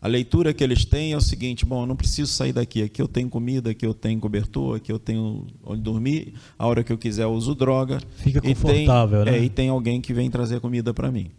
A 0.01 0.09
leitura 0.09 0.55
que 0.55 0.63
eles 0.63 0.85
têm 0.85 1.13
é 1.13 1.17
o 1.17 1.21
seguinte: 1.21 1.67
bom, 1.67 1.83
eu 1.83 1.87
não 1.87 1.97
preciso 1.97 2.33
sair 2.33 2.53
daqui. 2.53 2.83
Aqui 2.83 3.03
eu 3.03 3.09
tenho 3.09 3.29
comida, 3.29 3.71
aqui 3.71 3.85
eu 3.85 3.93
tenho 3.93 4.21
cobertor, 4.21 4.77
aqui 4.77 4.93
eu 4.93 4.99
tenho 4.99 5.47
onde 5.65 5.83
dormir. 5.83 6.35
A 6.59 6.67
hora 6.67 6.85
que 6.85 6.93
eu 6.93 6.99
quiser 6.99 7.25
eu 7.25 7.33
uso 7.33 7.55
droga. 7.55 8.01
Fica 8.19 8.41
confortável, 8.41 9.23
e 9.23 9.25
tem, 9.25 9.33
né? 9.33 9.39
É, 9.39 9.45
e 9.45 9.49
tem 9.49 9.69
alguém 9.69 10.01
que 10.01 10.15
vem 10.15 10.31
trazer 10.31 10.61
comida 10.61 10.95
para 10.95 11.11
mim. 11.11 11.31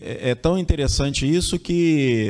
É, 0.00 0.30
é, 0.30 0.34
tão 0.34 0.58
interessante 0.58 1.28
isso 1.28 1.58
que 1.58 2.28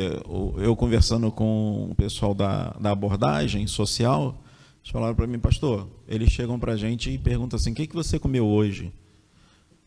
eu 0.58 0.74
conversando 0.74 1.30
com 1.30 1.88
o 1.90 1.94
pessoal 1.94 2.34
da, 2.34 2.70
da 2.80 2.90
abordagem 2.90 3.66
social, 3.66 4.42
eles 4.82 4.90
falaram 4.90 5.14
para 5.14 5.26
mim, 5.26 5.38
pastor, 5.38 5.88
eles 6.08 6.30
chegam 6.30 6.58
para 6.58 6.72
a 6.72 6.76
gente 6.76 7.10
e 7.10 7.18
perguntam 7.18 7.56
assim: 7.56 7.70
o 7.70 7.74
que, 7.74 7.86
que 7.86 7.94
você 7.94 8.18
comeu 8.18 8.46
hoje? 8.46 8.92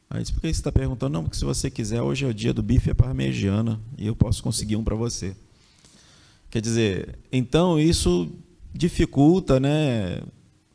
Aí 0.09 0.21
disse, 0.21 0.32
por 0.32 0.41
que 0.41 0.47
você 0.47 0.51
está 0.51 0.71
perguntando? 0.71 1.13
Não, 1.13 1.23
porque 1.23 1.38
se 1.38 1.43
você 1.43 1.69
quiser, 1.69 2.01
hoje 2.01 2.26
é 2.26 2.28
o 2.28 2.34
dia 2.34 2.53
do 2.53 2.63
bife 2.63 2.93
parmegiana 2.93 3.82
e 3.97 4.07
eu 4.07 4.15
posso 4.15 4.41
conseguir 4.41 4.76
um 4.76 4.84
para 4.84 4.95
você. 4.95 5.36
Quer 6.49 6.61
dizer, 6.61 7.19
então 7.32 7.80
isso 7.80 8.32
dificulta, 8.73 9.59
né? 9.59 10.21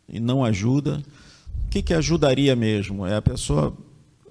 E 0.09 0.21
não 0.21 0.45
ajuda. 0.45 1.03
O 1.67 1.71
que, 1.71 1.81
que 1.81 1.95
ajudaria 1.95 2.55
mesmo? 2.55 3.07
É 3.07 3.17
a 3.17 3.23
pessoa 3.23 3.75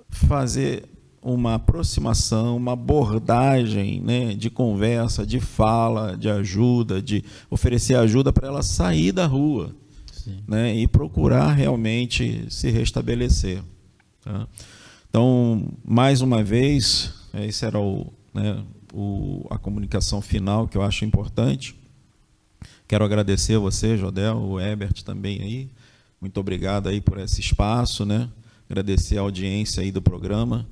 fazer 0.10 0.84
uma 1.22 1.56
aproximação, 1.56 2.56
uma 2.58 2.74
abordagem 2.74 4.02
né, 4.02 4.34
de 4.34 4.50
conversa, 4.50 5.26
de 5.26 5.40
fala, 5.40 6.16
de 6.18 6.30
ajuda, 6.30 7.02
de 7.02 7.24
oferecer 7.50 7.96
ajuda 7.96 8.32
para 8.32 8.48
ela 8.48 8.64
sair 8.64 9.12
da 9.12 9.26
rua 9.26 9.76
né, 10.48 10.76
e 10.76 10.88
procurar 10.88 11.52
realmente 11.54 12.46
se 12.50 12.70
restabelecer. 12.70 13.62
Tá? 14.24 14.48
Então, 15.10 15.72
mais 15.84 16.22
uma 16.22 16.44
vez, 16.44 17.14
esse 17.34 17.66
era 17.66 17.80
o, 17.80 18.14
né, 18.34 18.64
o, 18.94 19.46
a 19.50 19.58
comunicação 19.58 20.22
final 20.22 20.68
que 20.68 20.78
eu 20.78 20.84
acho 20.84 21.04
importante. 21.04 21.76
Quero 22.88 23.04
agradecer 23.04 23.56
a 23.56 23.60
você, 23.60 23.98
Jodel, 23.98 24.38
o 24.38 24.60
Ebert 24.60 25.04
também 25.04 25.42
aí. 25.42 25.70
Muito 26.22 26.40
obrigado 26.40 26.88
aí 26.88 27.00
por 27.00 27.18
esse 27.18 27.40
espaço, 27.40 28.06
né? 28.06 28.30
Agradecer 28.70 29.18
a 29.18 29.22
audiência 29.22 29.82
aí 29.82 29.92
do 29.92 30.02
programa 30.02 30.68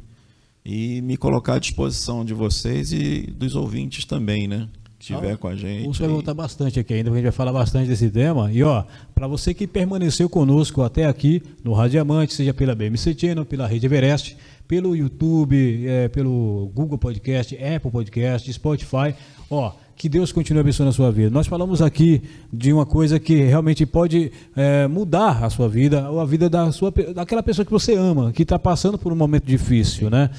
e 0.69 1.01
me 1.01 1.15
colocar 1.15 1.53
à 1.53 1.59
disposição 1.59 2.25
de 2.25 2.33
vocês 2.33 2.91
e 2.91 3.21
dos 3.21 3.55
ouvintes 3.55 4.03
também, 4.03 4.49
né? 4.49 4.67
estiver 4.99 5.33
ah, 5.33 5.37
com 5.37 5.47
a 5.47 5.55
gente. 5.55 5.87
Você 5.87 6.01
vai 6.01 6.11
voltar 6.11 6.33
bastante 6.33 6.79
aqui 6.79 6.93
ainda, 6.93 7.09
a 7.09 7.13
gente 7.13 7.23
vai 7.23 7.31
falar 7.31 7.53
bastante 7.53 7.87
desse 7.87 8.09
tema. 8.09 8.51
E 8.51 8.63
ó, 8.63 8.83
para 9.15 9.27
você 9.27 9.53
que 9.53 9.65
permaneceu 9.65 10.27
conosco 10.27 10.81
até 10.81 11.05
aqui 11.05 11.41
no 11.63 11.71
Rádio 11.71 11.91
Diamante, 11.91 12.33
seja 12.33 12.53
pela 12.53 12.75
BMC 12.75 13.15
Channel, 13.17 13.45
pela 13.45 13.67
Rede 13.67 13.85
Everest, 13.85 14.35
pelo 14.67 14.95
YouTube, 14.95 15.87
é, 15.87 16.09
pelo 16.09 16.69
Google 16.73 16.97
Podcast, 16.97 17.55
Apple 17.55 17.91
Podcast, 17.91 18.51
Spotify, 18.51 19.15
ó, 19.49 19.71
que 19.97 20.07
Deus 20.07 20.31
continue 20.31 20.61
abençoando 20.61 20.91
a 20.91 20.93
sua 20.93 21.11
vida. 21.11 21.31
Nós 21.31 21.47
falamos 21.47 21.81
aqui 21.81 22.21
de 22.53 22.71
uma 22.71 22.85
coisa 22.85 23.19
que 23.19 23.35
realmente 23.41 23.83
pode 23.83 24.31
é, 24.55 24.87
mudar 24.87 25.43
a 25.43 25.49
sua 25.49 25.67
vida, 25.67 26.07
ou 26.09 26.19
a 26.19 26.25
vida 26.25 26.47
da 26.47 26.71
sua, 26.71 26.93
daquela 27.15 27.41
pessoa 27.41 27.65
que 27.65 27.71
você 27.71 27.95
ama, 27.95 28.31
que 28.31 28.43
está 28.43 28.59
passando 28.59 28.97
por 28.97 29.11
um 29.11 29.15
momento 29.15 29.45
difícil, 29.45 30.09
né? 30.09 30.29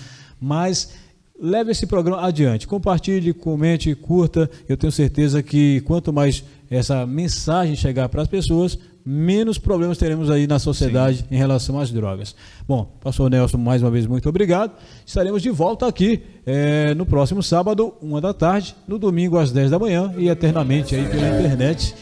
Mas 0.40 0.94
leve 1.40 1.72
esse 1.72 1.86
programa 1.86 2.24
adiante. 2.24 2.68
Compartilhe, 2.68 3.34
comente, 3.34 3.92
curta. 3.96 4.48
Eu 4.68 4.76
tenho 4.76 4.92
certeza 4.92 5.42
que 5.42 5.80
quanto 5.80 6.12
mais 6.12 6.44
essa 6.70 7.04
mensagem 7.04 7.74
chegar 7.74 8.08
para 8.08 8.22
as 8.22 8.28
pessoas, 8.28 8.78
menos 9.10 9.56
problemas 9.56 9.96
teremos 9.96 10.30
aí 10.30 10.46
na 10.46 10.58
sociedade 10.58 11.18
Sim. 11.18 11.24
em 11.30 11.36
relação 11.36 11.80
às 11.80 11.90
drogas. 11.90 12.34
Bom, 12.68 12.92
pastor 13.00 13.30
Nelson, 13.30 13.56
mais 13.56 13.82
uma 13.82 13.90
vez, 13.90 14.06
muito 14.06 14.28
obrigado. 14.28 14.72
Estaremos 15.06 15.40
de 15.40 15.48
volta 15.48 15.86
aqui 15.86 16.22
é, 16.44 16.94
no 16.94 17.06
próximo 17.06 17.42
sábado, 17.42 17.94
uma 18.02 18.20
da 18.20 18.34
tarde, 18.34 18.76
no 18.86 18.98
domingo 18.98 19.38
às 19.38 19.50
10 19.50 19.70
da 19.70 19.78
manhã 19.78 20.12
e 20.18 20.28
eternamente 20.28 20.94
aí 20.94 21.08
pela 21.08 21.26
internet. 21.38 21.94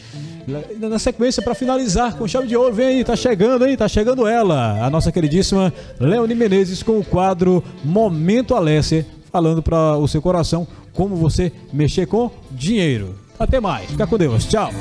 Na 0.79 0.99
sequência, 0.99 1.41
para 1.41 1.55
finalizar 1.55 2.15
com 2.15 2.27
chave 2.27 2.47
de 2.47 2.57
ouro, 2.57 2.73
vem 2.73 2.87
aí, 2.87 3.03
tá 3.05 3.15
chegando 3.15 3.63
aí, 3.63 3.77
tá 3.77 3.87
chegando 3.87 4.27
ela, 4.27 4.85
a 4.85 4.89
nossa 4.89 5.09
queridíssima 5.09 5.73
Leone 5.99 6.35
Menezes 6.35 6.83
com 6.83 6.99
o 6.99 7.05
quadro 7.05 7.63
Momento 7.85 8.53
Alessia 8.53 9.05
falando 9.31 9.61
para 9.61 9.95
o 9.97 10.07
seu 10.07 10.21
coração 10.21 10.67
como 10.93 11.15
você 11.15 11.53
mexer 11.71 12.05
com 12.05 12.29
dinheiro. 12.51 13.15
Até 13.39 13.61
mais, 13.61 13.91
fica 13.91 14.05
com 14.05 14.17
Deus, 14.17 14.45
tchau. 14.45 14.71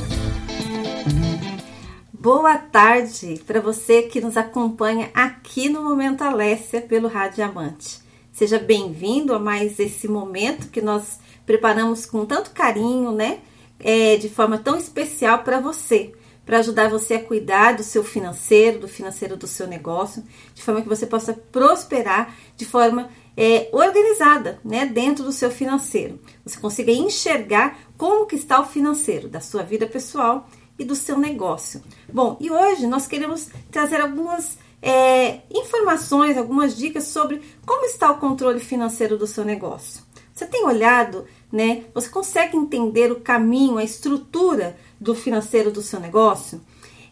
Boa 2.27 2.59
tarde 2.59 3.41
para 3.47 3.61
você 3.61 4.03
que 4.03 4.21
nos 4.21 4.37
acompanha 4.37 5.13
aqui 5.15 5.69
no 5.69 5.85
Momento 5.85 6.23
Alessia 6.23 6.81
pelo 6.81 7.07
Rádio 7.07 7.45
Amante. 7.45 8.01
Seja 8.33 8.59
bem-vindo 8.59 9.33
a 9.33 9.39
mais 9.39 9.79
esse 9.79 10.09
momento 10.09 10.69
que 10.69 10.83
nós 10.83 11.21
preparamos 11.47 12.05
com 12.05 12.27
tanto 12.27 12.51
carinho, 12.51 13.13
né? 13.13 13.39
É, 13.79 14.17
de 14.17 14.29
forma 14.29 14.59
tão 14.59 14.77
especial 14.77 15.45
para 15.45 15.61
você, 15.61 16.15
para 16.45 16.59
ajudar 16.59 16.91
você 16.91 17.15
a 17.15 17.23
cuidar 17.23 17.77
do 17.77 17.85
seu 17.85 18.03
financeiro, 18.03 18.81
do 18.81 18.89
financeiro 18.89 19.37
do 19.37 19.47
seu 19.47 19.69
negócio, 19.69 20.25
de 20.53 20.65
forma 20.65 20.83
que 20.83 20.89
você 20.89 21.07
possa 21.07 21.33
prosperar 21.33 22.35
de 22.57 22.65
forma 22.65 23.09
é, 23.37 23.69
organizada 23.71 24.59
né, 24.65 24.85
dentro 24.85 25.23
do 25.23 25.31
seu 25.31 25.49
financeiro. 25.49 26.19
Você 26.45 26.59
consiga 26.59 26.91
enxergar 26.91 27.79
como 27.97 28.27
que 28.27 28.35
está 28.35 28.61
o 28.61 28.67
financeiro 28.67 29.29
da 29.29 29.41
sua 29.41 29.63
vida 29.63 29.87
pessoal 29.87 30.49
e 30.79 30.85
do 30.85 30.95
seu 30.95 31.19
negócio. 31.19 31.83
Bom, 32.13 32.37
e 32.41 32.51
hoje 32.51 32.87
nós 32.87 33.07
queremos 33.07 33.49
trazer 33.71 34.01
algumas 34.01 34.59
é, 34.83 35.41
informações, 35.51 36.37
algumas 36.37 36.77
dicas 36.77 37.05
sobre 37.05 37.41
como 37.65 37.87
está 37.87 38.11
o 38.11 38.19
controle 38.19 38.61
financeiro 38.61 39.17
do 39.17 39.27
seu 39.27 39.45
negócio. 39.45 40.05
Você 40.33 40.47
tem 40.47 40.65
olhado, 40.67 41.25
né? 41.51 41.85
Você 41.95 42.11
consegue 42.11 42.57
entender 42.57 43.11
o 43.11 43.21
caminho, 43.21 43.79
a 43.79 43.85
estrutura 43.85 44.77
do 45.01 45.15
financeiro 45.15 45.71
do 45.71 45.81
seu 45.81 45.99
negócio? 45.99 46.61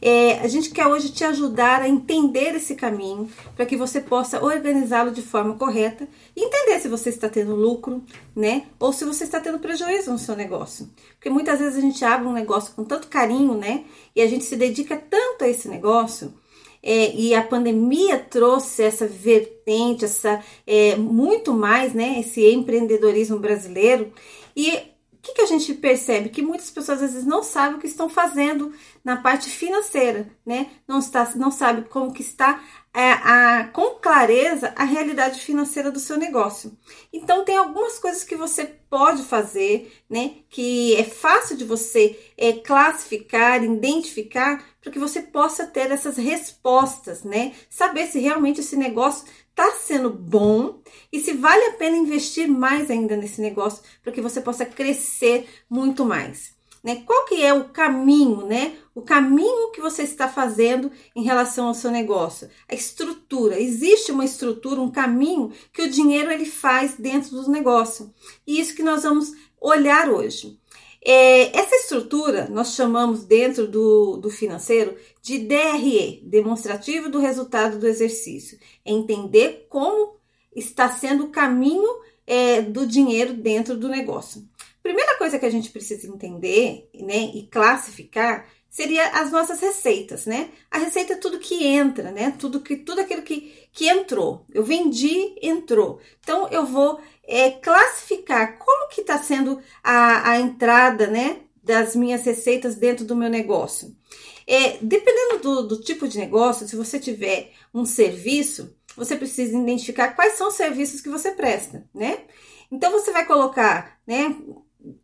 É, 0.06 0.40
a 0.40 0.48
gente 0.48 0.68
quer 0.68 0.86
hoje 0.86 1.08
te 1.08 1.24
ajudar 1.24 1.80
a 1.80 1.88
entender 1.88 2.54
esse 2.54 2.74
caminho 2.74 3.26
para 3.56 3.64
que 3.64 3.74
você 3.74 4.02
possa 4.02 4.44
organizá-lo 4.44 5.10
de 5.10 5.22
forma 5.22 5.54
correta 5.54 6.06
e 6.36 6.44
entender 6.44 6.78
se 6.78 6.88
você 6.88 7.08
está 7.08 7.26
tendo 7.26 7.54
lucro, 7.54 8.04
né? 8.36 8.66
Ou 8.78 8.92
se 8.92 9.02
você 9.06 9.24
está 9.24 9.40
tendo 9.40 9.58
prejuízo 9.58 10.12
no 10.12 10.18
seu 10.18 10.36
negócio. 10.36 10.90
Porque 11.14 11.30
muitas 11.30 11.58
vezes 11.58 11.78
a 11.78 11.80
gente 11.80 12.04
abre 12.04 12.28
um 12.28 12.34
negócio 12.34 12.74
com 12.74 12.84
tanto 12.84 13.08
carinho, 13.08 13.54
né? 13.54 13.86
E 14.14 14.20
a 14.20 14.26
gente 14.26 14.44
se 14.44 14.56
dedica 14.56 14.94
tanto 14.94 15.42
a 15.42 15.48
esse 15.48 15.68
negócio. 15.68 16.34
É, 16.82 17.14
e 17.14 17.34
a 17.34 17.42
pandemia 17.42 18.18
trouxe 18.18 18.82
essa 18.82 19.06
vertente, 19.06 20.04
essa 20.04 20.44
é, 20.66 20.96
muito 20.96 21.54
mais, 21.54 21.94
né? 21.94 22.20
Esse 22.20 22.46
empreendedorismo 22.46 23.38
brasileiro. 23.38 24.12
E 24.54 24.92
que, 25.24 25.32
que 25.32 25.40
a 25.40 25.46
gente 25.46 25.72
percebe? 25.72 26.28
Que 26.28 26.42
muitas 26.42 26.70
pessoas 26.70 27.02
às 27.02 27.12
vezes 27.12 27.26
não 27.26 27.42
sabem 27.42 27.78
o 27.78 27.80
que 27.80 27.86
estão 27.86 28.10
fazendo 28.10 28.72
na 29.04 29.16
parte 29.16 29.50
financeira, 29.50 30.26
né? 30.46 30.70
Não, 30.88 30.98
está, 30.98 31.30
não 31.36 31.50
sabe 31.50 31.86
como 31.90 32.12
que 32.12 32.22
está 32.22 32.64
é, 32.94 33.12
a, 33.12 33.68
com 33.70 33.96
clareza 33.96 34.72
a 34.76 34.84
realidade 34.84 35.40
financeira 35.40 35.90
do 35.90 36.00
seu 36.00 36.16
negócio. 36.16 36.74
Então 37.12 37.44
tem 37.44 37.56
algumas 37.56 37.98
coisas 37.98 38.24
que 38.24 38.34
você 38.34 38.64
pode 38.64 39.22
fazer, 39.24 39.92
né? 40.08 40.36
Que 40.48 40.96
é 40.96 41.04
fácil 41.04 41.54
de 41.54 41.64
você 41.64 42.18
é, 42.38 42.54
classificar, 42.54 43.62
identificar, 43.62 44.64
para 44.80 44.90
que 44.90 44.98
você 44.98 45.20
possa 45.20 45.66
ter 45.66 45.90
essas 45.90 46.16
respostas, 46.16 47.24
né? 47.24 47.52
Saber 47.68 48.06
se 48.06 48.18
realmente 48.20 48.60
esse 48.60 48.76
negócio 48.76 49.26
está 49.50 49.70
sendo 49.72 50.08
bom 50.08 50.80
e 51.12 51.20
se 51.20 51.34
vale 51.34 51.62
a 51.66 51.72
pena 51.74 51.96
investir 51.96 52.48
mais 52.48 52.90
ainda 52.90 53.16
nesse 53.16 53.40
negócio 53.40 53.82
para 54.02 54.12
que 54.12 54.20
você 54.20 54.40
possa 54.40 54.64
crescer 54.64 55.46
muito 55.68 56.06
mais. 56.06 56.54
Né? 56.82 57.02
Qual 57.06 57.24
que 57.24 57.42
é 57.42 57.54
o 57.54 57.70
caminho, 57.70 58.46
né? 58.46 58.76
O 58.94 59.02
caminho 59.02 59.72
que 59.72 59.80
você 59.80 60.02
está 60.02 60.28
fazendo 60.28 60.90
em 61.16 61.24
relação 61.24 61.66
ao 61.66 61.74
seu 61.74 61.90
negócio, 61.90 62.48
a 62.68 62.74
estrutura. 62.74 63.60
Existe 63.60 64.12
uma 64.12 64.24
estrutura, 64.24 64.80
um 64.80 64.90
caminho 64.90 65.52
que 65.72 65.82
o 65.82 65.90
dinheiro 65.90 66.30
ele 66.30 66.44
faz 66.44 66.94
dentro 66.94 67.30
do 67.30 67.50
negócio. 67.50 68.14
E 68.46 68.60
isso 68.60 68.74
que 68.74 68.82
nós 68.82 69.02
vamos 69.02 69.32
olhar 69.60 70.08
hoje. 70.08 70.58
É, 71.06 71.54
essa 71.58 71.74
estrutura 71.76 72.48
nós 72.48 72.74
chamamos 72.74 73.24
dentro 73.24 73.66
do, 73.66 74.16
do 74.16 74.30
financeiro 74.30 74.96
de 75.20 75.38
DRE, 75.38 76.22
demonstrativo 76.24 77.10
do 77.10 77.18
resultado 77.18 77.78
do 77.78 77.86
exercício. 77.86 78.58
É 78.84 78.92
entender 78.92 79.66
como 79.68 80.16
está 80.54 80.88
sendo 80.88 81.24
o 81.24 81.30
caminho 81.30 82.00
é, 82.26 82.62
do 82.62 82.86
dinheiro 82.86 83.34
dentro 83.34 83.76
do 83.76 83.88
negócio. 83.88 84.48
Primeira 84.82 85.16
coisa 85.16 85.38
que 85.38 85.46
a 85.46 85.50
gente 85.50 85.70
precisa 85.70 86.06
entender 86.06 86.88
né, 86.94 87.30
e 87.34 87.48
classificar 87.50 88.46
seria 88.74 89.06
as 89.10 89.30
nossas 89.30 89.60
receitas, 89.60 90.26
né? 90.26 90.50
A 90.68 90.78
receita 90.78 91.12
é 91.12 91.16
tudo 91.16 91.38
que 91.38 91.64
entra, 91.64 92.10
né? 92.10 92.34
Tudo 92.36 92.60
que 92.60 92.76
tudo 92.76 93.00
aquilo 93.00 93.22
que, 93.22 93.68
que 93.72 93.88
entrou. 93.88 94.44
Eu 94.52 94.64
vendi, 94.64 95.32
entrou. 95.40 96.00
Então 96.18 96.48
eu 96.48 96.66
vou 96.66 97.00
é, 97.22 97.52
classificar 97.52 98.58
como 98.58 98.88
que 98.88 99.02
está 99.02 99.16
sendo 99.16 99.62
a, 99.80 100.28
a 100.28 100.40
entrada, 100.40 101.06
né? 101.06 101.42
Das 101.62 101.94
minhas 101.94 102.24
receitas 102.24 102.74
dentro 102.74 103.04
do 103.04 103.14
meu 103.14 103.30
negócio. 103.30 103.96
É, 104.44 104.76
dependendo 104.82 105.38
do, 105.38 105.68
do 105.68 105.80
tipo 105.80 106.08
de 106.08 106.18
negócio, 106.18 106.66
se 106.66 106.74
você 106.74 106.98
tiver 106.98 107.52
um 107.72 107.84
serviço, 107.84 108.74
você 108.96 109.14
precisa 109.14 109.56
identificar 109.56 110.16
quais 110.16 110.32
são 110.32 110.48
os 110.48 110.54
serviços 110.54 111.00
que 111.00 111.08
você 111.08 111.30
presta, 111.30 111.88
né? 111.94 112.24
Então 112.72 112.90
você 112.90 113.12
vai 113.12 113.24
colocar, 113.24 114.00
né? 114.04 114.36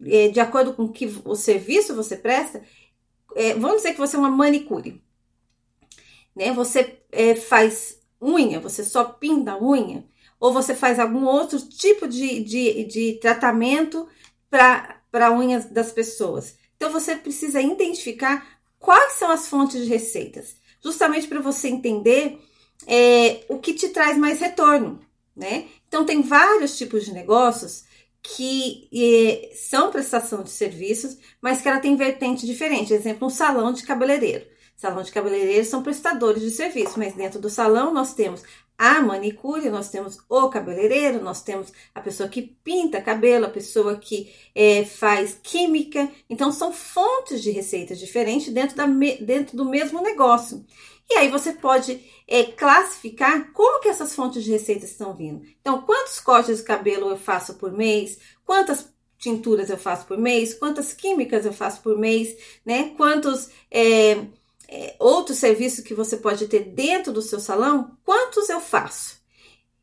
É, 0.04 0.26
de 0.26 0.40
acordo 0.40 0.74
com 0.74 0.88
que 0.88 1.06
o 1.24 1.36
serviço 1.36 1.94
você 1.94 2.16
presta, 2.16 2.60
é, 3.34 3.54
vamos 3.54 3.78
dizer 3.78 3.92
que 3.92 3.98
você 3.98 4.16
é 4.16 4.18
uma 4.18 4.30
manicure, 4.30 5.02
né? 6.34 6.52
Você 6.52 7.00
é, 7.10 7.34
faz 7.34 7.98
unha, 8.20 8.60
você 8.60 8.84
só 8.84 9.04
pinta 9.04 9.52
a 9.52 9.62
unha, 9.62 10.04
ou 10.38 10.52
você 10.52 10.74
faz 10.74 10.98
algum 10.98 11.24
outro 11.24 11.60
tipo 11.60 12.08
de, 12.08 12.42
de, 12.42 12.84
de 12.84 13.12
tratamento 13.20 14.08
para 14.48 15.30
unhas 15.30 15.66
das 15.66 15.92
pessoas. 15.92 16.56
Então 16.76 16.90
você 16.90 17.14
precisa 17.14 17.60
identificar 17.60 18.60
quais 18.78 19.14
são 19.14 19.30
as 19.30 19.46
fontes 19.46 19.82
de 19.82 19.88
receitas, 19.88 20.56
justamente 20.82 21.28
para 21.28 21.40
você 21.40 21.68
entender 21.68 22.40
é, 22.86 23.44
o 23.48 23.58
que 23.58 23.74
te 23.74 23.88
traz 23.90 24.16
mais 24.16 24.40
retorno, 24.40 25.00
né? 25.36 25.68
Então 25.86 26.06
tem 26.06 26.22
vários 26.22 26.78
tipos 26.78 27.04
de 27.04 27.12
negócios 27.12 27.84
que 28.22 28.88
são 29.54 29.90
prestação 29.90 30.42
de 30.42 30.50
serviços, 30.50 31.16
mas 31.40 31.60
que 31.60 31.68
ela 31.68 31.80
tem 31.80 31.96
vertente 31.96 32.46
diferente. 32.46 32.92
Exemplo, 32.92 33.26
um 33.26 33.30
salão 33.30 33.72
de 33.72 33.82
cabeleireiro. 33.82 34.46
Salão 34.76 35.02
de 35.02 35.12
cabeleireiro 35.12 35.64
são 35.64 35.82
prestadores 35.82 36.42
de 36.42 36.50
serviço, 36.50 36.98
mas 36.98 37.14
dentro 37.14 37.38
do 37.38 37.50
salão 37.50 37.92
nós 37.92 38.14
temos 38.14 38.42
a 38.78 39.02
manicure, 39.02 39.68
nós 39.68 39.90
temos 39.90 40.16
o 40.26 40.48
cabeleireiro, 40.48 41.22
nós 41.22 41.42
temos 41.42 41.70
a 41.94 42.00
pessoa 42.00 42.30
que 42.30 42.40
pinta 42.40 42.98
cabelo, 43.02 43.44
a 43.44 43.50
pessoa 43.50 43.98
que 43.98 44.32
é, 44.54 44.86
faz 44.86 45.38
química. 45.42 46.10
Então, 46.30 46.50
são 46.50 46.72
fontes 46.72 47.42
de 47.42 47.50
receitas 47.50 47.98
diferentes 47.98 48.50
dentro, 48.50 48.74
da, 48.74 48.86
dentro 48.86 49.54
do 49.54 49.66
mesmo 49.66 50.00
negócio. 50.00 50.64
E 51.10 51.16
aí 51.16 51.28
você 51.28 51.52
pode 51.52 52.00
é, 52.26 52.44
classificar 52.44 53.52
como 53.52 53.80
que 53.80 53.88
essas 53.88 54.14
fontes 54.14 54.44
de 54.44 54.52
receita 54.52 54.84
estão 54.84 55.12
vindo. 55.12 55.44
Então, 55.60 55.82
quantos 55.82 56.20
cortes 56.20 56.58
de 56.58 56.62
cabelo 56.62 57.10
eu 57.10 57.16
faço 57.16 57.54
por 57.54 57.72
mês? 57.72 58.18
Quantas 58.46 58.88
tinturas 59.18 59.68
eu 59.68 59.76
faço 59.76 60.06
por 60.06 60.16
mês? 60.16 60.54
Quantas 60.54 60.92
químicas 60.92 61.44
eu 61.44 61.52
faço 61.52 61.82
por 61.82 61.98
mês? 61.98 62.36
Né? 62.64 62.94
Quantos 62.96 63.50
é, 63.68 64.24
é, 64.68 64.94
outros 65.00 65.38
serviços 65.38 65.84
que 65.84 65.94
você 65.94 66.16
pode 66.16 66.46
ter 66.46 66.60
dentro 66.60 67.12
do 67.12 67.20
seu 67.20 67.40
salão? 67.40 67.98
Quantos 68.04 68.48
eu 68.48 68.60
faço? 68.60 69.18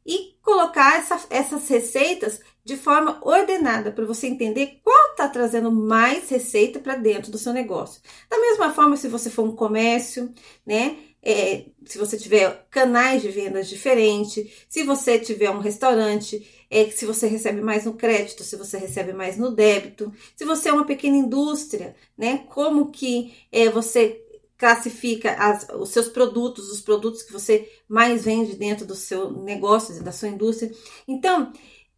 E 0.06 0.38
colocar 0.42 0.98
essa, 0.98 1.20
essas 1.30 1.68
receitas 1.68 2.40
de 2.64 2.78
forma 2.78 3.20
ordenada 3.22 3.92
para 3.92 4.06
você 4.06 4.28
entender 4.28 4.80
qual 4.82 5.12
está 5.12 5.28
trazendo 5.28 5.72
mais 5.72 6.30
receita 6.30 6.80
para 6.80 6.96
dentro 6.96 7.30
do 7.32 7.38
seu 7.38 7.52
negócio. 7.52 8.02
Da 8.30 8.40
mesma 8.40 8.74
forma, 8.74 8.96
se 8.96 9.10
você 9.10 9.30
for 9.30 9.44
um 9.44 9.56
comércio, 9.56 10.34
né? 10.66 10.98
É, 11.30 11.66
se 11.86 11.98
você 11.98 12.18
tiver 12.18 12.66
canais 12.72 13.22
de 13.22 13.28
vendas 13.28 13.68
diferentes, 13.68 14.50
se 14.70 14.84
você 14.84 15.20
tiver 15.20 15.50
um 15.50 15.60
restaurante, 15.60 16.48
é, 16.72 16.90
se 16.90 17.06
você 17.06 17.28
recebe 17.28 17.60
mais 17.60 17.84
no 17.84 17.96
crédito, 17.96 18.46
se 18.46 18.56
você 18.56 18.78
recebe 18.78 19.12
mais 19.12 19.36
no 19.36 19.52
débito, 19.52 20.10
se 20.38 20.46
você 20.46 20.70
é 20.70 20.74
uma 20.74 20.86
pequena 20.86 21.18
indústria, 21.18 21.98
né? 22.18 22.46
Como 22.48 22.92
que 22.92 23.34
é, 23.52 23.70
você 23.70 24.24
classifica 24.58 25.34
as, 25.34 25.68
os 25.78 25.90
seus 25.90 26.08
produtos, 26.08 26.72
os 26.72 26.80
produtos 26.80 27.22
que 27.22 27.34
você 27.34 27.70
mais 27.90 28.24
vende 28.24 28.56
dentro 28.56 28.86
do 28.86 28.96
seu 28.96 29.30
negócio, 29.30 30.02
da 30.02 30.14
sua 30.14 30.30
indústria. 30.30 30.72
Então, 31.06 31.52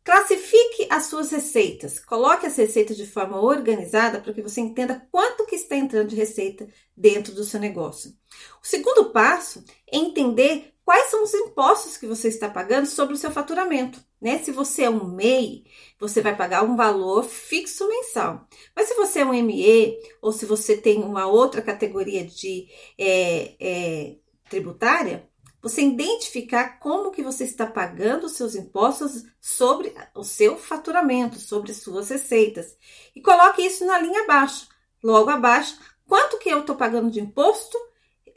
Classifique 0.10 0.88
as 0.90 1.06
suas 1.06 1.30
receitas, 1.30 2.00
coloque 2.00 2.48
as 2.48 2.56
receitas 2.56 2.98
de 2.98 3.06
forma 3.06 3.40
organizada 3.40 4.20
para 4.20 4.34
que 4.34 4.42
você 4.42 4.60
entenda 4.60 5.08
quanto 5.12 5.46
que 5.46 5.56
está 5.56 5.76
entrando 5.76 6.08
de 6.08 6.16
receita 6.16 6.68
dentro 6.98 7.32
do 7.32 7.44
seu 7.44 7.60
negócio. 7.60 8.18
O 8.60 8.66
segundo 8.66 9.12
passo 9.12 9.64
é 9.86 9.98
entender 9.98 10.74
quais 10.84 11.12
são 11.12 11.24
os 11.24 11.32
impostos 11.36 11.96
que 11.96 12.08
você 12.08 12.28
está 12.28 12.50
pagando 12.50 12.88
sobre 12.88 13.14
o 13.14 13.18
seu 13.18 13.30
faturamento. 13.30 14.04
Né? 14.20 14.40
Se 14.40 14.52
você 14.52 14.86
é 14.86 14.90
um 14.90 15.06
MEI, 15.12 15.66
você 16.00 16.22
vai 16.22 16.36
pagar 16.36 16.64
um 16.64 16.76
valor 16.76 17.24
fixo 17.24 17.88
mensal. 17.88 18.48
Mas 18.76 18.88
se 18.88 18.96
você 18.96 19.20
é 19.20 19.26
um 19.26 19.44
ME 19.44 19.96
ou 20.24 20.32
se 20.32 20.48
você 20.48 20.76
tem 20.76 21.04
uma 21.04 21.28
outra 21.28 21.62
categoria 21.62 22.26
de 22.26 22.68
é, 22.98 23.54
é, 23.60 24.16
tributária, 24.50 25.29
você 25.62 25.82
identificar 25.82 26.80
como 26.80 27.12
que 27.12 27.22
você 27.22 27.44
está 27.44 27.66
pagando 27.66 28.26
os 28.26 28.34
seus 28.34 28.56
impostos 28.56 29.26
sobre 29.42 29.94
o 30.16 30.24
seu 30.24 30.58
faturamento, 30.58 31.40
sobre 31.40 31.74
suas 31.74 32.10
receitas. 32.10 32.78
E 33.16 33.22
coloque 33.22 33.62
isso 33.62 33.86
na 33.86 34.00
linha 34.00 34.24
abaixo. 34.24 34.68
Logo 35.04 35.30
abaixo, 35.30 35.78
quanto 36.08 36.40
que 36.40 36.50
eu 36.50 36.62
estou 36.62 36.76
pagando 36.76 37.12
de 37.12 37.20
imposto 37.20 37.78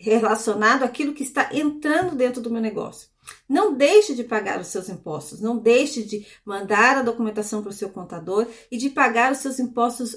relacionado 0.03 0.83
àquilo 0.83 1.15
que 1.15 1.23
está 1.23 1.51
entrando 1.53 2.17
dentro 2.17 2.43
do 2.43 2.51
meu 2.51 2.61
negócio. 2.61 3.09
Não 3.49 3.73
deixe 3.73 4.17
de 4.17 4.25
pagar 4.25 4.61
os 4.61 4.67
seus 4.67 4.89
impostos, 4.89 5.41
não 5.41 5.57
deixe 5.57 6.03
de 6.03 6.27
mandar 6.45 6.99
a 6.99 7.03
documentação 7.03 7.63
para 7.63 7.71
o 7.71 7.75
seu 7.75 7.89
contador 7.89 8.49
e 8.69 8.77
de 8.77 8.91
pagar 8.91 9.31
os 9.31 9.39
seus 9.39 9.61
impostos 9.61 10.17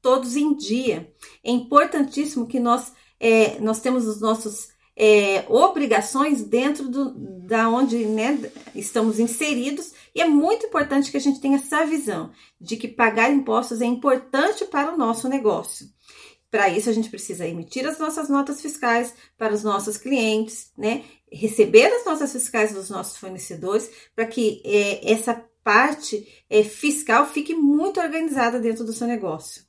todos 0.00 0.34
em 0.34 0.56
dia. 0.56 1.12
É 1.44 1.50
importantíssimo 1.50 2.46
que 2.46 2.58
nós, 2.58 2.92
é, 3.20 3.58
nós 3.60 3.80
temos 3.80 4.06
os 4.06 4.18
nossos 4.20 4.70
é, 5.00 5.44
obrigações 5.48 6.42
dentro 6.42 6.88
do, 6.88 7.14
da 7.46 7.68
onde 7.68 8.04
né, 8.04 8.50
estamos 8.74 9.20
inseridos 9.20 9.92
e 10.12 10.20
é 10.20 10.26
muito 10.26 10.66
importante 10.66 11.12
que 11.12 11.16
a 11.16 11.20
gente 11.20 11.40
tenha 11.40 11.56
essa 11.56 11.86
visão 11.86 12.32
de 12.60 12.76
que 12.76 12.88
pagar 12.88 13.30
impostos 13.30 13.80
é 13.80 13.86
importante 13.86 14.64
para 14.64 14.92
o 14.92 14.98
nosso 14.98 15.28
negócio. 15.28 15.86
Para 16.50 16.68
isso, 16.68 16.90
a 16.90 16.92
gente 16.92 17.10
precisa 17.10 17.46
emitir 17.46 17.86
as 17.86 17.98
nossas 17.98 18.28
notas 18.28 18.60
fiscais 18.60 19.14
para 19.36 19.54
os 19.54 19.62
nossos 19.62 19.98
clientes, 19.98 20.72
né? 20.76 21.04
Receber 21.30 21.92
as 21.92 22.06
notas 22.06 22.32
fiscais 22.32 22.72
dos 22.72 22.88
nossos 22.88 23.18
fornecedores, 23.18 23.90
para 24.16 24.26
que 24.26 24.62
é, 24.64 25.12
essa 25.12 25.44
parte 25.62 26.26
é, 26.48 26.64
fiscal 26.64 27.26
fique 27.26 27.54
muito 27.54 28.00
organizada 28.00 28.58
dentro 28.58 28.82
do 28.82 28.94
seu 28.94 29.06
negócio. 29.06 29.62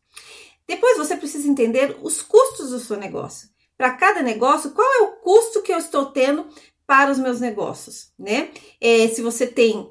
Depois, 0.65 0.97
você 0.97 1.17
precisa 1.17 1.49
entender 1.49 1.97
os 2.01 2.21
custos 2.21 2.69
do 2.69 2.80
seu 2.80 2.95
negócio 2.95 3.49
para 3.80 3.93
cada 3.93 4.21
negócio, 4.21 4.71
qual 4.71 4.86
é 4.95 5.01
o 5.03 5.11
custo 5.21 5.61
que 5.61 5.71
eu 5.71 5.77
estou 5.77 6.07
tendo 6.07 6.45
para 6.86 7.09
os 7.09 7.17
meus 7.17 7.39
negócios, 7.39 8.11
né? 8.19 8.51
É, 8.82 9.07
se 9.07 9.21
você 9.21 9.47
tem 9.47 9.89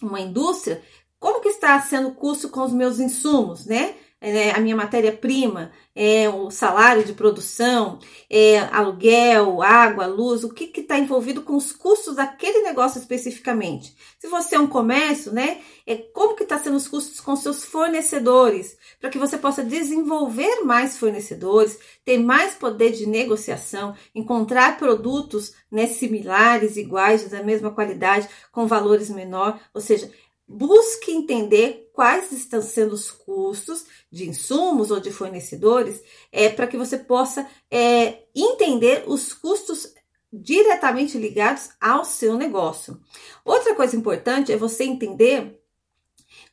uma 0.00 0.22
indústria, 0.22 0.82
como 1.18 1.42
que 1.42 1.50
está 1.50 1.78
sendo 1.82 2.08
o 2.08 2.14
custo 2.14 2.48
com 2.48 2.62
os 2.62 2.72
meus 2.72 2.98
insumos, 2.98 3.66
né? 3.66 3.94
É, 4.20 4.50
a 4.50 4.60
minha 4.60 4.76
matéria-prima, 4.76 5.72
é, 5.94 6.28
o 6.28 6.50
salário 6.50 7.02
de 7.04 7.14
produção, 7.14 7.98
é, 8.28 8.58
aluguel, 8.58 9.62
água, 9.62 10.06
luz, 10.06 10.44
o 10.44 10.52
que 10.52 10.78
está 10.78 10.98
envolvido 10.98 11.40
com 11.40 11.56
os 11.56 11.72
custos 11.72 12.16
daquele 12.16 12.62
negócio 12.62 12.98
especificamente. 12.98 13.94
Se 14.18 14.28
você 14.28 14.56
é 14.56 14.60
um 14.60 14.66
comércio, 14.66 15.32
né, 15.32 15.62
é 15.86 15.96
como 15.96 16.36
que 16.36 16.42
está 16.42 16.58
sendo 16.58 16.76
os 16.76 16.86
custos 16.86 17.18
com 17.20 17.34
seus 17.34 17.64
fornecedores, 17.64 18.76
para 19.00 19.08
que 19.08 19.18
você 19.18 19.38
possa 19.38 19.64
desenvolver 19.64 20.62
mais 20.64 20.98
fornecedores, 20.98 21.78
ter 22.04 22.18
mais 22.18 22.54
poder 22.54 22.92
de 22.92 23.06
negociação, 23.06 23.94
encontrar 24.14 24.76
produtos 24.76 25.54
né, 25.70 25.86
similares, 25.86 26.76
iguais, 26.76 27.28
da 27.30 27.42
mesma 27.42 27.70
qualidade, 27.70 28.28
com 28.52 28.66
valores 28.66 29.08
menor, 29.08 29.58
ou 29.72 29.80
seja, 29.80 30.10
busque 30.52 31.12
entender 31.12 31.88
quais 31.92 32.32
estão 32.32 32.60
sendo 32.60 32.92
os 32.92 33.08
custos 33.08 33.86
de 34.10 34.28
insumos 34.28 34.90
ou 34.90 34.98
de 34.98 35.12
fornecedores, 35.12 36.02
é, 36.32 36.48
para 36.48 36.66
que 36.66 36.76
você 36.76 36.98
possa 36.98 37.46
é, 37.70 38.24
entender 38.34 39.04
os 39.06 39.32
custos 39.32 39.94
diretamente 40.32 41.16
ligados 41.16 41.70
ao 41.80 42.04
seu 42.04 42.36
negócio. 42.36 43.00
Outra 43.44 43.76
coisa 43.76 43.96
importante 43.96 44.52
é 44.52 44.56
você 44.56 44.82
entender 44.82 45.62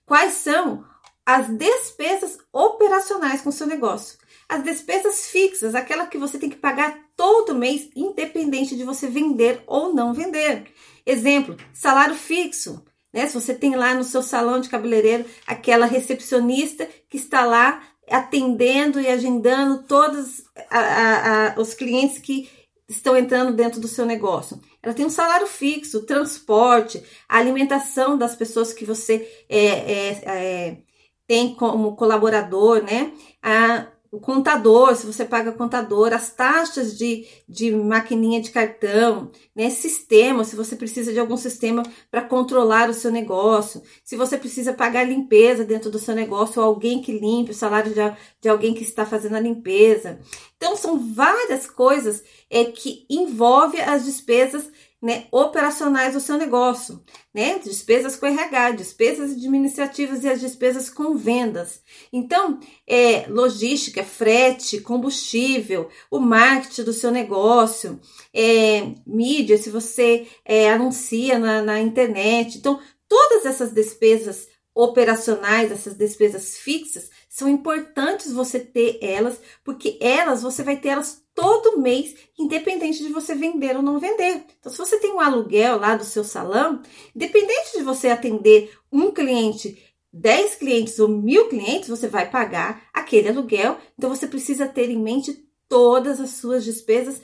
quais 0.05 0.33
são 0.33 0.85
as 1.25 1.47
despesas 1.49 2.37
operacionais 2.53 3.41
com 3.41 3.49
o 3.49 3.53
seu 3.53 3.65
negócio. 3.65 4.19
As 4.47 4.63
despesas 4.63 5.27
fixas, 5.27 5.73
aquela 5.73 6.05
que 6.05 6.19
você 6.19 6.37
tem 6.37 6.49
que 6.49 6.55
pagar 6.55 6.99
todo 7.15 7.55
mês, 7.55 7.89
independente 7.95 8.75
de 8.75 8.83
você 8.83 9.07
vender 9.07 9.63
ou 9.65 9.91
não 9.93 10.13
vender. 10.13 10.71
Exemplo, 11.05 11.57
salário 11.73 12.15
fixo. 12.15 12.85
Né? 13.17 13.25
Se 13.25 13.33
você 13.33 13.55
tem 13.55 13.75
lá 13.75 13.95
no 13.95 14.03
seu 14.03 14.21
salão 14.21 14.61
de 14.61 14.69
cabeleireiro 14.69 15.25
aquela 15.47 15.87
recepcionista 15.87 16.87
que 17.09 17.17
está 17.17 17.43
lá 17.43 17.81
atendendo 18.07 19.01
e 19.01 19.07
agendando 19.07 19.81
todos 19.87 20.43
a, 20.69 20.79
a, 20.79 21.47
a, 21.47 21.59
os 21.59 21.73
clientes 21.73 22.19
que 22.19 22.47
estão 22.87 23.17
entrando 23.17 23.53
dentro 23.53 23.81
do 23.81 23.87
seu 23.87 24.05
negócio. 24.05 24.61
Ela 24.83 24.93
tem 24.93 25.03
um 25.03 25.09
salário 25.09 25.47
fixo, 25.47 26.05
transporte, 26.05 27.03
a 27.27 27.39
alimentação 27.39 28.19
das 28.19 28.35
pessoas 28.35 28.71
que 28.71 28.85
você 28.85 29.27
é, 29.49 29.65
é, 29.65 30.21
é, 30.25 30.77
tem 31.25 31.55
como 31.55 31.95
colaborador, 31.95 32.83
né? 32.83 33.11
A, 33.41 33.87
o 34.11 34.19
contador, 34.19 34.95
se 34.95 35.05
você 35.05 35.25
paga 35.25 35.51
contador, 35.51 36.13
as 36.13 36.29
taxas 36.29 36.97
de, 36.97 37.25
de 37.47 37.71
maquininha 37.71 38.41
de 38.41 38.51
cartão, 38.51 39.31
né? 39.55 39.69
Sistema, 39.69 40.43
se 40.43 40.55
você 40.55 40.75
precisa 40.75 41.11
de 41.11 41.19
algum 41.19 41.37
sistema 41.37 41.83
para 42.09 42.21
controlar 42.21 42.89
o 42.89 42.93
seu 42.93 43.11
negócio, 43.11 43.81
se 44.03 44.15
você 44.15 44.37
precisa 44.37 44.73
pagar 44.73 45.03
limpeza 45.03 45.65
dentro 45.65 45.89
do 45.89 45.99
seu 45.99 46.15
negócio, 46.15 46.61
ou 46.61 46.67
alguém 46.67 47.01
que 47.01 47.11
limpe, 47.11 47.51
o 47.51 47.55
salário 47.55 47.93
de, 47.93 48.01
de 48.41 48.49
alguém 48.49 48.73
que 48.73 48.83
está 48.83 49.05
fazendo 49.05 49.35
a 49.35 49.39
limpeza. 49.39 50.19
Então, 50.55 50.75
são 50.75 50.97
várias 51.13 51.67
coisas 51.67 52.23
é, 52.49 52.65
que 52.65 53.05
envolvem 53.09 53.81
as 53.81 54.05
despesas 54.05 54.71
né, 55.01 55.27
operacionais 55.31 56.13
do 56.13 56.19
seu 56.19 56.37
negócio, 56.37 57.03
né? 57.33 57.59
Despesas 57.59 58.15
com 58.15 58.25
RH, 58.25 58.71
despesas 58.71 59.31
administrativas 59.31 60.23
e 60.23 60.29
as 60.29 60.39
despesas 60.39 60.89
com 60.89 61.15
vendas. 61.15 61.81
Então, 62.11 62.59
é 62.87 63.27
logística, 63.27 64.03
frete, 64.03 64.81
combustível, 64.81 65.89
o 66.09 66.19
marketing 66.19 66.83
do 66.83 66.93
seu 66.93 67.11
negócio, 67.11 67.99
é, 68.33 68.95
mídia, 69.05 69.57
se 69.57 69.69
você 69.69 70.27
é, 70.43 70.71
anuncia 70.71 71.37
na, 71.37 71.61
na 71.61 71.79
internet. 71.79 72.57
Então, 72.57 72.79
todas 73.07 73.45
essas 73.45 73.71
despesas 73.71 74.47
operacionais, 74.73 75.71
essas 75.71 75.95
despesas 75.95 76.57
fixas, 76.57 77.09
são 77.29 77.47
importantes 77.47 78.31
você 78.31 78.59
ter 78.59 78.97
elas, 79.01 79.39
porque 79.63 79.97
elas 80.01 80.41
você 80.41 80.63
vai 80.63 80.77
ter 80.77 80.89
elas 80.89 81.23
todo 81.37 81.79
mês, 81.79 82.15
independente 82.35 83.03
de 83.03 83.13
você 83.13 83.35
vender 83.35 83.75
ou 83.75 83.83
não 83.83 83.99
vender. 83.99 84.43
Então, 84.59 84.71
se 84.71 84.77
você 84.79 84.97
tem 84.97 85.13
um 85.13 85.19
aluguel 85.19 85.77
lá 85.77 85.95
do 85.95 86.03
seu 86.03 86.23
salão, 86.23 86.81
independente 87.15 87.77
de 87.77 87.83
você 87.83 88.09
atender 88.09 88.75
um 88.91 89.11
cliente, 89.11 89.77
10 90.11 90.55
clientes 90.55 90.97
ou 90.97 91.07
mil 91.07 91.47
clientes, 91.47 91.89
você 91.89 92.07
vai 92.07 92.27
pagar 92.27 92.87
aquele 92.91 93.29
aluguel. 93.29 93.77
Então, 93.95 94.09
você 94.09 94.25
precisa 94.25 94.65
ter 94.65 94.89
em 94.89 94.97
mente 94.97 95.47
todas 95.69 96.19
as 96.19 96.31
suas 96.31 96.65
despesas 96.65 97.21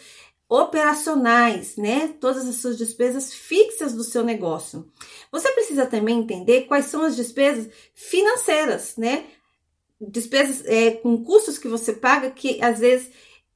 operacionais, 0.47 1.75
né? 1.75 2.13
Todas 2.21 2.47
as 2.47 2.57
suas 2.57 2.77
despesas 2.77 3.33
fixas 3.33 3.93
do 3.93 4.03
seu 4.03 4.23
negócio. 4.23 4.87
Você 5.31 5.51
precisa 5.53 5.87
também 5.87 6.19
entender 6.19 6.67
quais 6.67 6.85
são 6.85 7.01
as 7.01 7.15
despesas 7.15 7.67
financeiras, 7.95 8.95
né? 8.95 9.25
Despesas 9.99 10.63
é, 10.67 10.91
com 10.91 11.23
custos 11.23 11.57
que 11.57 11.67
você 11.67 11.93
paga 11.93 12.29
que 12.29 12.63
às 12.63 12.77
vezes 12.77 13.09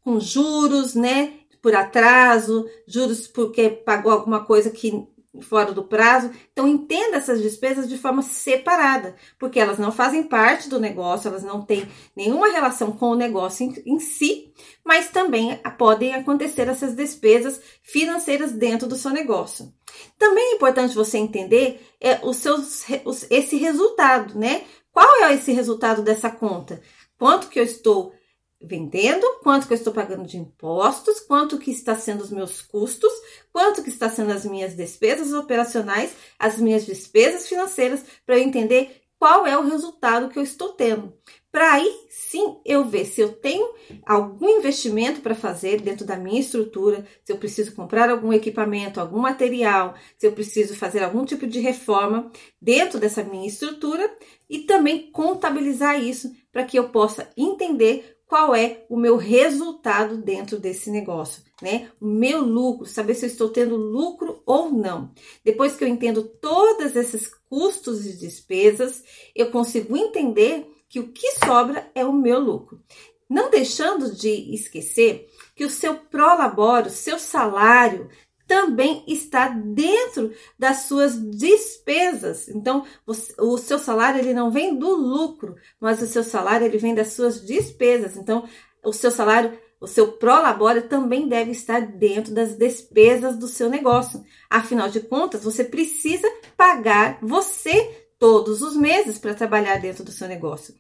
com 0.07 0.21
juros, 0.21 0.95
né? 0.95 1.33
Por 1.61 1.75
atraso, 1.75 2.65
juros 2.87 3.27
porque 3.27 3.69
pagou 3.69 4.13
alguma 4.13 4.45
coisa 4.45 4.69
que 4.69 5.05
fora 5.41 5.73
do 5.73 5.83
prazo. 5.83 6.31
Então 6.53 6.65
entenda 6.65 7.17
essas 7.17 7.41
despesas 7.41 7.89
de 7.89 7.97
forma 7.97 8.21
separada, 8.21 9.17
porque 9.37 9.59
elas 9.59 9.77
não 9.77 9.91
fazem 9.91 10.23
parte 10.23 10.69
do 10.69 10.79
negócio, 10.79 11.27
elas 11.27 11.43
não 11.43 11.61
têm 11.61 11.85
nenhuma 12.15 12.47
relação 12.47 12.93
com 12.93 13.07
o 13.07 13.15
negócio 13.15 13.65
em, 13.65 13.95
em 13.95 13.99
si, 13.99 14.53
mas 14.81 15.09
também 15.09 15.59
podem 15.77 16.15
acontecer 16.15 16.69
essas 16.69 16.95
despesas 16.95 17.59
financeiras 17.83 18.53
dentro 18.53 18.87
do 18.87 18.95
seu 18.95 19.11
negócio. 19.11 19.73
Também 20.17 20.53
é 20.53 20.55
importante 20.55 20.95
você 20.95 21.17
entender 21.17 21.85
é, 21.99 22.21
os 22.23 22.37
seus, 22.37 22.85
os, 23.03 23.29
esse 23.29 23.57
resultado, 23.57 24.39
né? 24.39 24.63
Qual 24.89 25.25
é 25.25 25.33
esse 25.33 25.51
resultado 25.51 26.01
dessa 26.01 26.29
conta? 26.29 26.81
Quanto 27.19 27.49
que 27.49 27.59
eu 27.59 27.63
estou 27.65 28.13
vendendo, 28.61 29.25
quanto 29.43 29.67
que 29.67 29.73
eu 29.73 29.77
estou 29.77 29.93
pagando 29.93 30.25
de 30.25 30.37
impostos, 30.37 31.19
quanto 31.19 31.59
que 31.59 31.71
está 31.71 31.95
sendo 31.95 32.23
os 32.23 32.31
meus 32.31 32.61
custos, 32.61 33.11
quanto 33.51 33.83
que 33.83 33.89
está 33.89 34.09
sendo 34.09 34.31
as 34.31 34.45
minhas 34.45 34.75
despesas 34.75 35.33
operacionais, 35.33 36.15
as 36.39 36.59
minhas 36.59 36.85
despesas 36.85 37.47
financeiras, 37.47 38.03
para 38.25 38.37
eu 38.37 38.43
entender 38.43 39.01
qual 39.19 39.47
é 39.47 39.57
o 39.57 39.67
resultado 39.67 40.29
que 40.29 40.37
eu 40.37 40.43
estou 40.43 40.69
tendo. 40.73 41.13
Para 41.51 41.73
aí 41.73 41.91
sim 42.09 42.59
eu 42.63 42.85
ver 42.85 43.05
se 43.05 43.21
eu 43.21 43.31
tenho 43.31 43.67
algum 44.05 44.59
investimento 44.59 45.21
para 45.21 45.33
fazer 45.33 45.81
dentro 45.81 46.05
da 46.05 46.15
minha 46.15 46.39
estrutura, 46.39 47.05
se 47.23 47.31
eu 47.31 47.37
preciso 47.37 47.73
comprar 47.73 48.09
algum 48.09 48.31
equipamento, 48.31 48.99
algum 48.99 49.19
material, 49.19 49.95
se 50.17 50.27
eu 50.27 50.33
preciso 50.33 50.75
fazer 50.75 51.03
algum 51.03 51.25
tipo 51.25 51.47
de 51.47 51.59
reforma 51.59 52.31
dentro 52.61 52.99
dessa 52.99 53.23
minha 53.23 53.47
estrutura 53.47 54.11
e 54.47 54.59
também 54.59 55.09
contabilizar 55.11 55.99
isso 55.99 56.31
para 56.51 56.63
que 56.63 56.77
eu 56.77 56.89
possa 56.89 57.27
entender 57.35 58.16
qual 58.27 58.53
é 58.53 58.85
o 58.89 58.97
meu 58.97 59.15
resultado 59.15 60.17
dentro 60.17 60.59
desse 60.59 60.91
negócio, 60.91 61.41
né? 61.61 61.89
O 61.99 62.05
meu 62.05 62.41
lucro, 62.41 62.85
saber 62.85 63.15
se 63.15 63.25
eu 63.25 63.29
estou 63.29 63.49
tendo 63.49 63.77
lucro 63.77 64.43
ou 64.45 64.69
não. 64.69 65.11
Depois 65.43 65.75
que 65.75 65.83
eu 65.83 65.87
entendo 65.87 66.23
todos 66.23 66.95
esses 66.95 67.31
custos 67.49 68.05
e 68.05 68.17
despesas, 68.17 69.03
eu 69.33 69.49
consigo 69.49 69.95
entender 69.95 70.69
que 70.89 70.99
o 70.99 71.11
que 71.11 71.31
sobra 71.45 71.89
é 71.95 72.05
o 72.05 72.11
meu 72.11 72.39
lucro. 72.39 72.81
Não 73.29 73.49
deixando 73.49 74.13
de 74.13 74.53
esquecer 74.53 75.29
que 75.55 75.65
o 75.65 75.69
seu 75.69 75.95
prolabore, 75.95 76.87
o 76.87 76.91
seu 76.91 77.17
salário, 77.17 78.09
também 78.47 79.03
está 79.07 79.49
dentro 79.49 80.31
das 80.57 80.83
suas 80.83 81.19
despesas. 81.31 82.47
Então, 82.47 82.85
o 83.05 83.57
seu 83.57 83.77
salário 83.77 84.19
ele 84.19 84.33
não 84.33 84.49
vem 84.49 84.77
do 84.77 84.95
lucro, 84.95 85.55
mas 85.79 86.01
o 86.01 86.07
seu 86.07 86.23
salário 86.23 86.65
ele 86.65 86.77
vem 86.77 86.95
das 86.95 87.13
suas 87.13 87.45
despesas. 87.45 88.15
Então, 88.15 88.47
o 88.83 88.93
seu 88.93 89.11
salário, 89.11 89.59
o 89.79 89.87
seu 89.87 90.13
prolabore 90.13 90.81
também 90.83 91.27
deve 91.27 91.51
estar 91.51 91.81
dentro 91.81 92.33
das 92.33 92.55
despesas 92.55 93.37
do 93.37 93.47
seu 93.47 93.69
negócio. 93.69 94.23
Afinal 94.49 94.89
de 94.89 95.01
contas, 95.01 95.43
você 95.43 95.63
precisa 95.63 96.27
pagar 96.55 97.19
você 97.21 98.07
todos 98.17 98.61
os 98.61 98.75
meses 98.75 99.19
para 99.19 99.35
trabalhar 99.35 99.79
dentro 99.79 100.03
do 100.03 100.11
seu 100.11 100.27
negócio. 100.27 100.73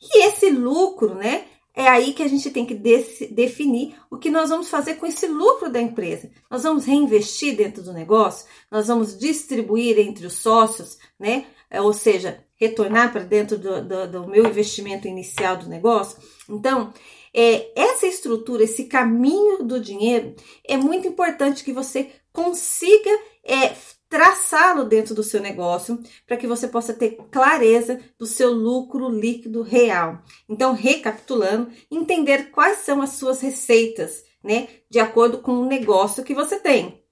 E 0.00 0.26
esse 0.26 0.50
lucro, 0.50 1.14
né, 1.14 1.46
é 1.76 1.88
aí 1.88 2.12
que 2.12 2.22
a 2.22 2.28
gente 2.28 2.50
tem 2.50 2.64
que 2.64 2.74
definir 2.74 3.96
o 4.08 4.16
que 4.16 4.30
nós 4.30 4.48
vamos 4.48 4.68
fazer 4.68 4.94
com 4.94 5.06
esse 5.06 5.26
lucro 5.26 5.68
da 5.68 5.80
empresa. 5.80 6.30
Nós 6.48 6.62
vamos 6.62 6.84
reinvestir 6.84 7.56
dentro 7.56 7.82
do 7.82 7.92
negócio, 7.92 8.46
nós 8.70 8.86
vamos 8.86 9.18
distribuir 9.18 9.98
entre 9.98 10.24
os 10.24 10.34
sócios, 10.34 10.98
né? 11.18 11.46
É, 11.68 11.80
ou 11.80 11.92
seja, 11.92 12.44
retornar 12.54 13.10
para 13.10 13.24
dentro 13.24 13.58
do, 13.58 13.82
do, 13.82 14.08
do, 14.08 14.28
meu 14.28 14.46
investimento 14.46 15.08
inicial 15.08 15.56
do 15.56 15.68
negócio. 15.68 16.16
Então, 16.48 16.92
é, 17.34 17.72
essa 17.74 18.06
estrutura, 18.06 18.62
esse 18.62 18.84
caminho 18.84 19.64
do 19.64 19.80
dinheiro, 19.80 20.36
é 20.64 20.76
muito 20.76 21.08
importante 21.08 21.64
que 21.64 21.72
você 21.72 22.12
consiga 22.32 23.10
é, 23.44 23.74
traçá-lo 24.14 24.84
dentro 24.84 25.12
do 25.12 25.24
seu 25.24 25.40
negócio 25.40 26.00
para 26.24 26.36
que 26.36 26.46
você 26.46 26.68
possa 26.68 26.94
ter 26.94 27.16
clareza 27.32 27.98
do 28.16 28.26
seu 28.26 28.52
lucro 28.52 29.08
líquido 29.08 29.60
real. 29.60 30.22
Então, 30.48 30.72
recapitulando, 30.72 31.72
entender 31.90 32.52
quais 32.52 32.78
são 32.78 33.02
as 33.02 33.14
suas 33.14 33.40
receitas, 33.40 34.22
né, 34.40 34.68
de 34.88 35.00
acordo 35.00 35.38
com 35.38 35.54
o 35.54 35.66
negócio 35.66 36.22
que 36.22 36.32
você 36.32 36.60
tem. 36.60 37.04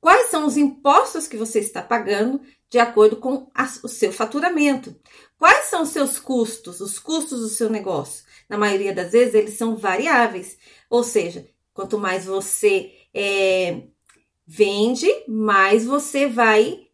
Quais 0.00 0.30
são 0.30 0.46
os 0.46 0.56
impostos 0.56 1.26
que 1.26 1.36
você 1.36 1.58
está 1.58 1.82
pagando 1.82 2.40
de 2.70 2.78
acordo 2.78 3.16
com 3.16 3.50
a, 3.52 3.64
o 3.82 3.88
seu 3.88 4.12
faturamento? 4.12 4.94
Quais 5.36 5.64
são 5.64 5.82
os 5.82 5.88
seus 5.88 6.20
custos, 6.20 6.80
os 6.80 7.00
custos 7.00 7.40
do 7.40 7.48
seu 7.48 7.68
negócio? 7.68 8.24
Na 8.48 8.56
maioria 8.56 8.94
das 8.94 9.10
vezes, 9.10 9.34
eles 9.34 9.58
são 9.58 9.76
variáveis, 9.76 10.56
ou 10.88 11.02
seja, 11.02 11.48
quanto 11.74 11.98
mais 11.98 12.26
você 12.26 12.92
é, 13.12 13.88
vende, 14.46 15.08
mais 15.26 15.84
você 15.84 16.26
vai 16.26 16.86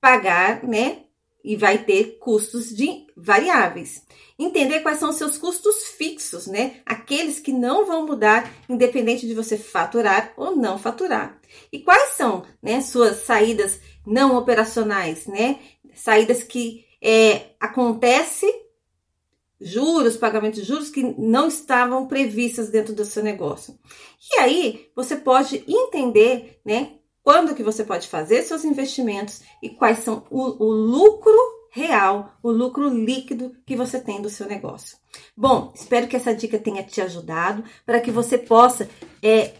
pagar, 0.00 0.62
né? 0.62 1.04
E 1.44 1.56
vai 1.56 1.78
ter 1.78 2.18
custos 2.20 2.68
de 2.68 3.06
variáveis. 3.16 4.06
Entender 4.38 4.80
quais 4.80 4.98
são 4.98 5.10
os 5.10 5.16
seus 5.16 5.36
custos 5.36 5.88
fixos, 5.98 6.46
né? 6.46 6.80
Aqueles 6.86 7.40
que 7.40 7.52
não 7.52 7.84
vão 7.84 8.06
mudar 8.06 8.52
independente 8.68 9.26
de 9.26 9.34
você 9.34 9.58
faturar 9.58 10.32
ou 10.36 10.54
não 10.54 10.78
faturar. 10.78 11.40
E 11.72 11.80
quais 11.80 12.10
são, 12.10 12.44
né, 12.62 12.80
suas 12.80 13.18
saídas 13.24 13.80
não 14.06 14.36
operacionais, 14.36 15.26
né? 15.26 15.58
Saídas 15.94 16.44
que 16.44 16.84
é, 17.00 17.50
acontece 17.58 18.46
juros, 19.62 20.16
pagamento 20.16 20.56
de 20.56 20.64
juros 20.64 20.90
que 20.90 21.02
não 21.18 21.48
estavam 21.48 22.06
previstas 22.06 22.70
dentro 22.70 22.94
do 22.94 23.04
seu 23.04 23.22
negócio. 23.22 23.78
E 24.32 24.40
aí 24.40 24.90
você 24.94 25.16
pode 25.16 25.64
entender, 25.66 26.60
né, 26.64 26.92
quando 27.22 27.54
que 27.54 27.62
você 27.62 27.84
pode 27.84 28.08
fazer 28.08 28.42
seus 28.42 28.64
investimentos 28.64 29.42
e 29.62 29.70
quais 29.70 29.98
são 29.98 30.24
o, 30.30 30.64
o 30.64 30.70
lucro 30.70 31.32
real, 31.70 32.36
o 32.42 32.50
lucro 32.50 32.88
líquido 32.88 33.56
que 33.64 33.74
você 33.74 33.98
tem 33.98 34.20
do 34.20 34.28
seu 34.28 34.46
negócio. 34.46 34.98
Bom, 35.36 35.72
espero 35.74 36.06
que 36.06 36.16
essa 36.16 36.34
dica 36.34 36.58
tenha 36.58 36.82
te 36.82 37.00
ajudado 37.00 37.64
para 37.86 38.00
que 38.00 38.10
você 38.10 38.36
possa 38.36 38.88
é, 39.22 39.54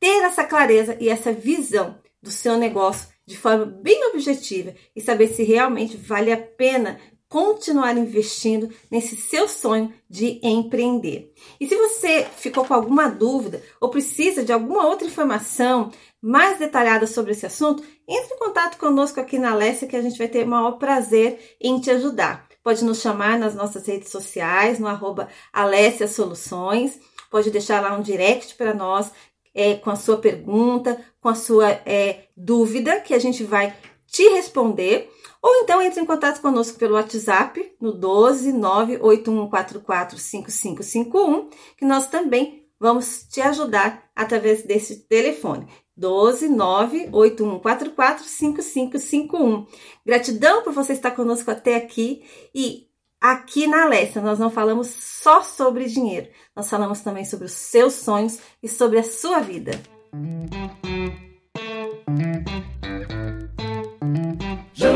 ter 0.00 0.22
essa 0.24 0.44
clareza 0.44 0.96
e 0.98 1.08
essa 1.08 1.32
visão 1.32 1.98
do 2.22 2.30
seu 2.30 2.56
negócio 2.56 3.08
de 3.26 3.36
forma 3.36 3.66
bem 3.66 4.02
objetiva 4.06 4.74
e 4.96 5.00
saber 5.02 5.28
se 5.28 5.42
realmente 5.42 5.98
vale 5.98 6.32
a 6.32 6.38
pena 6.38 6.98
continuar 7.28 7.96
investindo 7.96 8.70
nesse 8.90 9.14
seu 9.16 9.48
sonho 9.48 9.92
de 10.08 10.40
empreender. 10.42 11.32
E 11.60 11.68
se 11.68 11.76
você 11.76 12.26
ficou 12.36 12.64
com 12.64 12.74
alguma 12.74 13.08
dúvida 13.08 13.62
ou 13.80 13.90
precisa 13.90 14.42
de 14.42 14.52
alguma 14.52 14.86
outra 14.86 15.06
informação 15.06 15.90
mais 16.20 16.58
detalhada 16.58 17.06
sobre 17.06 17.32
esse 17.32 17.46
assunto, 17.46 17.82
entre 18.08 18.34
em 18.34 18.38
contato 18.38 18.78
conosco 18.78 19.20
aqui 19.20 19.38
na 19.38 19.52
Alessia 19.52 19.86
que 19.86 19.96
a 19.96 20.02
gente 20.02 20.18
vai 20.18 20.28
ter 20.28 20.44
o 20.44 20.48
maior 20.48 20.72
prazer 20.72 21.56
em 21.60 21.78
te 21.78 21.90
ajudar. 21.90 22.48
Pode 22.62 22.84
nos 22.84 23.00
chamar 23.00 23.38
nas 23.38 23.54
nossas 23.54 23.86
redes 23.86 24.10
sociais, 24.10 24.78
no 24.78 24.86
arroba 24.86 25.28
Alessia 25.52 26.08
Soluções, 26.08 26.98
pode 27.30 27.50
deixar 27.50 27.80
lá 27.80 27.94
um 27.94 28.02
direct 28.02 28.54
para 28.56 28.74
nós 28.74 29.12
é, 29.54 29.74
com 29.74 29.90
a 29.90 29.96
sua 29.96 30.16
pergunta, 30.18 31.02
com 31.20 31.28
a 31.28 31.34
sua 31.34 31.70
é, 31.84 32.24
dúvida, 32.36 33.00
que 33.00 33.14
a 33.14 33.18
gente 33.18 33.44
vai 33.44 33.74
te 34.06 34.22
responder. 34.30 35.10
Ou 35.42 35.62
então 35.62 35.80
entre 35.80 36.00
em 36.00 36.06
contato 36.06 36.40
conosco 36.40 36.78
pelo 36.78 36.94
WhatsApp 36.94 37.72
no 37.80 37.92
12 37.92 38.52
98144 38.52 40.18
5551, 40.18 41.48
que 41.76 41.84
nós 41.84 42.08
também 42.08 42.66
vamos 42.78 43.24
te 43.28 43.40
ajudar 43.40 44.04
através 44.14 44.62
desse 44.62 45.06
telefone. 45.06 45.66
12 45.96 46.48
98144 46.48 48.24
5551. 48.24 49.66
Gratidão 50.06 50.62
por 50.62 50.72
você 50.72 50.92
estar 50.92 51.10
conosco 51.10 51.50
até 51.50 51.76
aqui 51.76 52.22
e 52.54 52.86
aqui 53.20 53.66
na 53.66 53.82
Alessia 53.82 54.22
nós 54.22 54.38
não 54.38 54.50
falamos 54.50 54.86
só 54.86 55.42
sobre 55.42 55.86
dinheiro, 55.86 56.28
nós 56.54 56.70
falamos 56.70 57.00
também 57.00 57.24
sobre 57.24 57.46
os 57.46 57.52
seus 57.52 57.94
sonhos 57.94 58.38
e 58.62 58.68
sobre 58.68 58.98
a 58.98 59.04
sua 59.04 59.40
vida. 59.40 59.72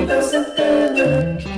João 0.06 0.22
Santana 0.22 1.51